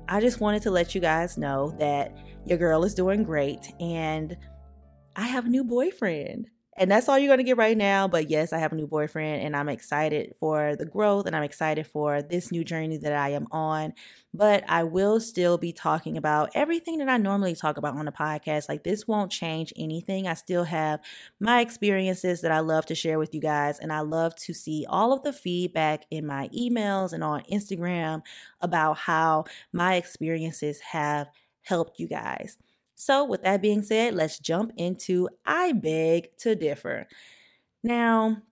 I 0.08 0.20
just 0.20 0.40
wanted 0.40 0.62
to 0.64 0.72
let 0.72 0.94
you 0.94 1.02
guys 1.02 1.38
know 1.38 1.76
that 1.80 2.16
your 2.46 2.58
girl 2.58 2.84
is 2.84 2.94
doing 2.94 3.24
great 3.24 3.72
and 3.80 4.36
I 5.16 5.28
have 5.28 5.46
a 5.46 5.50
new 5.50 5.64
boyfriend. 5.64 6.50
And 6.82 6.90
that's 6.90 7.08
all 7.08 7.20
you're 7.20 7.28
going 7.28 7.38
to 7.38 7.44
get 7.44 7.58
right 7.58 7.78
now. 7.78 8.08
But 8.08 8.32
yes, 8.32 8.52
I 8.52 8.58
have 8.58 8.72
a 8.72 8.76
new 8.76 8.88
boyfriend 8.88 9.44
and 9.44 9.56
I'm 9.56 9.70
excited 9.70 10.34
for 10.40 10.76
the 10.76 10.86
growth 10.88 11.28
and 11.28 11.36
I'm 11.36 11.44
excited 11.44 11.86
for 11.86 12.24
this 12.24 12.52
new 12.52 12.64
journey 12.64 12.98
that 12.98 13.14
I 13.14 13.30
am 13.30 13.46
on. 13.52 13.94
But 14.34 14.64
I 14.68 14.84
will 14.84 15.20
still 15.20 15.60
be 15.60 15.74
talking 15.74 16.18
about 16.18 16.50
everything 16.56 16.98
that 16.98 17.08
I 17.08 17.18
normally 17.18 17.54
talk 17.54 17.78
about 17.78 17.96
on 17.96 18.06
the 18.06 18.12
podcast. 18.12 18.68
Like 18.68 18.84
this 18.84 19.08
won't 19.08 19.32
change 19.32 19.72
anything. 19.78 20.28
I 20.28 20.34
still 20.34 20.64
have 20.64 21.02
my 21.40 21.62
experiences 21.62 22.42
that 22.42 22.52
I 22.52 22.62
love 22.62 22.88
to 22.88 22.96
share 22.96 23.20
with 23.20 23.36
you 23.36 23.42
guys. 23.42 23.78
And 23.78 23.94
I 23.94 24.00
love 24.00 24.36
to 24.38 24.54
see 24.56 24.84
all 24.90 25.14
of 25.14 25.22
the 25.22 25.34
feedback 25.34 26.06
in 26.10 26.26
my 26.26 26.48
emails 26.48 27.14
and 27.14 27.24
on 27.24 27.44
Instagram 27.44 28.24
about 28.60 28.98
how 28.98 29.46
my 29.72 29.98
experiences 29.98 30.80
have 30.80 31.28
helped 31.62 32.00
you 32.00 32.08
guys. 32.08 32.58
So, 33.02 33.26
with 33.26 33.42
that 33.42 33.64
being 33.64 33.82
said, 33.82 34.14
let's 34.14 34.38
jump 34.38 34.74
into 34.78 35.28
I 35.44 35.72
Beg 35.72 36.38
to 36.38 36.54
Differ. 36.54 37.08
Now, 37.82 38.44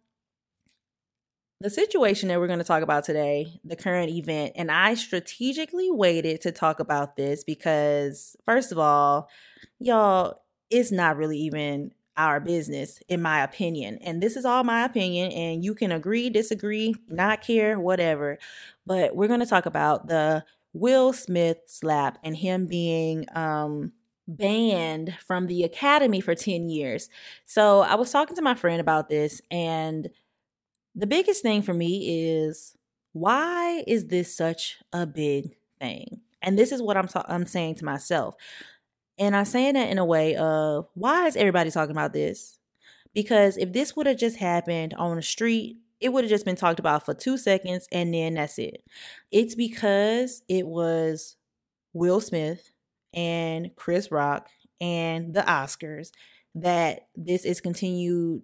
the 1.62 1.70
situation 1.70 2.30
that 2.30 2.40
we're 2.40 2.48
going 2.48 2.58
to 2.58 2.66
talk 2.66 2.82
about 2.82 3.04
today, 3.04 3.60
the 3.64 3.76
current 3.76 4.10
event, 4.10 4.54
and 4.56 4.72
I 4.72 4.96
strategically 4.96 5.92
waited 5.92 6.42
to 6.42 6.52
talk 6.52 6.80
about 6.80 7.16
this 7.16 7.44
because, 7.44 8.36
first 8.44 8.72
of 8.72 8.80
all, 8.80 9.30
y'all, 9.78 10.42
it's 10.72 10.92
not 10.92 11.16
really 11.16 11.38
even 11.38 11.94
our 12.18 12.40
business, 12.40 13.00
in 13.08 13.22
my 13.22 13.44
opinion. 13.44 14.00
And 14.02 14.20
this 14.20 14.36
is 14.36 14.46
all 14.46 14.64
my 14.64 14.84
opinion, 14.84 15.32
and 15.32 15.64
you 15.64 15.76
can 15.76 15.92
agree, 15.92 16.32
disagree, 16.32 16.96
not 17.08 17.44
care, 17.44 17.80
whatever. 17.80 18.40
But 18.88 19.16
we're 19.16 19.28
going 19.28 19.42
to 19.42 19.46
talk 19.46 19.68
about 19.68 20.08
the 20.08 20.44
Will 20.74 21.14
Smith 21.14 21.60
slap 21.68 22.18
and 22.24 22.36
him 22.36 22.66
being 22.66 23.28
um 23.36 23.92
banned 24.30 25.18
from 25.26 25.48
the 25.48 25.64
academy 25.64 26.22
for 26.22 26.36
10 26.36 26.70
years. 26.70 27.10
So 27.46 27.82
I 27.82 27.96
was 27.96 28.12
talking 28.12 28.36
to 28.36 28.42
my 28.42 28.54
friend 28.54 28.80
about 28.80 29.10
this, 29.10 29.42
and 29.50 30.10
the 30.96 31.08
biggest 31.08 31.42
thing 31.42 31.62
for 31.62 31.74
me 31.74 32.32
is 32.32 32.76
why 33.14 33.84
is 33.88 34.08
this 34.08 34.36
such 34.36 34.78
a 34.94 35.06
big 35.06 35.56
thing? 35.80 36.22
And 36.42 36.58
this 36.58 36.72
is 36.72 36.82
what 36.82 36.98
I'm 36.98 37.08
ta- 37.08 37.26
I'm 37.28 37.46
saying 37.46 37.76
to 37.76 37.86
myself. 37.86 38.36
And 39.18 39.36
I'm 39.36 39.46
saying 39.46 39.74
that 39.74 39.90
in 39.90 39.98
a 39.98 40.06
way 40.06 40.36
of 40.36 40.88
why 40.94 41.28
is 41.28 41.36
everybody 41.36 41.72
talking 41.72 41.92
about 41.92 42.14
this? 42.14 42.60
Because 43.14 43.58
if 43.58 43.74
this 43.74 43.96
would 43.96 44.08
have 44.08 44.18
just 44.18 44.38
happened 44.38 44.94
on 44.94 45.16
the 45.16 45.22
street, 45.22 45.78
it 46.00 46.10
would 46.10 46.24
have 46.24 46.30
just 46.30 46.46
been 46.46 46.56
talked 46.56 46.80
about 46.80 47.06
for 47.06 47.14
two 47.14 47.38
seconds 47.38 47.88
and 47.92 48.14
then 48.14 48.36
that's 48.36 48.58
it. 48.58 48.84
It's 49.32 49.56
because 49.56 50.42
it 50.48 50.66
was 50.68 51.36
Will 51.94 52.22
Smith 52.22 52.72
and 53.14 53.72
Chris 53.76 54.12
Rock 54.12 54.50
and 54.82 55.34
the 55.34 55.42
Oscars 55.42 56.12
that 56.56 57.08
this 57.16 57.46
is 57.46 57.62
continued 57.62 58.44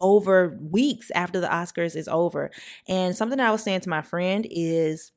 over 0.00 0.58
weeks 0.60 1.10
after 1.14 1.40
the 1.40 1.46
Oscars 1.46 1.94
is 1.94 2.08
over. 2.08 2.50
And 2.88 3.16
something 3.16 3.38
I 3.38 3.50
was 3.50 3.62
saying 3.62 3.80
to 3.80 3.88
my 3.88 4.02
friend 4.02 4.46
is 4.50 5.12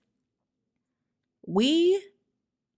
we 1.45 2.01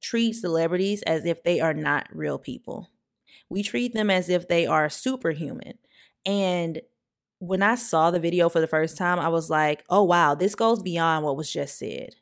treat 0.02 0.34
celebrities 0.34 1.02
as 1.04 1.26
if 1.26 1.44
they 1.44 1.60
are 1.60 1.74
not 1.74 2.08
real 2.12 2.38
people. 2.38 2.90
We 3.50 3.64
treat 3.64 3.94
them 3.94 4.10
as 4.10 4.30
if 4.30 4.48
they 4.48 4.66
are 4.66 4.90
superhuman. 4.90 5.78
And 6.26 6.82
when 7.40 7.62
I 7.62 7.76
saw 7.76 8.12
the 8.12 8.20
video 8.20 8.50
for 8.50 8.60
the 8.60 8.68
first 8.68 8.98
time, 8.98 9.20
I 9.20 9.30
was 9.30 9.50
like, 9.50 9.84
oh, 9.90 10.04
wow, 10.04 10.36
this 10.36 10.56
goes 10.56 10.82
beyond 10.82 11.26
what 11.26 11.38
was 11.38 11.52
just 11.52 11.78
said. 11.78 12.16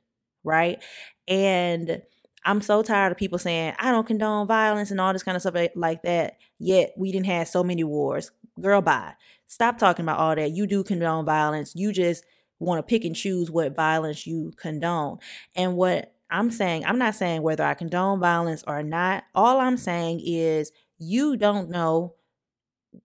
Right. 0.43 0.83
And 1.27 2.01
I'm 2.45 2.61
so 2.61 2.81
tired 2.81 3.11
of 3.11 3.17
people 3.17 3.39
saying, 3.39 3.73
I 3.79 3.91
don't 3.91 4.07
condone 4.07 4.47
violence 4.47 4.91
and 4.91 4.99
all 4.99 5.13
this 5.13 5.23
kind 5.23 5.35
of 5.35 5.41
stuff 5.41 5.55
eh, 5.55 5.69
like 5.75 6.03
that. 6.03 6.37
Yet 6.59 6.93
we 6.97 7.11
didn't 7.11 7.27
have 7.27 7.47
so 7.47 7.63
many 7.63 7.83
wars. 7.83 8.31
Girl, 8.59 8.81
bye. 8.81 9.13
Stop 9.47 9.77
talking 9.77 10.03
about 10.03 10.19
all 10.19 10.35
that. 10.35 10.51
You 10.51 10.67
do 10.67 10.83
condone 10.83 11.25
violence. 11.25 11.73
You 11.75 11.91
just 11.91 12.23
want 12.59 12.79
to 12.79 12.83
pick 12.83 13.05
and 13.05 13.15
choose 13.15 13.51
what 13.51 13.75
violence 13.75 14.25
you 14.25 14.51
condone. 14.57 15.19
And 15.55 15.75
what 15.75 16.13
I'm 16.29 16.51
saying, 16.51 16.85
I'm 16.85 16.97
not 16.97 17.15
saying 17.15 17.41
whether 17.41 17.63
I 17.63 17.73
condone 17.73 18.19
violence 18.19 18.63
or 18.65 18.83
not. 18.83 19.23
All 19.35 19.59
I'm 19.59 19.77
saying 19.77 20.21
is 20.25 20.71
you 20.97 21.37
don't 21.37 21.69
know 21.69 22.15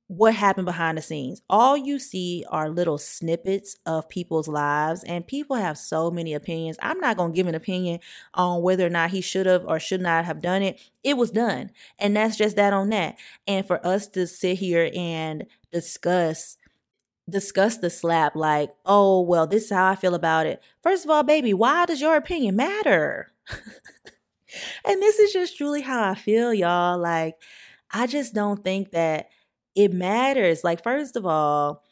what 0.06 0.34
happened 0.34 0.64
behind 0.64 0.98
the 0.98 1.02
scenes. 1.02 1.42
All 1.50 1.76
you 1.76 1.98
see 1.98 2.44
are 2.48 2.68
little 2.68 2.98
snippets 2.98 3.76
of 3.86 4.08
people's 4.08 4.48
lives, 4.48 5.04
and 5.04 5.26
people 5.26 5.56
have 5.56 5.78
so 5.78 6.10
many 6.10 6.34
opinions. 6.34 6.78
I'm 6.80 6.98
not 7.00 7.16
going 7.16 7.32
to 7.32 7.36
give 7.36 7.46
an 7.46 7.54
opinion 7.54 8.00
on 8.34 8.62
whether 8.62 8.86
or 8.86 8.90
not 8.90 9.10
he 9.10 9.20
should 9.20 9.46
have 9.46 9.64
or 9.66 9.78
should 9.78 10.00
not 10.00 10.24
have 10.24 10.40
done 10.40 10.62
it. 10.62 10.80
It 11.04 11.16
was 11.16 11.30
done, 11.30 11.70
and 11.98 12.16
that's 12.16 12.36
just 12.36 12.56
that 12.56 12.72
on 12.72 12.90
that. 12.90 13.16
And 13.46 13.66
for 13.66 13.84
us 13.86 14.06
to 14.08 14.26
sit 14.26 14.58
here 14.58 14.90
and 14.94 15.46
discuss 15.72 16.56
discuss 17.28 17.76
the 17.76 17.90
slap 17.90 18.34
like, 18.34 18.70
oh, 18.86 19.20
well, 19.20 19.46
this 19.46 19.64
is 19.64 19.70
how 19.70 19.90
I 19.90 19.96
feel 19.96 20.14
about 20.14 20.46
it. 20.46 20.62
First 20.82 21.04
of 21.04 21.10
all, 21.10 21.22
baby, 21.22 21.52
why 21.52 21.84
does 21.84 22.00
your 22.00 22.16
opinion 22.16 22.56
matter? 22.56 23.32
and 24.84 25.02
this 25.02 25.18
is 25.18 25.32
just 25.32 25.56
truly 25.56 25.82
how 25.82 26.10
I 26.10 26.14
feel, 26.14 26.54
y'all. 26.54 26.98
Like, 26.98 27.36
I 27.90 28.06
just 28.06 28.34
don't 28.34 28.62
think 28.62 28.92
that 28.92 29.28
it 29.78 29.92
matters. 29.92 30.64
Like, 30.64 30.82
first 30.82 31.14
of 31.16 31.24
all, 31.24 31.84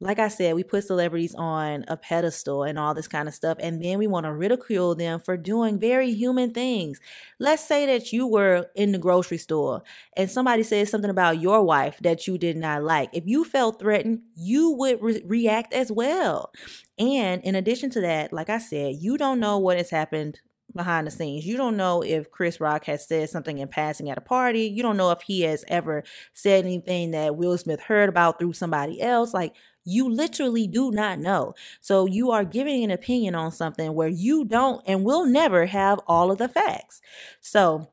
like 0.00 0.18
I 0.18 0.28
said, 0.28 0.54
we 0.56 0.64
put 0.64 0.84
celebrities 0.84 1.34
on 1.36 1.84
a 1.88 1.96
pedestal 1.96 2.64
and 2.64 2.78
all 2.78 2.94
this 2.94 3.08
kind 3.08 3.28
of 3.28 3.34
stuff, 3.34 3.58
and 3.60 3.82
then 3.82 3.98
we 3.98 4.06
want 4.08 4.26
to 4.26 4.32
ridicule 4.32 4.94
them 4.96 5.20
for 5.20 5.36
doing 5.36 5.78
very 5.78 6.12
human 6.12 6.52
things. 6.52 7.00
Let's 7.38 7.64
say 7.66 7.86
that 7.86 8.12
you 8.12 8.26
were 8.26 8.66
in 8.76 8.92
the 8.92 8.98
grocery 8.98 9.38
store 9.38 9.82
and 10.16 10.30
somebody 10.30 10.64
said 10.64 10.88
something 10.88 11.10
about 11.10 11.40
your 11.40 11.64
wife 11.64 11.98
that 12.00 12.26
you 12.26 12.38
did 12.38 12.56
not 12.56 12.84
like. 12.84 13.10
If 13.12 13.26
you 13.26 13.44
felt 13.44 13.80
threatened, 13.80 14.22
you 14.36 14.70
would 14.72 15.02
re- 15.02 15.22
react 15.24 15.72
as 15.72 15.90
well. 15.92 16.52
And 16.98 17.42
in 17.42 17.54
addition 17.54 17.90
to 17.90 18.00
that, 18.00 18.32
like 18.32 18.50
I 18.50 18.58
said, 18.58 18.96
you 19.00 19.16
don't 19.16 19.40
know 19.40 19.58
what 19.58 19.78
has 19.78 19.90
happened 19.90 20.40
behind 20.74 21.06
the 21.06 21.10
scenes. 21.10 21.46
You 21.46 21.56
don't 21.56 21.76
know 21.76 22.02
if 22.02 22.30
Chris 22.30 22.60
Rock 22.60 22.84
has 22.84 23.06
said 23.06 23.30
something 23.30 23.58
in 23.58 23.68
passing 23.68 24.10
at 24.10 24.18
a 24.18 24.22
party. 24.22 24.62
You 24.62 24.82
don't 24.82 24.96
know 24.96 25.10
if 25.10 25.22
he 25.22 25.42
has 25.42 25.64
ever 25.68 26.04
said 26.34 26.64
anything 26.64 27.12
that 27.12 27.36
Will 27.36 27.56
Smith 27.58 27.80
heard 27.80 28.08
about 28.08 28.38
through 28.38 28.52
somebody 28.52 29.00
else. 29.00 29.32
Like, 29.34 29.54
you 29.84 30.08
literally 30.08 30.66
do 30.66 30.90
not 30.90 31.18
know. 31.18 31.54
So 31.80 32.06
you 32.06 32.30
are 32.30 32.44
giving 32.44 32.84
an 32.84 32.90
opinion 32.90 33.34
on 33.34 33.50
something 33.52 33.94
where 33.94 34.08
you 34.08 34.44
don't 34.44 34.82
and 34.86 35.04
will 35.04 35.24
never 35.24 35.66
have 35.66 36.00
all 36.06 36.30
of 36.30 36.38
the 36.38 36.48
facts. 36.48 37.00
So, 37.40 37.90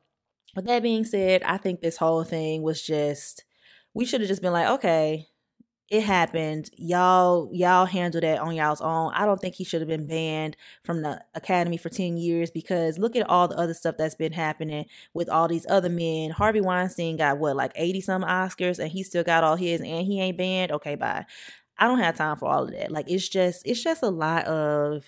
with 0.54 0.66
that 0.66 0.82
being 0.82 1.04
said, 1.04 1.42
I 1.42 1.58
think 1.58 1.80
this 1.80 1.98
whole 1.98 2.24
thing 2.24 2.62
was 2.62 2.82
just, 2.82 3.44
we 3.94 4.04
should 4.04 4.20
have 4.20 4.28
just 4.28 4.42
been 4.42 4.52
like, 4.52 4.68
okay, 4.68 5.28
it 5.88 6.02
happened. 6.02 6.70
Y'all, 6.76 7.48
y'all 7.52 7.86
handled 7.86 8.24
that 8.24 8.40
on 8.40 8.56
y'all's 8.56 8.80
own. 8.80 9.12
I 9.14 9.24
don't 9.24 9.40
think 9.40 9.54
he 9.54 9.62
should 9.62 9.80
have 9.80 9.88
been 9.88 10.06
banned 10.06 10.56
from 10.82 11.02
the 11.02 11.22
academy 11.34 11.76
for 11.76 11.88
10 11.88 12.16
years 12.16 12.50
because 12.50 12.98
look 12.98 13.14
at 13.14 13.28
all 13.30 13.46
the 13.46 13.56
other 13.56 13.74
stuff 13.74 13.96
that's 13.96 14.16
been 14.16 14.32
happening 14.32 14.86
with 15.14 15.28
all 15.28 15.46
these 15.46 15.66
other 15.68 15.88
men. 15.88 16.30
Harvey 16.30 16.60
Weinstein 16.60 17.16
got 17.16 17.38
what, 17.38 17.54
like 17.54 17.72
80 17.76 18.00
some 18.00 18.24
Oscars 18.24 18.80
and 18.80 18.90
he 18.90 19.04
still 19.04 19.22
got 19.22 19.44
all 19.44 19.54
his 19.54 19.80
and 19.80 20.06
he 20.06 20.20
ain't 20.20 20.36
banned. 20.36 20.72
Okay, 20.72 20.96
bye. 20.96 21.24
I 21.78 21.86
don't 21.86 22.00
have 22.00 22.16
time 22.16 22.36
for 22.36 22.48
all 22.48 22.64
of 22.64 22.72
that. 22.72 22.90
Like 22.90 23.08
it's 23.08 23.28
just, 23.28 23.62
it's 23.64 23.82
just 23.82 24.02
a 24.02 24.10
lot 24.10 24.44
of 24.46 25.04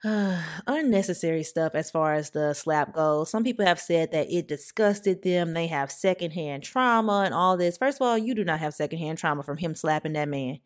unnecessary 0.04 1.42
stuff 1.42 1.74
as 1.74 1.90
far 1.90 2.14
as 2.14 2.30
the 2.30 2.54
slap 2.54 2.94
goes. 2.94 3.30
Some 3.30 3.42
people 3.42 3.66
have 3.66 3.80
said 3.80 4.12
that 4.12 4.30
it 4.30 4.46
disgusted 4.46 5.22
them. 5.22 5.54
They 5.54 5.66
have 5.66 5.90
secondhand 5.90 6.62
trauma 6.62 7.22
and 7.24 7.34
all 7.34 7.56
this. 7.56 7.76
First 7.76 8.00
of 8.00 8.06
all, 8.06 8.16
you 8.16 8.34
do 8.34 8.44
not 8.44 8.60
have 8.60 8.74
secondhand 8.74 9.18
trauma 9.18 9.42
from 9.42 9.56
him 9.56 9.74
slapping 9.74 10.12
that 10.12 10.28
man. 10.28 10.60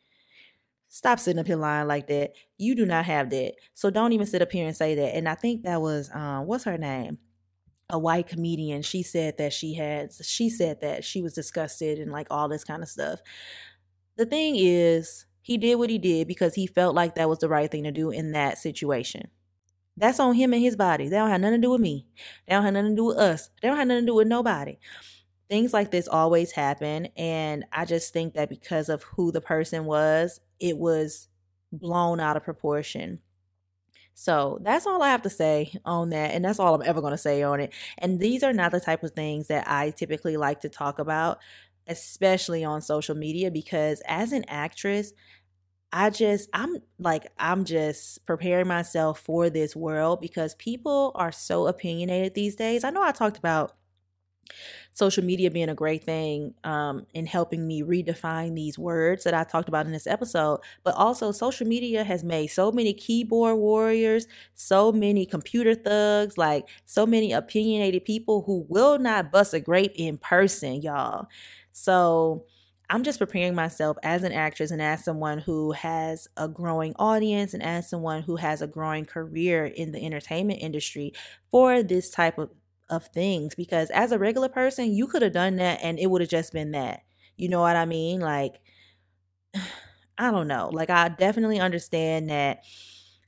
Stop 0.88 1.18
sitting 1.18 1.40
up 1.40 1.46
here 1.46 1.56
lying 1.56 1.88
like 1.88 2.08
that. 2.08 2.32
You 2.58 2.74
do 2.74 2.84
not 2.84 3.06
have 3.06 3.30
that. 3.30 3.54
So 3.72 3.88
don't 3.88 4.12
even 4.12 4.26
sit 4.26 4.42
up 4.42 4.52
here 4.52 4.66
and 4.66 4.76
say 4.76 4.94
that. 4.96 5.16
And 5.16 5.26
I 5.26 5.34
think 5.34 5.62
that 5.62 5.80
was 5.80 6.10
um 6.12 6.46
what's 6.46 6.64
her 6.64 6.76
name? 6.76 7.16
A 7.88 7.98
white 7.98 8.28
comedian. 8.28 8.82
She 8.82 9.02
said 9.02 9.38
that 9.38 9.54
she 9.54 9.72
had 9.72 10.12
she 10.22 10.50
said 10.50 10.82
that 10.82 11.04
she 11.04 11.22
was 11.22 11.32
disgusted 11.32 11.98
and 11.98 12.12
like 12.12 12.26
all 12.30 12.48
this 12.48 12.64
kind 12.64 12.82
of 12.82 12.90
stuff. 12.90 13.20
The 14.16 14.26
thing 14.26 14.56
is, 14.56 15.24
he 15.42 15.58
did 15.58 15.74
what 15.74 15.90
he 15.90 15.98
did 15.98 16.28
because 16.28 16.54
he 16.54 16.66
felt 16.66 16.94
like 16.94 17.16
that 17.16 17.28
was 17.28 17.40
the 17.40 17.48
right 17.48 17.70
thing 17.70 17.84
to 17.84 17.90
do 17.90 18.10
in 18.10 18.32
that 18.32 18.58
situation. 18.58 19.28
That's 19.96 20.20
on 20.20 20.34
him 20.34 20.54
and 20.54 20.62
his 20.62 20.76
body. 20.76 21.08
They 21.08 21.16
don't 21.16 21.28
have 21.28 21.40
nothing 21.40 21.60
to 21.60 21.66
do 21.66 21.72
with 21.72 21.80
me. 21.80 22.06
They 22.46 22.54
don't 22.54 22.64
have 22.64 22.72
nothing 22.72 22.92
to 22.92 22.96
do 22.96 23.04
with 23.06 23.18
us. 23.18 23.50
They 23.60 23.68
don't 23.68 23.76
have 23.76 23.88
nothing 23.88 24.04
to 24.04 24.12
do 24.12 24.14
with 24.14 24.28
nobody. 24.28 24.78
Things 25.50 25.74
like 25.74 25.90
this 25.90 26.08
always 26.08 26.52
happen. 26.52 27.08
And 27.16 27.64
I 27.72 27.84
just 27.84 28.12
think 28.12 28.34
that 28.34 28.48
because 28.48 28.88
of 28.88 29.02
who 29.02 29.32
the 29.32 29.42
person 29.42 29.84
was, 29.84 30.40
it 30.60 30.78
was 30.78 31.28
blown 31.72 32.20
out 32.20 32.36
of 32.36 32.44
proportion. 32.44 33.18
So 34.14 34.60
that's 34.62 34.86
all 34.86 35.02
I 35.02 35.08
have 35.08 35.22
to 35.22 35.30
say 35.30 35.74
on 35.84 36.10
that. 36.10 36.32
And 36.32 36.44
that's 36.44 36.58
all 36.58 36.74
I'm 36.74 36.82
ever 36.82 37.00
going 37.00 37.12
to 37.12 37.18
say 37.18 37.42
on 37.42 37.60
it. 37.60 37.72
And 37.98 38.20
these 38.20 38.42
are 38.42 38.52
not 38.52 38.72
the 38.72 38.80
type 38.80 39.02
of 39.02 39.12
things 39.12 39.48
that 39.48 39.68
I 39.68 39.90
typically 39.90 40.36
like 40.36 40.60
to 40.60 40.68
talk 40.68 40.98
about 40.98 41.38
especially 41.86 42.64
on 42.64 42.80
social 42.82 43.14
media, 43.14 43.50
because 43.50 44.02
as 44.06 44.32
an 44.32 44.44
actress, 44.48 45.12
I 45.92 46.10
just, 46.10 46.48
I'm 46.54 46.78
like, 46.98 47.26
I'm 47.38 47.64
just 47.64 48.24
preparing 48.26 48.66
myself 48.68 49.20
for 49.20 49.50
this 49.50 49.76
world 49.76 50.20
because 50.20 50.54
people 50.56 51.12
are 51.14 51.32
so 51.32 51.66
opinionated 51.66 52.34
these 52.34 52.56
days. 52.56 52.84
I 52.84 52.90
know 52.90 53.02
I 53.02 53.12
talked 53.12 53.38
about 53.38 53.74
social 54.92 55.24
media 55.24 55.50
being 55.50 55.68
a 55.68 55.74
great 55.74 56.04
thing 56.04 56.54
um, 56.64 57.06
in 57.14 57.26
helping 57.26 57.66
me 57.66 57.82
redefine 57.82 58.54
these 58.54 58.78
words 58.78 59.24
that 59.24 59.34
I 59.34 59.44
talked 59.44 59.68
about 59.68 59.86
in 59.86 59.92
this 59.92 60.06
episode. 60.06 60.60
But 60.84 60.94
also, 60.94 61.32
social 61.32 61.66
media 61.66 62.04
has 62.04 62.24
made 62.24 62.48
so 62.48 62.72
many 62.72 62.92
keyboard 62.92 63.56
warriors, 63.56 64.26
so 64.54 64.92
many 64.92 65.26
computer 65.26 65.74
thugs, 65.74 66.36
like 66.38 66.68
so 66.86 67.06
many 67.06 67.32
opinionated 67.32 68.04
people 68.04 68.42
who 68.42 68.66
will 68.68 68.98
not 68.98 69.32
bust 69.32 69.54
a 69.54 69.60
grape 69.60 69.92
in 69.94 70.18
person, 70.18 70.82
y'all. 70.82 71.26
So 71.72 72.46
I'm 72.90 73.02
just 73.02 73.18
preparing 73.18 73.54
myself 73.54 73.96
as 74.02 74.22
an 74.22 74.32
actress 74.32 74.70
and 74.70 74.82
as 74.82 75.04
someone 75.04 75.38
who 75.38 75.72
has 75.72 76.28
a 76.36 76.48
growing 76.48 76.94
audience 76.98 77.54
and 77.54 77.62
as 77.62 77.88
someone 77.88 78.22
who 78.22 78.36
has 78.36 78.60
a 78.60 78.66
growing 78.66 79.04
career 79.04 79.64
in 79.64 79.92
the 79.92 80.04
entertainment 80.04 80.60
industry 80.60 81.12
for 81.50 81.82
this 81.82 82.10
type 82.10 82.38
of, 82.38 82.50
of 82.90 83.06
things. 83.08 83.54
Because 83.54 83.90
as 83.90 84.12
a 84.12 84.18
regular 84.18 84.48
person, 84.48 84.92
you 84.92 85.06
could 85.06 85.22
have 85.22 85.32
done 85.32 85.56
that 85.56 85.80
and 85.82 85.98
it 85.98 86.10
would 86.10 86.20
have 86.20 86.30
just 86.30 86.52
been 86.52 86.72
that. 86.72 87.02
You 87.36 87.48
know 87.48 87.60
what 87.60 87.76
I 87.76 87.86
mean? 87.86 88.20
Like, 88.20 88.60
I 90.18 90.30
don't 90.30 90.48
know. 90.48 90.70
Like, 90.72 90.90
I 90.90 91.08
definitely 91.08 91.58
understand 91.60 92.30
that 92.30 92.64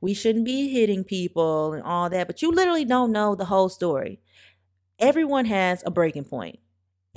we 0.00 0.14
shouldn't 0.14 0.44
be 0.44 0.68
hitting 0.68 1.04
people 1.04 1.72
and 1.72 1.82
all 1.82 2.10
that, 2.10 2.26
but 2.26 2.42
you 2.42 2.50
literally 2.52 2.84
don't 2.84 3.12
know 3.12 3.34
the 3.34 3.46
whole 3.46 3.68
story. 3.68 4.20
Everyone 4.98 5.46
has 5.46 5.82
a 5.86 5.90
breaking 5.90 6.24
point 6.24 6.58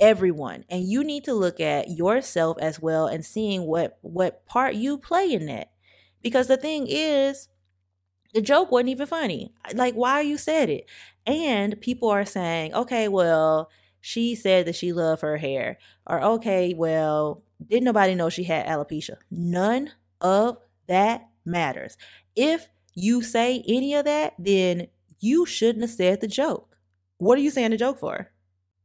everyone 0.00 0.64
and 0.68 0.84
you 0.84 1.02
need 1.02 1.24
to 1.24 1.34
look 1.34 1.60
at 1.60 1.90
yourself 1.90 2.56
as 2.60 2.80
well 2.80 3.06
and 3.06 3.24
seeing 3.24 3.62
what 3.62 3.98
what 4.02 4.46
part 4.46 4.74
you 4.74 4.98
play 4.98 5.32
in 5.32 5.46
that. 5.46 5.70
Because 6.22 6.46
the 6.46 6.56
thing 6.56 6.86
is 6.88 7.48
the 8.34 8.40
joke 8.40 8.70
wasn't 8.70 8.90
even 8.90 9.06
funny. 9.06 9.52
Like 9.74 9.94
why 9.94 10.20
you 10.20 10.38
said 10.38 10.68
it? 10.68 10.88
And 11.26 11.80
people 11.80 12.08
are 12.08 12.24
saying 12.24 12.74
okay 12.74 13.08
well 13.08 13.70
she 14.00 14.34
said 14.34 14.66
that 14.66 14.76
she 14.76 14.92
loved 14.92 15.22
her 15.22 15.36
hair. 15.36 15.78
Or 16.06 16.22
okay 16.22 16.74
well 16.76 17.42
didn't 17.66 17.84
nobody 17.84 18.14
know 18.14 18.28
she 18.28 18.44
had 18.44 18.66
alopecia. 18.66 19.16
None 19.30 19.90
of 20.20 20.58
that 20.86 21.28
matters. 21.44 21.96
If 22.36 22.68
you 22.94 23.22
say 23.22 23.64
any 23.66 23.94
of 23.94 24.04
that 24.04 24.34
then 24.38 24.88
you 25.20 25.44
shouldn't 25.44 25.82
have 25.82 25.90
said 25.90 26.20
the 26.20 26.28
joke. 26.28 26.76
What 27.18 27.36
are 27.36 27.42
you 27.42 27.50
saying 27.50 27.72
the 27.72 27.76
joke 27.76 27.98
for 27.98 28.30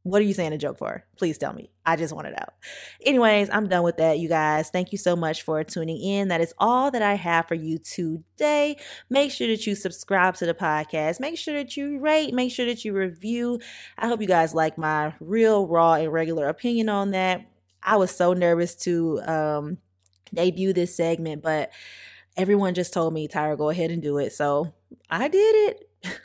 what 0.04 0.20
are 0.20 0.24
you 0.24 0.34
saying 0.34 0.52
a 0.52 0.58
joke 0.58 0.76
for? 0.76 1.02
Please 1.16 1.38
tell 1.38 1.54
me. 1.54 1.70
I 1.86 1.96
just 1.96 2.14
want 2.14 2.26
it 2.26 2.38
out. 2.38 2.52
Anyways, 3.04 3.48
I'm 3.50 3.68
done 3.68 3.82
with 3.82 3.96
that, 3.96 4.18
you 4.18 4.28
guys. 4.28 4.68
Thank 4.68 4.92
you 4.92 4.98
so 4.98 5.16
much 5.16 5.42
for 5.42 5.64
tuning 5.64 5.98
in. 5.98 6.28
That 6.28 6.42
is 6.42 6.52
all 6.58 6.90
that 6.90 7.00
I 7.00 7.14
have 7.14 7.48
for 7.48 7.54
you 7.54 7.78
today. 7.78 8.76
Make 9.08 9.32
sure 9.32 9.48
that 9.48 9.66
you 9.66 9.74
subscribe 9.74 10.34
to 10.36 10.46
the 10.46 10.52
podcast. 10.52 11.20
Make 11.20 11.38
sure 11.38 11.54
that 11.54 11.74
you 11.78 11.98
rate. 12.00 12.34
Make 12.34 12.52
sure 12.52 12.66
that 12.66 12.84
you 12.84 12.92
review. 12.92 13.60
I 13.96 14.06
hope 14.06 14.20
you 14.20 14.26
guys 14.26 14.54
like 14.54 14.76
my 14.76 15.14
real, 15.20 15.66
raw, 15.66 15.94
and 15.94 16.12
regular 16.12 16.48
opinion 16.48 16.90
on 16.90 17.12
that. 17.12 17.46
I 17.82 17.96
was 17.96 18.14
so 18.14 18.34
nervous 18.34 18.74
to 18.76 19.22
um, 19.22 19.78
debut 20.34 20.74
this 20.74 20.94
segment, 20.94 21.42
but 21.42 21.70
everyone 22.36 22.74
just 22.74 22.92
told 22.92 23.14
me, 23.14 23.26
Tyra, 23.26 23.56
go 23.56 23.70
ahead 23.70 23.90
and 23.90 24.02
do 24.02 24.18
it. 24.18 24.34
So 24.34 24.74
I 25.08 25.28
did 25.28 25.38
it. 25.70 25.88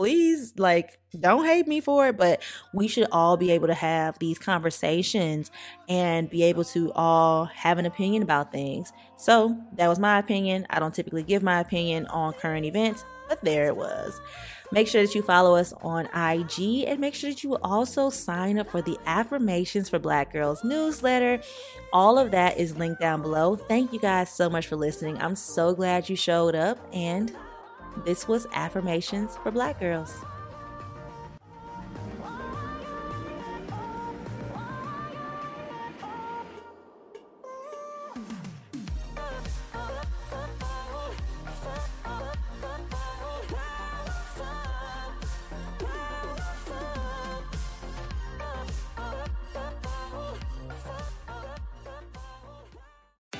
please 0.00 0.54
like 0.56 0.98
don't 1.20 1.44
hate 1.44 1.68
me 1.68 1.78
for 1.78 2.08
it 2.08 2.16
but 2.16 2.42
we 2.72 2.88
should 2.88 3.06
all 3.12 3.36
be 3.36 3.50
able 3.50 3.66
to 3.66 3.74
have 3.74 4.18
these 4.18 4.38
conversations 4.38 5.50
and 5.90 6.30
be 6.30 6.42
able 6.42 6.64
to 6.64 6.90
all 6.94 7.44
have 7.44 7.76
an 7.76 7.84
opinion 7.84 8.22
about 8.22 8.50
things. 8.50 8.94
So 9.18 9.54
that 9.74 9.88
was 9.88 9.98
my 9.98 10.18
opinion. 10.18 10.66
I 10.70 10.78
don't 10.78 10.94
typically 10.94 11.22
give 11.22 11.42
my 11.42 11.60
opinion 11.60 12.06
on 12.06 12.32
current 12.32 12.64
events 12.64 13.04
but 13.28 13.44
there 13.44 13.66
it 13.66 13.76
was. 13.76 14.18
Make 14.72 14.88
sure 14.88 15.02
that 15.02 15.14
you 15.14 15.20
follow 15.20 15.54
us 15.54 15.74
on 15.82 16.06
ig 16.06 16.84
and 16.88 16.98
make 16.98 17.14
sure 17.14 17.28
that 17.28 17.44
you 17.44 17.56
also 17.58 18.08
sign 18.08 18.58
up 18.58 18.70
for 18.70 18.80
the 18.80 18.98
affirmations 19.04 19.90
for 19.90 19.98
black 19.98 20.32
girls 20.32 20.64
newsletter. 20.64 21.42
All 21.92 22.18
of 22.18 22.30
that 22.30 22.56
is 22.56 22.78
linked 22.78 23.02
down 23.02 23.20
below. 23.20 23.54
Thank 23.54 23.92
you 23.92 24.00
guys 24.00 24.30
so 24.30 24.48
much 24.48 24.66
for 24.66 24.76
listening. 24.76 25.20
I'm 25.20 25.36
so 25.36 25.74
glad 25.74 26.08
you 26.08 26.16
showed 26.16 26.54
up 26.54 26.78
and 26.94 27.36
this 28.04 28.28
was 28.28 28.46
Affirmations 28.52 29.36
for 29.42 29.50
Black 29.50 29.80
Girls. 29.80 30.24